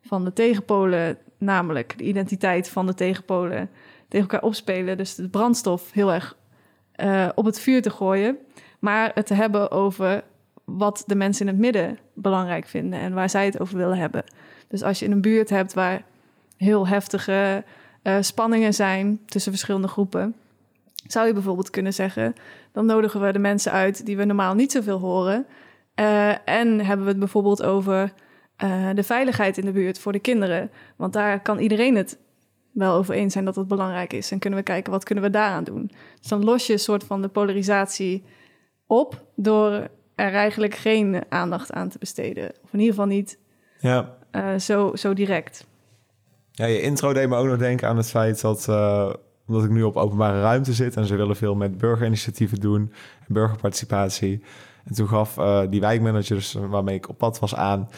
van 0.00 0.24
de 0.24 0.32
tegenpolen, 0.32 1.18
namelijk 1.38 1.98
de 1.98 2.04
identiteit 2.04 2.68
van 2.68 2.86
de 2.86 2.94
tegenpolen, 2.94 3.70
tegen 4.08 4.28
elkaar 4.28 4.48
opspelen. 4.48 4.96
Dus 4.96 5.14
de 5.14 5.28
brandstof 5.28 5.92
heel 5.92 6.12
erg 6.12 6.37
eh, 6.98 7.28
op 7.34 7.44
het 7.44 7.60
vuur 7.60 7.82
te 7.82 7.90
gooien. 7.90 8.38
Maar 8.78 9.10
het 9.14 9.26
te 9.26 9.34
hebben 9.34 9.70
over 9.70 10.22
wat 10.64 11.04
de 11.06 11.14
mensen 11.14 11.46
in 11.46 11.52
het 11.52 11.60
midden 11.60 11.98
belangrijk 12.14 12.66
vinden 12.66 13.00
en 13.00 13.14
waar 13.14 13.30
zij 13.30 13.44
het 13.44 13.60
over 13.60 13.76
willen 13.76 13.98
hebben. 13.98 14.24
Dus 14.68 14.82
als 14.82 14.98
je 14.98 15.04
in 15.04 15.12
een 15.12 15.20
buurt 15.20 15.50
hebt 15.50 15.74
waar 15.74 16.02
heel 16.56 16.86
heftige 16.86 17.64
eh, 18.02 18.16
spanningen 18.20 18.74
zijn 18.74 19.20
tussen 19.26 19.52
verschillende 19.52 19.88
groepen, 19.88 20.34
zou 21.06 21.26
je 21.26 21.32
bijvoorbeeld 21.32 21.70
kunnen 21.70 21.94
zeggen: 21.94 22.34
dan 22.72 22.86
nodigen 22.86 23.20
we 23.20 23.32
de 23.32 23.38
mensen 23.38 23.72
uit 23.72 24.06
die 24.06 24.16
we 24.16 24.24
normaal 24.24 24.54
niet 24.54 24.72
zoveel 24.72 24.98
horen. 24.98 25.46
Eh, 25.94 26.48
en 26.48 26.84
hebben 26.84 27.04
we 27.04 27.10
het 27.10 27.18
bijvoorbeeld 27.18 27.62
over 27.62 28.12
de 28.94 29.02
veiligheid 29.02 29.58
in 29.58 29.64
de 29.64 29.72
buurt 29.72 29.98
voor 29.98 30.12
de 30.12 30.18
kinderen. 30.18 30.70
Want 30.96 31.12
daar 31.12 31.40
kan 31.40 31.58
iedereen 31.58 31.96
het 31.96 32.18
wel 32.78 32.94
over 32.94 33.14
eens 33.14 33.32
zijn 33.32 33.44
dat 33.44 33.56
het 33.56 33.68
belangrijk 33.68 34.12
is. 34.12 34.30
En 34.30 34.38
kunnen 34.38 34.58
we 34.58 34.64
kijken 34.64 34.92
wat 34.92 35.04
kunnen 35.04 35.24
we 35.24 35.30
daaraan 35.30 35.64
doen. 35.64 35.90
Dus 36.20 36.28
dan 36.28 36.44
los 36.44 36.66
je 36.66 36.72
een 36.72 36.78
soort 36.78 37.04
van 37.04 37.22
de 37.22 37.28
polarisatie 37.28 38.24
op 38.86 39.24
door 39.36 39.70
er 40.14 40.32
eigenlijk 40.32 40.74
geen 40.74 41.22
aandacht 41.28 41.72
aan 41.72 41.88
te 41.88 41.98
besteden. 41.98 42.50
Of 42.64 42.72
in 42.72 42.78
ieder 42.78 42.94
geval 42.94 43.08
niet 43.08 43.38
Ja, 43.80 44.16
eh, 44.30 44.58
zo, 44.58 44.96
zo 44.96 45.14
direct. 45.14 45.66
Ja, 46.50 46.66
je 46.66 46.80
intro 46.80 47.12
deed 47.12 47.28
me 47.28 47.36
ook 47.36 47.46
nog 47.46 47.58
denken 47.58 47.88
aan 47.88 47.96
het 47.96 48.10
feit 48.10 48.40
dat, 48.40 48.68
eh, 48.68 49.12
omdat 49.46 49.64
ik 49.64 49.70
nu 49.70 49.82
op 49.82 49.96
openbare 49.96 50.40
ruimte 50.40 50.72
zit 50.72 50.96
en 50.96 51.06
ze 51.06 51.16
willen 51.16 51.36
veel 51.36 51.54
met 51.54 51.78
burgerinitiatieven 51.78 52.60
doen, 52.60 52.92
en 53.26 53.34
burgerparticipatie. 53.34 54.42
En 54.84 54.94
toen 54.94 55.08
gaf 55.08 55.38
eh, 55.38 55.62
die 55.70 55.80
wijkmanager, 55.80 56.36
dus 56.36 56.52
waarmee 56.52 56.94
ik 56.94 57.08
op 57.08 57.18
pad 57.18 57.38
was, 57.38 57.54
aan 57.54 57.88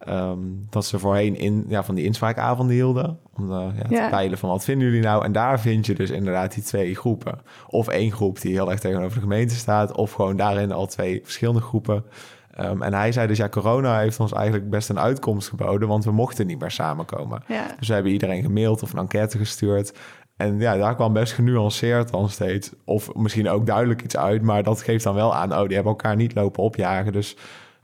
ehm, 0.00 0.38
dat 0.70 0.84
ze 0.84 0.98
voorheen 0.98 1.36
in, 1.36 1.64
ja, 1.68 1.82
van 1.82 1.94
die 1.94 2.04
inspraakavonden 2.04 2.74
hielden. 2.74 3.18
Om 3.36 3.52
eh, 3.52 3.66
ja, 3.76 3.88
te 3.88 3.94
Ja. 3.94 4.08
peilen 4.08 4.38
van 4.38 4.48
wat 4.48 4.64
vinden 4.64 4.86
jullie 4.88 5.02
nou? 5.02 5.24
En 5.24 5.32
daar 5.32 5.60
vind 5.60 5.86
je 5.86 5.94
dus 5.94 6.10
inderdaad 6.10 6.54
die 6.54 6.62
twee 6.62 6.94
groepen. 6.94 7.38
Of 7.68 7.88
één 7.88 8.12
groep 8.12 8.40
die 8.40 8.52
heel 8.52 8.70
erg 8.70 8.80
tegenover 8.80 9.14
de 9.14 9.20
gemeente 9.20 9.54
staat, 9.54 9.92
of 9.92 10.12
gewoon 10.12 10.36
daarin 10.36 10.72
al 10.72 10.86
twee 10.86 11.20
verschillende 11.22 11.60
groepen. 11.60 12.04
Ehm, 12.50 12.82
en 12.82 12.94
hij 12.94 13.12
zei 13.12 13.26
dus, 13.26 13.36
ja, 13.38 13.48
corona 13.48 13.98
heeft 13.98 14.20
ons 14.20 14.32
eigenlijk 14.32 14.70
best 14.70 14.88
een 14.88 14.98
uitkomst 14.98 15.48
geboden, 15.48 15.88
want 15.88 16.04
we 16.04 16.12
mochten 16.12 16.46
niet 16.46 16.60
meer 16.60 16.70
samenkomen. 16.70 17.42
Ja, 17.48 17.66
Dus 17.78 17.88
we 17.88 17.94
hebben 17.94 18.12
iedereen 18.12 18.42
gemaild 18.42 18.82
of 18.82 18.92
een 18.92 18.98
enquête 18.98 19.38
gestuurd. 19.38 19.98
En 20.36 20.58
ja, 20.58 20.76
daar 20.76 20.94
kwam 20.94 21.12
best 21.12 21.32
genuanceerd 21.32 22.10
dan 22.10 22.28
steeds. 22.28 22.72
Of 22.84 23.14
misschien 23.14 23.48
ook 23.48 23.66
duidelijk 23.66 24.02
iets 24.02 24.16
uit. 24.16 24.42
Maar 24.42 24.62
dat 24.62 24.82
geeft 24.82 25.04
dan 25.04 25.14
wel 25.14 25.34
aan, 25.34 25.52
oh, 25.52 25.64
die 25.64 25.74
hebben 25.74 25.92
elkaar 25.92 26.16
niet 26.16 26.34
lopen 26.34 26.62
opjagen. 26.62 27.12
Dus 27.12 27.36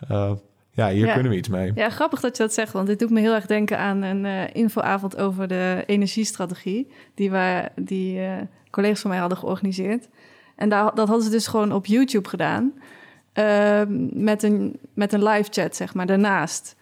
eh, 0.08 0.30
ja, 0.76 0.88
hier 0.88 1.06
Ja. 1.06 1.12
kunnen 1.12 1.32
we 1.32 1.38
iets 1.38 1.48
mee. 1.48 1.72
ja, 1.74 1.88
grappig 1.90 2.20
dat 2.20 2.36
je 2.36 2.42
dat 2.42 2.52
zegt, 2.54 2.72
want 2.72 2.86
dit 2.86 2.98
doet 2.98 3.10
me 3.10 3.20
heel 3.20 3.34
erg 3.34 3.46
denken 3.46 3.78
aan 3.78 4.02
een 4.02 4.24
eh, 4.24 4.42
infoavond 4.52 5.16
over 5.16 5.48
de 5.48 5.82
energiestrategie, 5.86 6.90
die, 7.14 7.30
we, 7.30 7.68
die 7.76 8.20
eh, 8.20 8.32
collega's 8.70 9.00
van 9.00 9.10
mij 9.10 9.18
hadden 9.18 9.38
georganiseerd. 9.38 10.08
En 10.56 10.68
daar, 10.68 10.94
dat 10.94 11.06
hadden 11.08 11.24
ze 11.24 11.30
dus 11.30 11.46
gewoon 11.46 11.72
op 11.72 11.86
YouTube 11.86 12.28
gedaan, 12.28 12.72
eh, 13.32 13.82
met, 14.10 14.42
een, 14.42 14.78
met 14.94 15.12
een 15.12 15.22
live 15.22 15.48
chat, 15.52 15.76
zeg 15.76 15.94
maar, 15.94 16.06
daarnaast. 16.06 16.76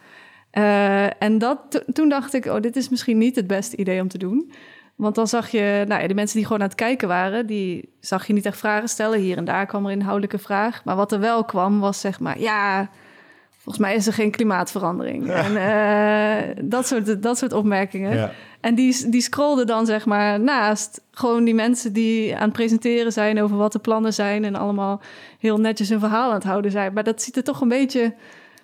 Eh, 0.51 1.23
en 1.23 1.39
dat, 1.39 1.59
to- 1.69 1.83
toen 1.93 2.09
dacht 2.09 2.35
ik, 2.35 2.47
oh, 2.47 2.61
dit 2.61 2.77
is 2.77 2.89
misschien 2.89 3.19
niet 3.19 3.37
het 3.37 3.47
beste 3.47 3.77
idee 3.77 4.01
om 4.01 4.09
te 4.09 4.19
doen. 4.19 4.53
Want 4.95 5.15
dan 5.15 5.27
zag 5.29 5.49
je, 5.49 5.85
nou 5.89 6.03
ja, 6.03 6.09
de 6.09 6.15
mensen 6.15 6.37
die 6.37 6.47
gewoon 6.47 6.61
aan 6.63 6.67
het 6.69 6.77
kijken 6.77 7.09
waren, 7.09 7.47
die 7.47 7.89
zag 8.01 8.27
je 8.27 8.33
niet 8.33 8.47
echt 8.47 8.59
vragen 8.59 8.89
stellen. 8.89 9.19
Hier 9.19 9.37
en 9.37 9.45
daar 9.45 9.67
kwam 9.67 9.85
er 9.87 9.93
een 9.93 9.99
inhoudelijke 9.99 10.39
vraag. 10.39 10.85
Maar 10.85 10.97
wat 10.97 11.13
er 11.13 11.21
wel 11.21 11.45
kwam, 11.45 11.81
was 11.81 12.01
zeg 12.01 12.21
maar, 12.21 12.41
ja, 12.41 12.91
volgens 13.65 13.85
mij 13.85 13.95
is 13.95 14.07
er 14.07 14.13
geen 14.13 14.31
klimaatverandering. 14.31 15.31
En 15.31 15.57
eh, 15.57 16.65
dat, 16.65 16.87
soort, 16.87 17.23
dat 17.23 17.39
soort 17.39 17.53
opmerkingen. 17.53 18.17
Ja. 18.17 18.31
En 18.61 18.75
die, 18.75 19.09
die 19.09 19.21
scrollde 19.21 19.65
dan 19.65 19.87
zeg 19.87 20.07
maar 20.07 20.41
naast 20.41 21.01
gewoon 21.11 21.45
die 21.45 21.55
mensen 21.55 21.93
die 21.93 22.37
aan 22.37 22.43
het 22.43 22.53
presenteren 22.53 23.13
zijn 23.13 23.43
over 23.43 23.57
wat 23.57 23.73
de 23.73 23.79
plannen 23.79 24.13
zijn 24.13 24.45
en 24.45 24.55
allemaal 24.55 25.01
heel 25.39 25.61
netjes 25.61 25.89
een 25.89 26.01
verhaal 26.01 26.29
aan 26.29 26.35
het 26.35 26.45
houden 26.45 26.71
zijn. 26.71 26.93
Maar 26.93 27.05
dat 27.05 27.23
ziet 27.23 27.37
er 27.37 27.45
toch 27.45 27.61
een 27.61 27.69
beetje 27.69 28.15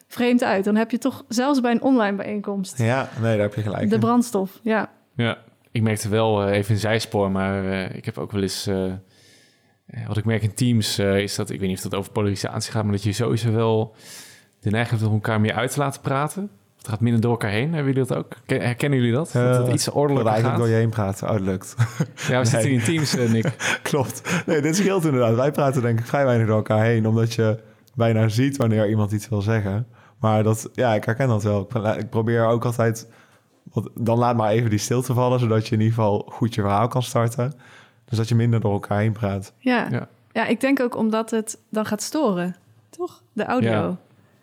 vreemd 0.07 0.43
uit. 0.43 0.65
Dan 0.65 0.77
heb 0.77 0.91
je 0.91 0.99
toch 0.99 1.25
zelfs 1.29 1.61
bij 1.61 1.71
een 1.71 1.83
online 1.83 2.17
bijeenkomst 2.17 2.79
ja, 2.79 3.09
nee, 3.21 3.33
daar 3.33 3.47
heb 3.47 3.55
je 3.55 3.63
gelijk 3.63 3.89
de 3.89 3.95
in. 3.95 4.01
brandstof. 4.01 4.59
Ja, 4.63 4.91
Ja, 5.17 5.39
ik 5.71 5.83
merkte 5.83 6.09
wel 6.09 6.43
eh, 6.43 6.57
even 6.57 6.75
een 6.75 6.81
zijspoor, 6.81 7.31
maar 7.31 7.65
eh, 7.65 7.97
ik 7.97 8.05
heb 8.05 8.19
ook 8.19 8.33
wel 8.33 8.43
eens... 8.43 8.69
wat 10.07 10.17
ik 10.17 10.25
merk 10.25 10.43
in 10.43 10.55
teams 10.55 10.99
eh, 10.99 11.19
is 11.19 11.35
dat, 11.35 11.51
ik 11.51 11.61
weet 11.61 11.69
niet 11.69 11.77
of 11.77 11.83
dat 11.83 11.95
over 11.95 12.13
polarisatie 12.13 12.73
gaat, 12.73 12.83
maar 12.83 12.93
dat 12.93 13.03
je 13.03 13.13
sowieso 13.13 13.53
wel 13.53 13.95
de 14.61 14.71
neiging 14.71 14.99
hebt 15.01 15.11
om 15.13 15.17
elkaar 15.17 15.41
meer 15.41 15.55
uit 15.55 15.73
te 15.73 15.79
laten 15.79 16.01
praten. 16.01 16.51
Het 16.79 16.89
gaat 16.89 17.01
minder 17.01 17.21
door 17.21 17.31
elkaar 17.31 17.51
heen. 17.51 17.75
Hebben 17.75 17.93
jullie 17.93 18.09
dat 18.09 18.19
ook? 18.19 18.33
Ken- 18.47 18.61
Herkennen 18.61 18.99
jullie 18.99 19.15
dat? 19.15 19.31
dat 19.33 19.57
het 19.57 19.67
Eh, 19.67 19.73
iets 19.75 19.89
ordelijker 19.91 20.27
eigenlijk 20.33 20.57
gaat? 20.59 20.67
door 20.67 20.75
je 20.77 20.81
heen 20.81 20.91
praten. 20.91 21.27
Oh, 21.29 21.33
dat 21.33 21.43
lukt. 21.43 21.75
Ja, 22.29 22.39
we 22.39 22.45
zitten 22.45 22.69
Nee. 22.71 22.79
in 22.79 22.85
teams, 22.85 23.17
eh, 23.17 23.31
Nick. 23.31 23.53
Klopt. 23.83 24.43
Nee, 24.47 24.61
dit 24.61 24.77
scheelt 24.77 25.05
inderdaad. 25.05 25.35
Wij 25.35 25.51
praten 25.53 25.83
denk 25.83 25.99
ik 25.99 26.07
vrij 26.07 26.25
weinig 26.25 26.47
door 26.47 26.57
elkaar 26.57 26.85
heen, 26.85 27.07
omdat 27.09 27.35
je 27.35 27.59
bijna 27.95 28.29
ziet 28.29 28.57
wanneer 28.57 28.89
iemand 28.89 29.13
iets 29.13 29.29
wil 29.29 29.41
zeggen. 29.43 29.87
Maar 30.19 30.43
dat, 30.43 30.69
ja, 30.73 30.95
ik 30.95 31.05
herken 31.05 31.29
dat 31.29 31.43
wel. 31.43 31.61
Ik, 31.61 31.67
pro- 31.69 31.93
ik 31.93 32.11
probeer 32.11 32.45
ook 32.47 32.65
altijd, 32.65 33.09
wat, 33.73 33.91
dan 33.95 34.19
laat 34.19 34.37
maar 34.37 34.51
even 34.51 34.71
die 34.71 34.79
stilte 34.79 35.15
vallen, 35.15 35.39
zodat 35.41 35.67
je 35.69 35.75
in 35.75 35.81
ieder 35.81 35.95
geval 35.95 36.29
goed 36.33 36.55
je 36.55 36.61
verhaal 36.61 36.89
kan 36.89 37.03
starten. 37.03 37.53
Dus 38.05 38.19
dat 38.19 38.29
je 38.29 38.35
minder 38.35 38.61
door 38.61 38.73
elkaar 38.73 38.99
heen 38.99 39.13
praat. 39.13 39.53
ja. 39.59 39.87
Ja. 39.91 40.09
ja. 40.33 40.47
ik 40.47 40.61
denk 40.61 40.81
ook 40.81 40.97
omdat 40.97 41.31
het 41.31 41.59
dan 41.71 41.85
gaat 41.87 42.03
storen, 42.03 42.57
toch? 42.91 43.23
De 43.33 43.45
audio. 43.45 43.71
Ja. 43.71 43.97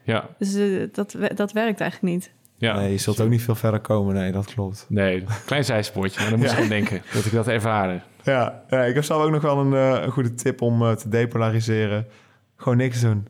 Ja, 0.08 0.26
Dus 0.38 0.54
eh, 0.54 0.88
dat, 0.92 1.16
dat 1.36 1.52
werkt 1.52 1.80
eigenlijk 1.82 2.14
niet. 2.14 2.32
ja. 2.58 2.76
Nee, 2.76 2.92
je 2.92 2.98
zult 2.98 3.22
ook 3.22 3.30
niet 3.30 3.42
veel 3.42 3.56
verder 3.56 3.80
komen. 3.80 4.14
Nee, 4.14 4.32
dat 4.32 4.46
klopt. 4.54 4.86
Nee, 4.90 5.24
klein 5.46 5.64
zijspoortje, 5.66 6.22
maar 6.22 6.30
dan 6.30 6.40
moest 6.40 6.52
Ja. 6.52 6.58
ik 6.58 6.64
aan 6.64 6.70
denken 6.70 7.02
dat 7.14 7.26
ik 7.26 7.32
dat 7.32 7.48
ervaren. 7.48 8.04
Ja, 8.24 8.64
ja, 8.70 8.84
ik 8.84 8.96
heb 8.96 9.04
zelf 9.04 9.24
ook 9.24 9.32
nog 9.32 9.42
wel 9.42 9.58
een, 9.58 9.74
eh, 9.74 10.04
een 10.04 10.12
goede 10.12 10.34
tip 10.34 10.62
om 10.62 10.82
eh, 10.82 10.92
te 10.92 11.10
depolariseren. 11.10 12.08
Gewoon 12.56 12.78
niks 12.78 13.02
doen. 13.02 13.28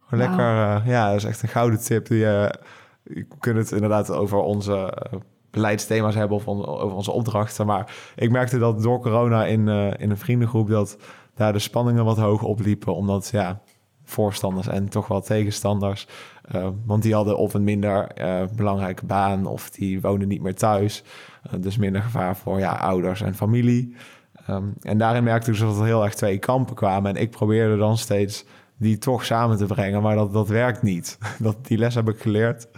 Gewoon 0.00 0.28
lekker, 0.28 0.46
eh, 0.46 0.80
ja, 0.86 1.06
dat 1.08 1.16
is 1.16 1.24
echt 1.24 1.42
een 1.42 1.48
gouden 1.48 1.80
tip. 1.80 2.06
Die, 2.06 2.18
je 2.18 3.26
kunt 3.38 3.56
het 3.56 3.72
inderdaad 3.72 4.10
over 4.10 4.38
onze 4.38 4.92
beleidsthema's 5.50 6.14
hebben 6.14 6.36
of 6.36 6.46
on- 6.48 6.66
over 6.66 6.96
onze 6.96 7.10
opdrachten. 7.12 7.66
Maar 7.66 7.92
ik 8.16 8.30
merkte 8.30 8.58
dat 8.58 8.82
door 8.82 9.00
corona 9.00 9.46
in, 9.46 9.68
eh, 9.68 9.90
in 9.96 10.10
een 10.10 10.16
vriendengroep 10.18 10.68
dat 10.68 10.96
daar 11.34 11.52
de 11.52 11.58
spanningen 11.58 12.04
wat 12.04 12.16
hoog 12.18 12.42
opliepen. 12.42 12.94
Omdat 12.94 13.28
ja, 13.32 13.60
voorstanders 14.12 14.68
en 14.68 14.88
toch 14.88 15.06
wel 15.08 15.20
tegenstanders. 15.20 16.06
eh, 16.42 16.68
want 16.84 17.02
die 17.02 17.14
hadden 17.14 17.36
of 17.36 17.54
een 17.54 17.64
minder 17.64 18.06
eh, 18.06 18.42
belangrijke 18.56 19.06
baan 19.06 19.46
of 19.46 19.70
die 19.70 20.00
woonden 20.00 20.28
niet 20.28 20.42
meer 20.42 20.54
thuis. 20.54 21.02
Eh, 21.42 21.52
dus 21.60 21.76
minder 21.76 22.02
gevaar 22.02 22.36
voor 22.36 22.58
ja, 22.58 22.72
ouders 22.72 23.22
en 23.22 23.34
familie. 23.34 23.96
Ehm, 24.46 24.64
en 24.80 24.98
daarin 24.98 25.24
merkte 25.24 25.50
ik 25.50 25.56
dus 25.58 25.66
dat 25.66 25.78
er 25.78 25.84
heel 25.84 26.04
erg 26.04 26.14
twee 26.14 26.38
kampen 26.38 26.74
kwamen. 26.74 27.16
En 27.16 27.22
ik 27.22 27.30
probeerde 27.30 27.76
dan 27.76 27.98
steeds 27.98 28.44
die 28.76 28.98
toch 28.98 29.24
samen 29.24 29.56
te 29.56 29.66
brengen. 29.66 30.02
Maar 30.02 30.16
dat, 30.16 30.32
dat 30.32 30.48
werkt 30.48 30.82
niet. 30.82 31.18
Dat, 31.38 31.66
die 31.66 31.78
les 31.78 31.94
heb 31.94 32.08
ik 32.08 32.20
geleerd. 32.20 32.68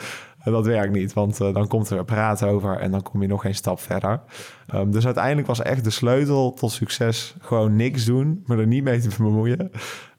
Dat 0.45 0.67
werkt 0.67 0.93
niet, 0.93 1.13
want 1.13 1.39
dan 1.39 1.67
komt 1.67 1.91
er 1.91 2.05
praat 2.05 2.43
over 2.43 2.79
en 2.79 2.91
dan 2.91 3.03
kom 3.03 3.23
je 3.23 3.29
nog 3.29 3.41
geen 3.43 3.55
stap 3.55 3.81
verder. 3.81 4.21
Ehm, 4.67 4.91
dus 4.91 5.05
uiteindelijk 5.05 5.47
was 5.47 5.63
echt 5.63 5.85
de 5.85 5.91
sleutel 5.91 6.53
tot 6.53 6.73
succes 6.73 7.35
gewoon 7.41 7.77
niks 7.77 8.05
doen, 8.05 8.43
me 8.47 8.57
er 8.57 8.67
niet 8.67 8.85
mee 8.85 9.01
te 9.01 9.09
bemoeien. 9.19 9.71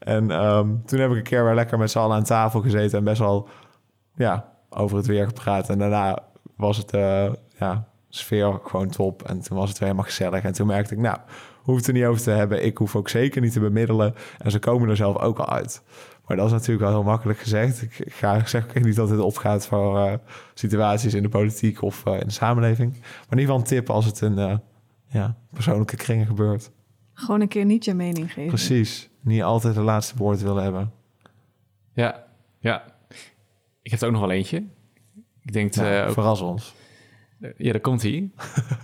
En 0.06 0.32
ehm, 0.32 0.68
toen 0.86 1.00
heb 1.00 1.12
ik 1.12 1.18
een 1.18 1.24
keer 1.24 1.46
weer 1.46 1.56
lekker 1.56 1.78
met 1.78 1.92
z'n 1.92 1.98
allen 1.98 2.16
aan 2.16 2.24
tafel 2.24 2.62
gezeten 2.62 2.98
en 2.98 3.04
best 3.04 3.20
wel 3.20 3.48
ja, 4.16 4.54
over 4.70 4.98
het 4.98 5.06
weer 5.06 5.26
gepraat. 5.26 5.70
En 5.70 5.78
daarna 5.78 6.24
was 6.58 6.78
het 6.78 6.92
eh, 6.92 7.32
ja, 7.60 7.88
sfeer 8.10 8.60
gewoon 8.64 8.90
top 8.90 9.24
en 9.24 9.42
toen 9.42 9.58
was 9.58 9.70
het 9.70 9.78
weer 9.80 9.88
helemaal 9.88 10.10
gezellig. 10.10 10.44
En 10.44 10.54
toen 10.54 10.68
merkte 10.68 10.94
ik, 10.94 11.00
nou, 11.00 11.18
hoef 11.62 11.76
het 11.76 11.88
er 11.88 11.94
niet 11.94 12.04
over 12.04 12.22
te 12.22 12.30
hebben. 12.32 12.66
Ik 12.66 12.78
hoef 12.78 12.96
ook 12.96 13.10
zeker 13.10 13.42
niet 13.42 13.52
te 13.52 13.60
bemiddelen 13.60 14.16
en 14.38 14.52
ze 14.52 14.60
komen 14.60 14.90
er 14.90 14.96
zelf 14.96 15.18
ook 15.18 15.40
al 15.40 15.50
uit. 15.50 15.84
Maar 16.26 16.38
dat 16.38 16.46
is 16.46 16.52
natuurlijk 16.52 16.82
wel 16.82 16.94
heel 16.94 17.04
makkelijk 17.04 17.40
gezegd. 17.40 17.82
Ik 17.82 18.14
ga 18.14 18.36
ik 18.36 18.48
zeg 18.48 18.68
ook 18.68 18.84
niet 18.84 18.96
dat 18.96 19.10
dit 19.10 19.20
opgaat 19.20 19.68
voor 19.68 19.98
eh, 19.98 20.14
situaties 20.54 21.14
in 21.14 21.24
de 21.24 21.30
politiek 21.30 21.82
of 21.82 22.06
eh, 22.06 22.20
in 22.20 22.28
de 22.28 22.34
samenleving. 22.34 22.92
Maar 22.92 23.02
in 23.30 23.40
ieder 23.40 23.40
geval 23.40 23.58
een 23.58 23.64
tip 23.64 23.90
als 23.90 24.06
het 24.06 24.22
in 24.22 24.62
ja, 25.08 25.38
persoonlijke 25.54 25.96
kringen 25.96 26.26
gebeurt. 26.26 26.72
Gewoon 27.14 27.42
een 27.42 27.48
keer 27.48 27.66
niet 27.66 27.86
je 27.86 27.94
mening 27.94 28.34
geven. 28.34 28.48
Precies. 28.48 29.10
Niet 29.26 29.44
altijd 29.44 29.76
de 29.76 29.82
laatste 29.82 30.18
woord 30.18 30.42
willen 30.42 30.64
hebben. 30.64 30.92
Ja, 31.94 32.24
ja. 32.60 32.84
Ik 33.82 33.92
heb 33.92 34.00
er 34.02 34.06
ook 34.08 34.12
nog 34.14 34.22
wel 34.22 34.32
eentje. 34.32 34.64
Ik 35.44 35.54
denk, 35.54 35.76
Nou, 35.76 35.94
eh, 35.96 36.08
ook- 36.08 36.14
verras 36.14 36.42
ons. 36.42 36.74
ja, 37.58 37.72
daar 37.72 37.82
komt 37.82 38.02
hij. 38.02 38.30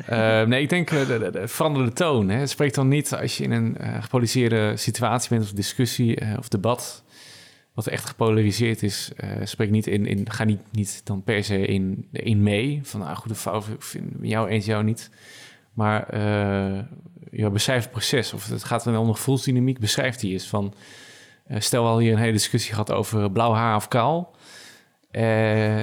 nee, 0.47 0.61
ik 0.61 0.69
denk, 0.69 0.91
eh, 0.91 1.07
de, 1.07 1.19
de, 1.19 1.31
de 1.31 1.47
verander 1.47 1.85
de 1.85 1.93
toon. 1.93 2.29
Hè. 2.29 2.37
Het 2.37 2.49
spreekt 2.49 2.75
dan 2.75 2.87
niet 2.87 3.13
als 3.13 3.37
je 3.37 3.43
in 3.43 3.51
een 3.51 3.77
eh, 3.77 4.01
gepolariseerde 4.03 4.77
situatie 4.77 5.29
bent 5.29 5.43
of 5.43 5.51
discussie 5.51 6.15
eh, 6.15 6.37
of 6.37 6.47
debat, 6.49 7.03
wat 7.73 7.87
echt 7.87 8.05
gepolariseerd 8.05 8.83
is, 8.83 9.11
eh 9.15 9.29
spreek 9.43 9.69
niet 9.69 9.87
in, 9.87 10.05
in 10.05 10.31
ga 10.31 10.43
niet, 10.43 10.61
niet 10.71 11.01
dan 11.05 11.23
per 11.23 11.43
se 11.43 11.65
in, 11.65 12.07
in 12.11 12.43
mee, 12.43 12.79
van 12.83 12.99
nou 12.99 13.15
goed 13.15 13.31
of 13.31 13.39
fout, 13.41 13.65
vind 13.79 14.05
jou 14.21 14.49
eens, 14.49 14.65
jou 14.65 14.83
niet. 14.83 15.09
Maar 15.73 16.09
eh 16.09 16.79
ja, 17.31 17.49
beschrijf 17.49 17.81
het 17.83 17.91
proces, 17.91 18.33
of 18.33 18.49
het 18.49 18.63
gaat 18.63 18.83
dan 18.83 18.97
om 18.97 19.07
een 19.07 19.15
gevoelsdynamiek, 19.15 19.79
beschrijf 19.79 20.15
die 20.15 20.31
eens. 20.31 20.47
Van, 20.47 20.73
eh, 21.47 21.59
stel 21.59 21.83
wel 21.83 21.99
hier 21.99 22.11
een 22.13 22.19
hele 22.19 22.31
discussie 22.31 22.71
gehad 22.71 22.91
over 22.91 23.31
blauw 23.31 23.53
haar 23.53 23.75
of 23.75 23.87
kaal. 23.87 24.35
Eh, 25.11 25.79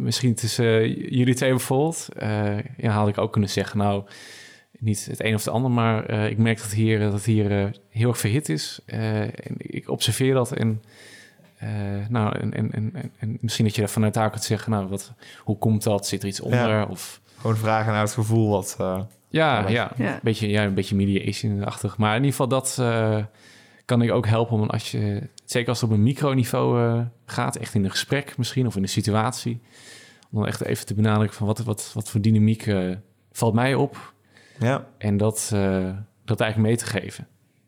misschien 0.00 0.34
tussen 0.34 0.88
jullie 1.16 1.34
twee 1.34 1.50
bijvoorbeeld. 1.50 2.08
ja, 2.76 2.90
had 2.90 3.08
ik 3.08 3.18
ook 3.18 3.32
kunnen 3.32 3.50
zeggen, 3.50 3.78
nou, 3.78 4.04
niet 4.78 5.06
het 5.10 5.24
een 5.24 5.34
of 5.34 5.44
het 5.44 5.54
ander, 5.54 5.70
maar 5.70 6.10
ik 6.10 6.38
merk 6.38 6.58
dat 6.58 6.72
hier, 6.72 6.98
dat 6.98 7.24
hier 7.24 7.72
heel 7.88 8.08
erg 8.08 8.18
verhit 8.18 8.48
is. 8.48 8.80
En 8.86 9.54
ik 9.56 9.90
observeer 9.90 10.34
dat 10.34 10.52
en, 10.52 10.82
nou, 12.08 12.38
en, 12.38 12.54
en, 12.54 12.72
en, 12.72 12.90
en- 12.94 13.10
en 13.18 13.38
misschien 13.40 13.64
dat 13.64 13.74
je 13.76 13.82
er 13.82 13.88
vanuit 13.88 14.14
daar 14.14 14.30
kunt 14.30 14.44
zeggen, 14.44 14.70
nou, 14.72 14.88
wat, 14.88 15.12
hoe 15.44 15.58
komt 15.58 15.82
dat? 15.82 16.06
Zit 16.06 16.22
er 16.22 16.28
iets 16.28 16.40
onder? 16.40 16.68
Ja. 16.68 16.84
Of, 16.90 17.20
Gewoon 17.40 17.56
vragen 17.56 17.92
naar 17.92 18.02
het 18.02 18.12
gevoel 18.12 18.48
wat... 18.48 18.76
eh, 18.80 19.00
ja, 19.28 19.60
Ja, 19.60 19.68
ja, 19.68 19.90
ja. 19.96 20.12
Een, 20.14 20.20
beetje, 20.22 20.48
ja, 20.48 20.64
een 20.64 20.74
beetje 20.74 20.96
mediation-achtig. 20.96 21.96
Maar 21.96 22.10
in 22.10 22.24
ieder 22.24 22.30
geval, 22.30 22.48
dat 22.48 22.76
eh, 22.80 23.24
kan 23.84 24.02
ik 24.02 24.10
ook 24.12 24.26
helpen. 24.26 24.60
Om 24.60 24.68
als 24.70 24.90
je, 24.90 25.28
zeker 25.44 25.68
als 25.68 25.80
het 25.80 25.90
op 25.90 25.96
een 25.96 26.02
microniveau 26.02 26.82
eh 26.98 27.00
gaat, 27.26 27.56
echt 27.56 27.74
in 27.74 27.84
een 27.84 27.90
gesprek 27.90 28.36
misschien 28.38 28.66
of 28.66 28.76
in 28.76 28.82
een 28.82 28.88
situatie, 28.88 29.60
om 30.30 30.38
dan 30.38 30.46
echt 30.46 30.60
even 30.62 30.86
te 30.86 30.94
benadrukken 30.94 31.36
van 31.36 31.46
wat, 31.46 31.58
wat, 31.58 31.90
wat 31.94 32.10
voor 32.10 32.20
dynamiek 32.20 32.66
eh, 32.66 32.90
valt 33.32 33.54
mij 33.54 33.74
op. 33.74 34.12
ja, 34.58 34.86
En 34.98 35.16
dat, 35.16 35.50
eh, 35.54 35.90
dat 36.24 36.40
eigenlijk 36.40 36.70
mee 36.70 36.76
te 36.76 36.86
geven. 37.00 37.26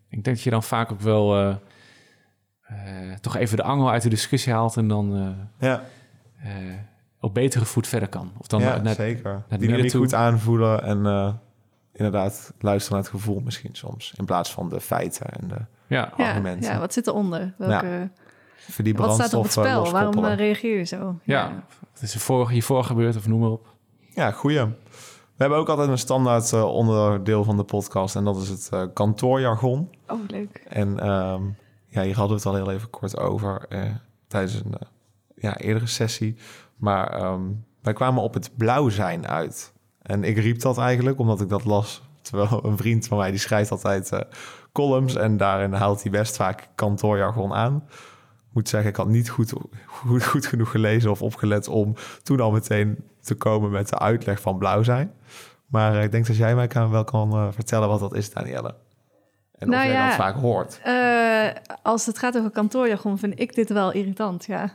Ik 0.09 0.25
denk 0.25 0.37
dat 0.37 0.45
je 0.45 0.51
dan 0.51 0.63
vaak 0.63 0.93
ook 0.93 1.01
wel 1.01 1.37
eh, 1.37 1.55
eh, 2.63 3.17
toch 3.21 3.37
even 3.37 3.57
de 3.57 3.63
angel 3.63 3.91
uit 3.91 4.03
de 4.03 4.09
discussie 4.09 4.53
haalt 4.53 4.77
en 4.77 4.89
dan 4.89 5.17
eh, 5.17 5.69
ja, 5.69 5.85
eh, 6.43 6.51
op 7.21 7.35
betere 7.35 7.65
voet 7.65 7.87
verder 7.87 8.09
kan. 8.09 8.33
Of 8.39 8.47
dan 8.47 8.61
ja 8.61 8.69
naar- 8.69 8.83
naar- 8.83 8.95
zeker. 8.95 9.43
midden 9.49 9.69
Dynamiek 9.69 9.91
toe. 9.91 10.01
goed 10.01 10.15
aanvoelen 10.15 10.83
en 10.83 11.07
eh, 11.07 11.33
inderdaad 11.93 12.53
luisteren 12.59 12.97
naar 12.99 13.07
het 13.11 13.21
gevoel 13.21 13.41
misschien 13.41 13.75
soms. 13.75 14.13
In 14.17 14.25
plaats 14.25 14.53
van 14.53 14.69
de 14.69 14.81
feiten 14.81 15.27
en 15.27 15.49
de, 15.49 15.55
ja, 15.87 16.13
Ja, 16.17 16.27
argumenten. 16.27 16.73
ja, 16.73 16.79
wat 16.79 16.93
zit 16.93 17.07
eronder? 17.07 17.55
Welke, 17.59 18.11
even 18.69 18.85
die 18.85 18.95
wat 18.95 19.15
staat 19.15 19.35
op 19.35 19.43
het 19.45 19.53
brandstof, 19.53 19.87
spel? 19.87 19.93
Waarom 19.93 20.25
eh, 20.25 20.37
reageer 20.37 20.79
je 20.79 20.85
zo? 20.85 21.19
Ja. 21.25 21.65
het 21.93 22.03
is 22.03 22.15
er 22.15 22.21
voor, 22.21 22.51
hiervoor 22.51 22.85
gebeurd 22.85 23.17
of 23.17 23.27
noem 23.29 23.41
maar 23.41 23.51
op. 23.51 23.67
Ja, 24.15 24.31
goeie. 24.31 24.65
We 24.65 25.47
hebben 25.47 25.59
ook 25.59 25.69
altijd 25.69 25.89
een 25.89 25.99
standaard 25.99 26.53
eh, 26.53 26.65
onderdeel 26.65 27.45
van 27.45 27.57
de 27.57 27.63
podcast 27.65 28.17
en 28.17 28.25
dat 28.25 28.37
is 28.37 28.49
het 28.49 28.69
eh, 28.73 28.83
kantoorjargon. 28.95 29.91
Oh, 30.09 30.19
leuk. 30.29 30.65
En 30.69 30.99
ehm, 31.01 31.43
ja, 31.89 32.03
hier 32.03 32.17
hadden 32.17 32.29
we 32.29 32.43
het 32.43 32.47
al 32.47 32.55
heel 32.65 32.71
even 32.71 32.91
kort 32.91 33.17
over 33.19 33.65
eh, 33.69 33.83
tijdens 34.27 34.55
een 34.55 34.75
eh, 34.75 34.87
ja, 35.41 35.59
eerdere 35.59 35.87
sessie. 35.87 36.37
Maar 36.77 37.09
ehm, 37.13 37.43
wij 37.83 37.93
kwamen 37.93 38.23
op 38.23 38.35
het 38.35 38.51
blauw 38.57 38.89
zijn 38.89 39.27
uit. 39.27 39.73
En 40.03 40.25
ik 40.25 40.39
riep 40.39 40.61
dat 40.61 40.79
eigenlijk 40.79 41.19
omdat 41.19 41.41
ik 41.41 41.49
dat 41.49 41.65
las. 41.65 42.03
Terwijl 42.23 42.65
een 42.65 42.77
vriend 42.77 43.07
van 43.07 43.19
mij 43.19 43.31
die 43.31 43.41
schrijft 43.41 43.71
altijd 43.71 44.13
eh, 44.13 44.21
columns 44.73 45.15
en 45.15 45.37
daarin 45.37 45.73
haalt 45.73 46.03
hij 46.03 46.13
best 46.13 46.37
vaak 46.37 46.69
kantoorjargon 46.75 47.53
aan. 47.53 47.89
Moet 48.53 48.69
zeggen, 48.69 48.91
ik 48.91 48.97
had 48.97 49.09
niet 49.09 49.31
goed, 49.31 49.53
goed, 49.87 50.25
goed 50.25 50.47
genoeg 50.47 50.71
gelezen 50.71 51.11
of 51.11 51.23
opgelet 51.23 51.69
om 51.69 51.95
toen 52.23 52.41
al 52.41 52.51
meteen 52.51 53.05
te 53.21 53.35
komen 53.35 53.71
met 53.71 53.89
de 53.89 53.99
uitleg 53.99 54.41
van 54.41 54.59
blauw 54.59 54.83
zijn. 54.83 55.13
Maar 55.67 55.97
eh, 55.97 56.03
ik 56.03 56.11
denk 56.11 56.27
dat 56.27 56.37
jij 56.37 56.55
mij 56.55 56.67
kan, 56.67 56.91
wel 56.91 57.05
kan 57.05 57.33
eh, 57.33 57.49
vertellen 57.51 57.89
wat 57.89 58.01
dat 58.01 58.15
is, 58.15 58.33
Danielle. 58.33 58.75
En 59.61 59.69
of 59.69 59.75
Nou 59.75 59.87
jij 59.87 59.95
ja, 59.97 60.07
dat 60.07 60.17
vaak 60.17 60.35
hoort. 60.35 60.81
Eh, 60.85 61.47
als 61.83 62.07
het 62.07 62.19
gaat 62.19 62.39
over 62.39 62.51
kantoorjargon, 62.51 63.19
vind 63.19 63.41
ik 63.41 63.55
dit 63.55 63.71
wel 63.73 63.93
irritant, 63.93 64.45
ja. 64.47 64.71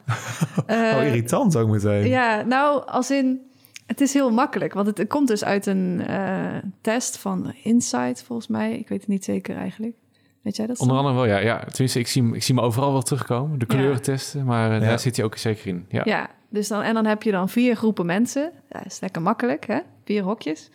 Eh, 0.66 0.94
oh, 0.98 1.04
irritant 1.06 1.56
ook 1.56 1.70
meteen. 1.70 2.08
Ja, 2.08 2.42
nou, 2.42 2.86
als 2.88 3.12
in... 3.12 3.40
Het 3.86 4.02
is 4.02 4.14
heel 4.14 4.32
makkelijk, 4.32 4.74
want 4.74 4.88
het 4.98 5.08
komt 5.08 5.28
dus 5.28 5.44
uit 5.44 5.66
een 5.66 6.04
eh, 6.08 6.56
test 6.82 7.18
van 7.18 7.54
Insight, 7.64 8.24
volgens 8.24 8.48
mij. 8.48 8.74
Ik 8.78 8.88
weet 8.90 9.00
het 9.00 9.08
niet 9.08 9.24
zeker 9.26 9.56
eigenlijk. 9.56 9.94
Weet 10.42 10.56
jij 10.56 10.66
dat? 10.68 10.80
Onder 10.80 10.98
andere 10.98 11.16
wel, 11.16 11.26
ja. 11.26 11.38
ja. 11.38 11.60
Tenminste, 11.60 12.00
ik 12.00 12.08
zie, 12.08 12.22
hem- 12.24 12.34
ik 12.34 12.44
zie 12.44 12.56
hem 12.56 12.64
overal 12.64 12.92
wel 12.92 13.02
terugkomen. 13.02 13.60
De 13.60 13.66
Ja. 13.70 13.76
kleuren 13.76 14.02
testen, 14.02 14.46
maar 14.46 14.72
eh, 14.72 14.80
Ja. 14.82 14.88
daar 14.88 15.00
zit 15.00 15.16
hij 15.16 15.26
ook 15.26 15.38
zeker 15.38 15.68
in. 15.68 15.86
Ja. 15.90 16.02
Ja, 16.06 16.30
dus 16.50 16.68
dan, 16.68 16.82
en 16.82 16.94
dan 16.94 17.06
heb 17.06 17.24
je 17.24 17.32
dan 17.32 17.50
vier 17.50 17.76
groepen 17.76 18.06
mensen. 18.06 18.52
Ja, 18.70 18.86
is 18.86 19.00
lekker 19.00 19.22
makkelijk, 19.22 19.66
hè? 19.68 19.80
Vier 20.06 20.24
hokjes. 20.24 20.70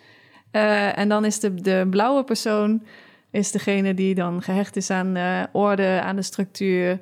Eh, 0.50 0.98
en 0.98 1.08
dan 1.08 1.24
is 1.24 1.40
de, 1.40 1.54
de 1.54 1.86
blauwe 1.90 2.24
persoon 2.24 2.82
is 3.30 3.50
degene 3.50 3.94
die 3.94 4.14
dan 4.14 4.42
gehecht 4.42 4.76
is 4.76 4.90
aan 4.90 5.16
eh, 5.16 5.42
orde, 5.52 6.00
aan 6.02 6.16
de 6.16 6.22
structuur. 6.22 7.00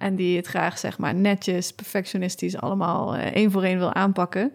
En 0.00 0.16
die 0.16 0.36
het 0.36 0.46
graag, 0.46 0.78
zeg 0.78 0.98
maar, 0.98 1.14
netjes, 1.14 1.72
perfectionistisch 1.72 2.56
allemaal 2.56 3.14
eh, 3.14 3.26
één 3.26 3.50
voor 3.50 3.62
één 3.62 3.78
wil 3.78 3.94
aanpakken. 3.94 4.52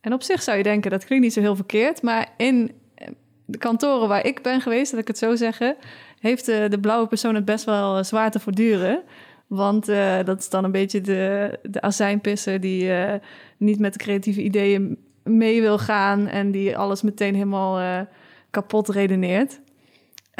En 0.00 0.12
op 0.12 0.22
zich 0.22 0.42
zou 0.42 0.56
je 0.56 0.62
denken, 0.62 0.90
dat 0.90 1.04
klinkt 1.04 1.24
niet 1.24 1.34
zo 1.34 1.40
heel 1.40 1.56
verkeerd. 1.56 2.02
Maar 2.02 2.28
in 2.36 2.72
eh, 2.94 3.08
de 3.44 3.58
kantoren 3.58 4.08
waar 4.08 4.26
ik 4.26 4.42
ben 4.42 4.60
geweest, 4.60 4.90
dat 4.90 5.00
ik 5.00 5.06
het 5.06 5.18
zo 5.18 5.36
zeggen... 5.36 5.76
heeft 6.18 6.48
eh, 6.48 6.68
de 6.68 6.80
blauwe 6.80 7.06
persoon 7.06 7.34
het 7.34 7.44
best 7.44 7.64
wel 7.64 8.04
zwaar 8.04 8.30
te 8.30 8.40
voortduren. 8.40 9.02
Want 9.46 9.86
dat 10.24 10.38
is 10.38 10.48
dan 10.48 10.64
een 10.64 10.72
beetje 10.72 11.00
de, 11.00 11.58
de 11.62 11.80
azijnpisser 11.80 12.60
die 12.60 12.92
niet 13.56 13.78
met 13.78 13.92
de 13.92 13.98
creatieve 13.98 14.42
ideeën 14.42 14.98
mee 15.22 15.60
wil 15.60 15.78
gaan 15.78 16.26
en 16.26 16.50
die 16.50 16.76
alles 16.76 17.02
meteen 17.02 17.34
helemaal 17.34 18.06
kapot 18.50 18.88
redeneert. 18.88 19.60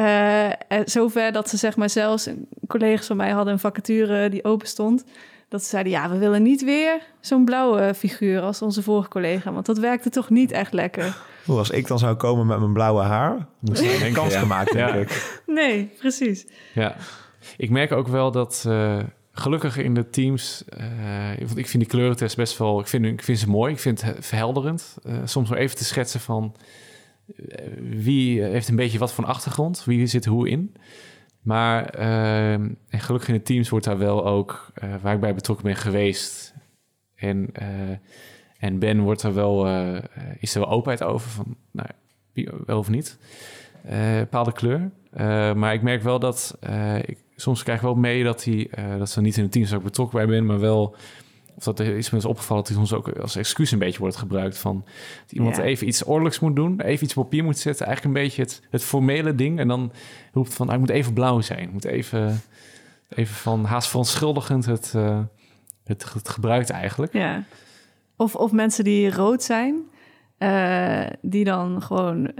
Eh, 0.01 0.47
en 0.69 0.83
zover 0.85 1.33
dat 1.33 1.49
ze 1.49 1.57
zeg 1.57 1.77
maar 1.77 1.91
zelfs, 1.91 2.29
collega's 2.67 3.07
van 3.07 3.17
mij 3.17 3.31
hadden 3.31 3.53
een 3.53 3.59
vacature 3.59 4.29
die 4.29 4.45
open 4.45 4.67
stond. 4.67 5.05
Dat 5.49 5.63
ze 5.63 5.69
zeiden, 5.69 5.93
ja, 5.93 6.11
we 6.11 6.19
willen 6.19 6.43
niet 6.43 6.65
weer 6.65 7.01
zo'n 7.21 7.45
blauwe 7.45 7.95
figuur 7.95 8.41
als 8.41 8.63
onze 8.63 8.83
vorige 8.83 9.09
collega. 9.09 9.53
Want 9.53 9.67
dat 9.67 9.79
werkte 9.79 10.11
toch 10.11 10.31
niet 10.31 10.53
echt 10.53 10.73
lekker. 10.73 11.17
Hoe 11.45 11.59
als 11.59 11.71
ik 11.71 11.87
dan 11.87 11.99
zou 11.99 12.17
komen 12.17 12.47
met 12.47 12.59
mijn 12.59 12.73
blauwe 12.73 13.03
haar, 13.03 13.47
moest 13.59 13.81
ik 13.83 14.01
een 14.01 14.13
kans 14.13 14.33
ja. 14.33 14.41
gemaakt, 14.41 14.73
denk 14.73 14.89
Ja. 14.89 14.95
ik. 14.95 15.41
Nee, 15.47 15.91
precies. 15.99 16.47
Ja, 16.75 16.97
ik 17.57 17.71
merk 17.71 17.93
ook 17.93 18.09
wel 18.09 18.31
dat 18.31 18.65
eh, 18.69 18.99
gelukkig 19.33 19.77
in 19.77 19.95
de 19.95 20.11
teams, 20.11 20.65
eh, 20.69 20.85
want 21.39 21.57
ik 21.57 21.67
vind 21.69 21.83
die 21.83 21.93
kleurentest 21.93 22.37
best 22.37 22.59
wel, 22.59 22.81
ik 22.81 22.87
vind, 22.87 23.05
ik 23.05 23.23
vind 23.23 23.39
ze 23.39 23.49
mooi, 23.49 23.73
ik 23.73 23.79
vind 23.79 24.03
het 24.03 24.27
verhelderend. 24.27 24.97
Eh, 25.03 25.15
soms 25.25 25.49
nog 25.49 25.59
even 25.59 25.77
te 25.77 25.85
schetsen 25.85 26.21
van 26.21 26.55
eh, 26.57 26.63
wie 27.81 28.43
heeft 28.43 28.69
een 28.69 28.77
beetje 28.77 28.99
wat 28.99 29.15
een 29.17 29.25
achtergrond, 29.25 29.85
wie 29.85 30.07
zit 30.07 30.25
hoe 30.25 30.49
in. 30.49 30.75
Maar 31.41 31.85
eh, 31.85 32.53
en 32.53 32.77
gelukkig 32.89 33.29
in 33.29 33.35
de 33.35 33.43
teams 33.43 33.69
wordt 33.69 33.85
daar 33.85 33.99
wel 33.99 34.27
ook, 34.27 34.71
eh, 34.75 34.95
waar 35.03 35.15
ik 35.15 35.21
bij 35.21 35.35
betrokken 35.35 35.67
ben 35.67 35.77
geweest. 35.77 36.55
En, 37.15 37.49
eh, 37.53 37.69
en 38.59 38.79
Ben 38.79 39.01
wordt 39.01 39.23
er 39.23 39.35
wel, 39.35 39.67
eh, 39.67 39.99
is 40.39 40.55
er 40.55 40.61
wel 40.61 40.71
openheid 40.71 41.03
over 41.03 41.31
van, 41.31 41.57
nou, 41.71 41.89
wel 42.67 42.79
of 42.79 42.89
niet. 42.89 43.19
Eh, 43.85 44.19
bepaalde 44.19 44.53
kleur. 44.53 44.91
Eh, 45.11 45.55
maar 45.55 45.75
ik 45.75 45.83
merk 45.83 46.03
wel 46.03 46.19
dat 46.19 46.57
eh, 46.61 46.97
ik 46.97 47.19
soms 47.37 47.63
krijg 47.63 47.79
ik 47.79 47.85
wel 47.85 47.95
mee 47.95 48.25
dat 48.25 48.47
eh, 48.47 48.99
dat 48.99 49.11
ze 49.11 49.21
niet 49.21 49.37
in 49.37 49.43
het 49.43 49.53
team 49.53 49.75
ook 49.75 49.83
betrokken 49.83 50.19
bij 50.19 50.27
ben, 50.27 50.47
maar 50.47 50.61
wel 50.61 50.97
of 51.57 51.65
dat 51.65 51.79
er 51.79 51.97
is 51.97 52.11
me 52.11 52.17
eens 52.17 52.25
opgevallen 52.25 52.65
dat 52.65 52.73
hij 52.73 52.87
soms 52.87 52.99
ook 52.99 53.19
als 53.19 53.37
excuus 53.37 53.71
een 53.71 53.79
beetje 53.79 53.99
wordt 53.99 54.17
gebruikt 54.17 54.59
van 54.59 54.85
dat 55.23 55.33
iemand 55.33 55.57
Ja. 55.57 55.63
even 55.63 55.87
iets 55.87 56.05
ordelijks 56.05 56.41
moet 56.41 56.57
doen, 56.57 56.81
even 56.81 57.05
iets 57.05 57.17
op 57.17 57.23
papier 57.23 57.45
moet 57.45 57.59
zetten, 57.59 57.87
eigenlijk 57.87 58.17
een 58.17 58.23
beetje 58.23 58.43
het, 58.43 58.63
het 58.71 58.83
formele 58.83 59.35
ding 59.35 59.59
en 59.59 59.69
dan 59.69 59.93
roept 60.33 60.55
van, 60.55 60.69
ah, 60.69 60.75
ik 60.75 60.81
moet 60.81 60.91
even 60.91 61.13
blauw 61.13 61.41
zijn, 61.41 61.61
ik 61.63 61.73
moet 61.73 61.85
even, 61.85 62.41
even 63.09 63.35
van 63.35 63.65
haast 63.65 63.89
verontschuldigend 63.89 64.67
het, 64.67 64.93
het, 65.85 66.13
het 66.13 66.29
gebruikt 66.29 66.71
eigenlijk. 66.71 67.13
Ja. 67.13 67.45
Of, 68.17 68.35
of 68.35 68.53
mensen 68.53 68.85
die 68.85 69.15
rood 69.15 69.43
zijn, 69.43 69.83
eh, 70.39 71.07
die 71.23 71.45
dan 71.45 71.83
gewoon 71.83 72.31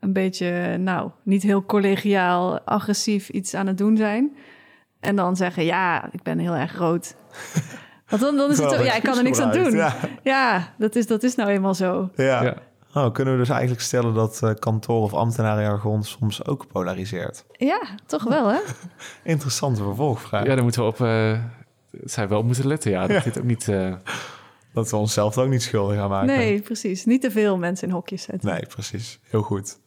een 0.00 0.12
beetje, 0.12 0.76
nou, 0.78 1.10
niet 1.22 1.42
heel 1.42 1.64
collegiaal, 1.64 2.60
agressief 2.60 3.28
iets 3.28 3.54
aan 3.54 3.66
het 3.66 3.78
doen 3.78 3.96
zijn. 3.96 4.36
En 5.00 5.16
dan 5.16 5.36
zeggen, 5.36 5.64
ja, 5.64 6.08
ik 6.12 6.22
ben 6.22 6.38
heel 6.38 6.54
erg 6.54 6.76
rood. 6.78 7.16
Want 8.08 8.22
dan, 8.22 8.36
dan 8.36 8.50
is 8.50 8.58
het 8.58 8.70
zo, 8.70 8.82
ja, 8.82 8.94
ik 8.94 9.02
kan 9.02 9.16
er 9.16 9.22
niks 9.22 9.38
aan 9.40 9.52
doen. 9.52 9.70
Ja. 9.72 9.96
Ja, 10.22 10.74
dat, 10.78 10.96
is, 10.96 11.06
dat 11.06 11.22
is 11.22 11.34
nou 11.34 11.50
eenmaal 11.50 11.74
zo. 11.74 12.10
Ja. 12.16 12.42
Ja. 12.42 12.54
Oh, 12.94 13.12
kunnen 13.12 13.32
we 13.34 13.40
dus 13.40 13.48
eigenlijk 13.48 13.80
stellen 13.80 14.14
dat 14.14 14.40
eh, 14.42 14.50
kantoor- 14.58 15.02
of 15.02 15.14
ambtenarenjargon 15.14 16.02
soms 16.02 16.44
ook 16.46 16.66
polariseert? 16.72 17.44
Ja, 17.52 17.80
toch 18.06 18.24
wel, 18.24 18.48
hè? 18.48 18.58
Interessante 19.32 19.82
vervolgvraag. 19.82 20.44
Ja, 20.46 20.54
daar 20.54 20.62
moeten 20.62 20.82
we 20.82 20.88
op, 20.88 21.00
eh 21.00 21.38
het 22.00 22.12
zou 22.12 22.28
wel 22.28 22.38
op 22.38 22.44
moeten 22.44 22.66
letten, 22.66 22.90
ja, 22.90 23.06
dat 23.06 23.24
dit 23.24 23.38
ook 23.38 23.44
niet... 23.44 23.68
eh, 23.68 23.94
Dat 24.72 24.90
we 24.90 24.96
onszelf 24.96 25.38
ook 25.38 25.48
niet 25.48 25.62
schuldig 25.62 25.98
aan 25.98 26.08
maken. 26.08 26.26
Nee, 26.26 26.60
precies. 26.60 27.04
Niet 27.04 27.20
te 27.20 27.30
veel 27.30 27.56
mensen 27.58 27.88
in 27.88 27.94
hokjes 27.94 28.22
zetten. 28.22 28.50
Nee, 28.50 28.66
precies. 28.66 29.18
Heel 29.22 29.42
goed. 29.42 29.78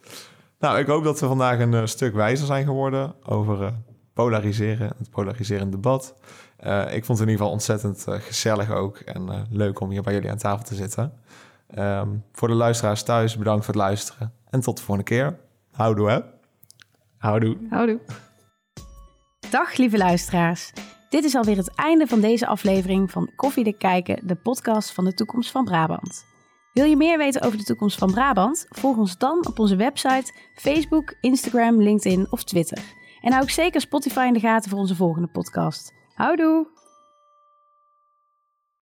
Nou, 0.60 0.80
ik 0.80 0.88
hoop 0.88 1.04
dat 1.04 1.20
we 1.20 1.28
vandaag 1.28 1.60
een 1.60 1.74
eh, 1.74 1.86
stuk 1.86 2.14
wijzer 2.14 2.46
zijn 2.46 2.66
geworden 2.66 3.14
over 3.26 3.64
eh, 3.64 3.72
polariseren, 4.14 4.92
het 4.98 5.10
polariserend 5.10 5.72
debat. 5.72 6.16
Eh, 6.60 6.96
ik 6.96 7.06
vond 7.06 7.20
het 7.20 7.28
in 7.28 7.34
ieder 7.34 7.38
geval 7.38 7.52
ontzettend 7.52 8.08
eh, 8.08 8.14
gezellig 8.20 8.72
ook 8.72 8.98
en 8.98 9.30
eh, 9.30 9.42
leuk 9.50 9.80
om 9.80 9.90
hier 9.90 10.02
bij 10.02 10.14
jullie 10.14 10.32
aan 10.32 10.38
tafel 10.38 10.66
te 10.66 10.76
zitten. 10.76 11.14
Ehm, 11.68 12.08
voor 12.32 12.48
de 12.48 12.54
luisteraars 12.54 13.04
thuis, 13.04 13.38
bedankt 13.38 13.66
voor 13.66 13.74
het 13.74 13.84
luisteren. 13.84 14.34
En 14.50 14.62
tot 14.62 14.78
de 14.78 14.84
volgende 14.84 15.10
keer. 15.10 15.40
Houdoe, 15.72 16.10
hè? 16.10 16.20
houdoe. 17.18 17.58
Houdoe. 17.70 18.00
Dag 19.50 19.78
lieve 19.78 19.98
luisteraars. 19.98 20.72
Dit 21.10 21.24
is 21.24 21.36
alweer 21.36 21.58
het 21.58 21.76
einde 21.76 22.08
van 22.08 22.20
deze 22.20 22.48
aflevering 22.48 23.12
van 23.12 23.32
Koffiedik 23.36 23.78
Kijken, 23.78 24.28
de 24.28 24.36
podcast 24.36 24.92
van 24.92 25.04
de 25.06 25.14
toekomst 25.14 25.52
van 25.52 25.66
Brabant. 25.66 26.26
Wil 26.74 26.86
je 26.86 26.98
meer 26.98 27.18
weten 27.18 27.42
over 27.42 27.58
de 27.58 27.64
toekomst 27.64 27.98
van 27.98 28.12
Brabant? 28.12 28.66
Volg 28.70 28.98
ons 28.98 29.18
dan 29.18 29.48
op 29.48 29.60
onze 29.60 29.76
website, 29.76 30.34
Facebook, 30.56 31.16
Instagram, 31.22 31.82
LinkedIn 31.82 32.32
of 32.32 32.44
Twitter. 32.44 32.84
En 33.22 33.32
hou 33.32 33.44
ook 33.44 33.50
zeker 33.50 33.82
Spotify 33.82 34.26
in 34.28 34.34
de 34.34 34.40
gaten 34.40 34.70
voor 34.70 34.80
onze 34.80 34.96
volgende 34.96 35.28
podcast. 35.28 35.94
Houdoe! 36.20 36.66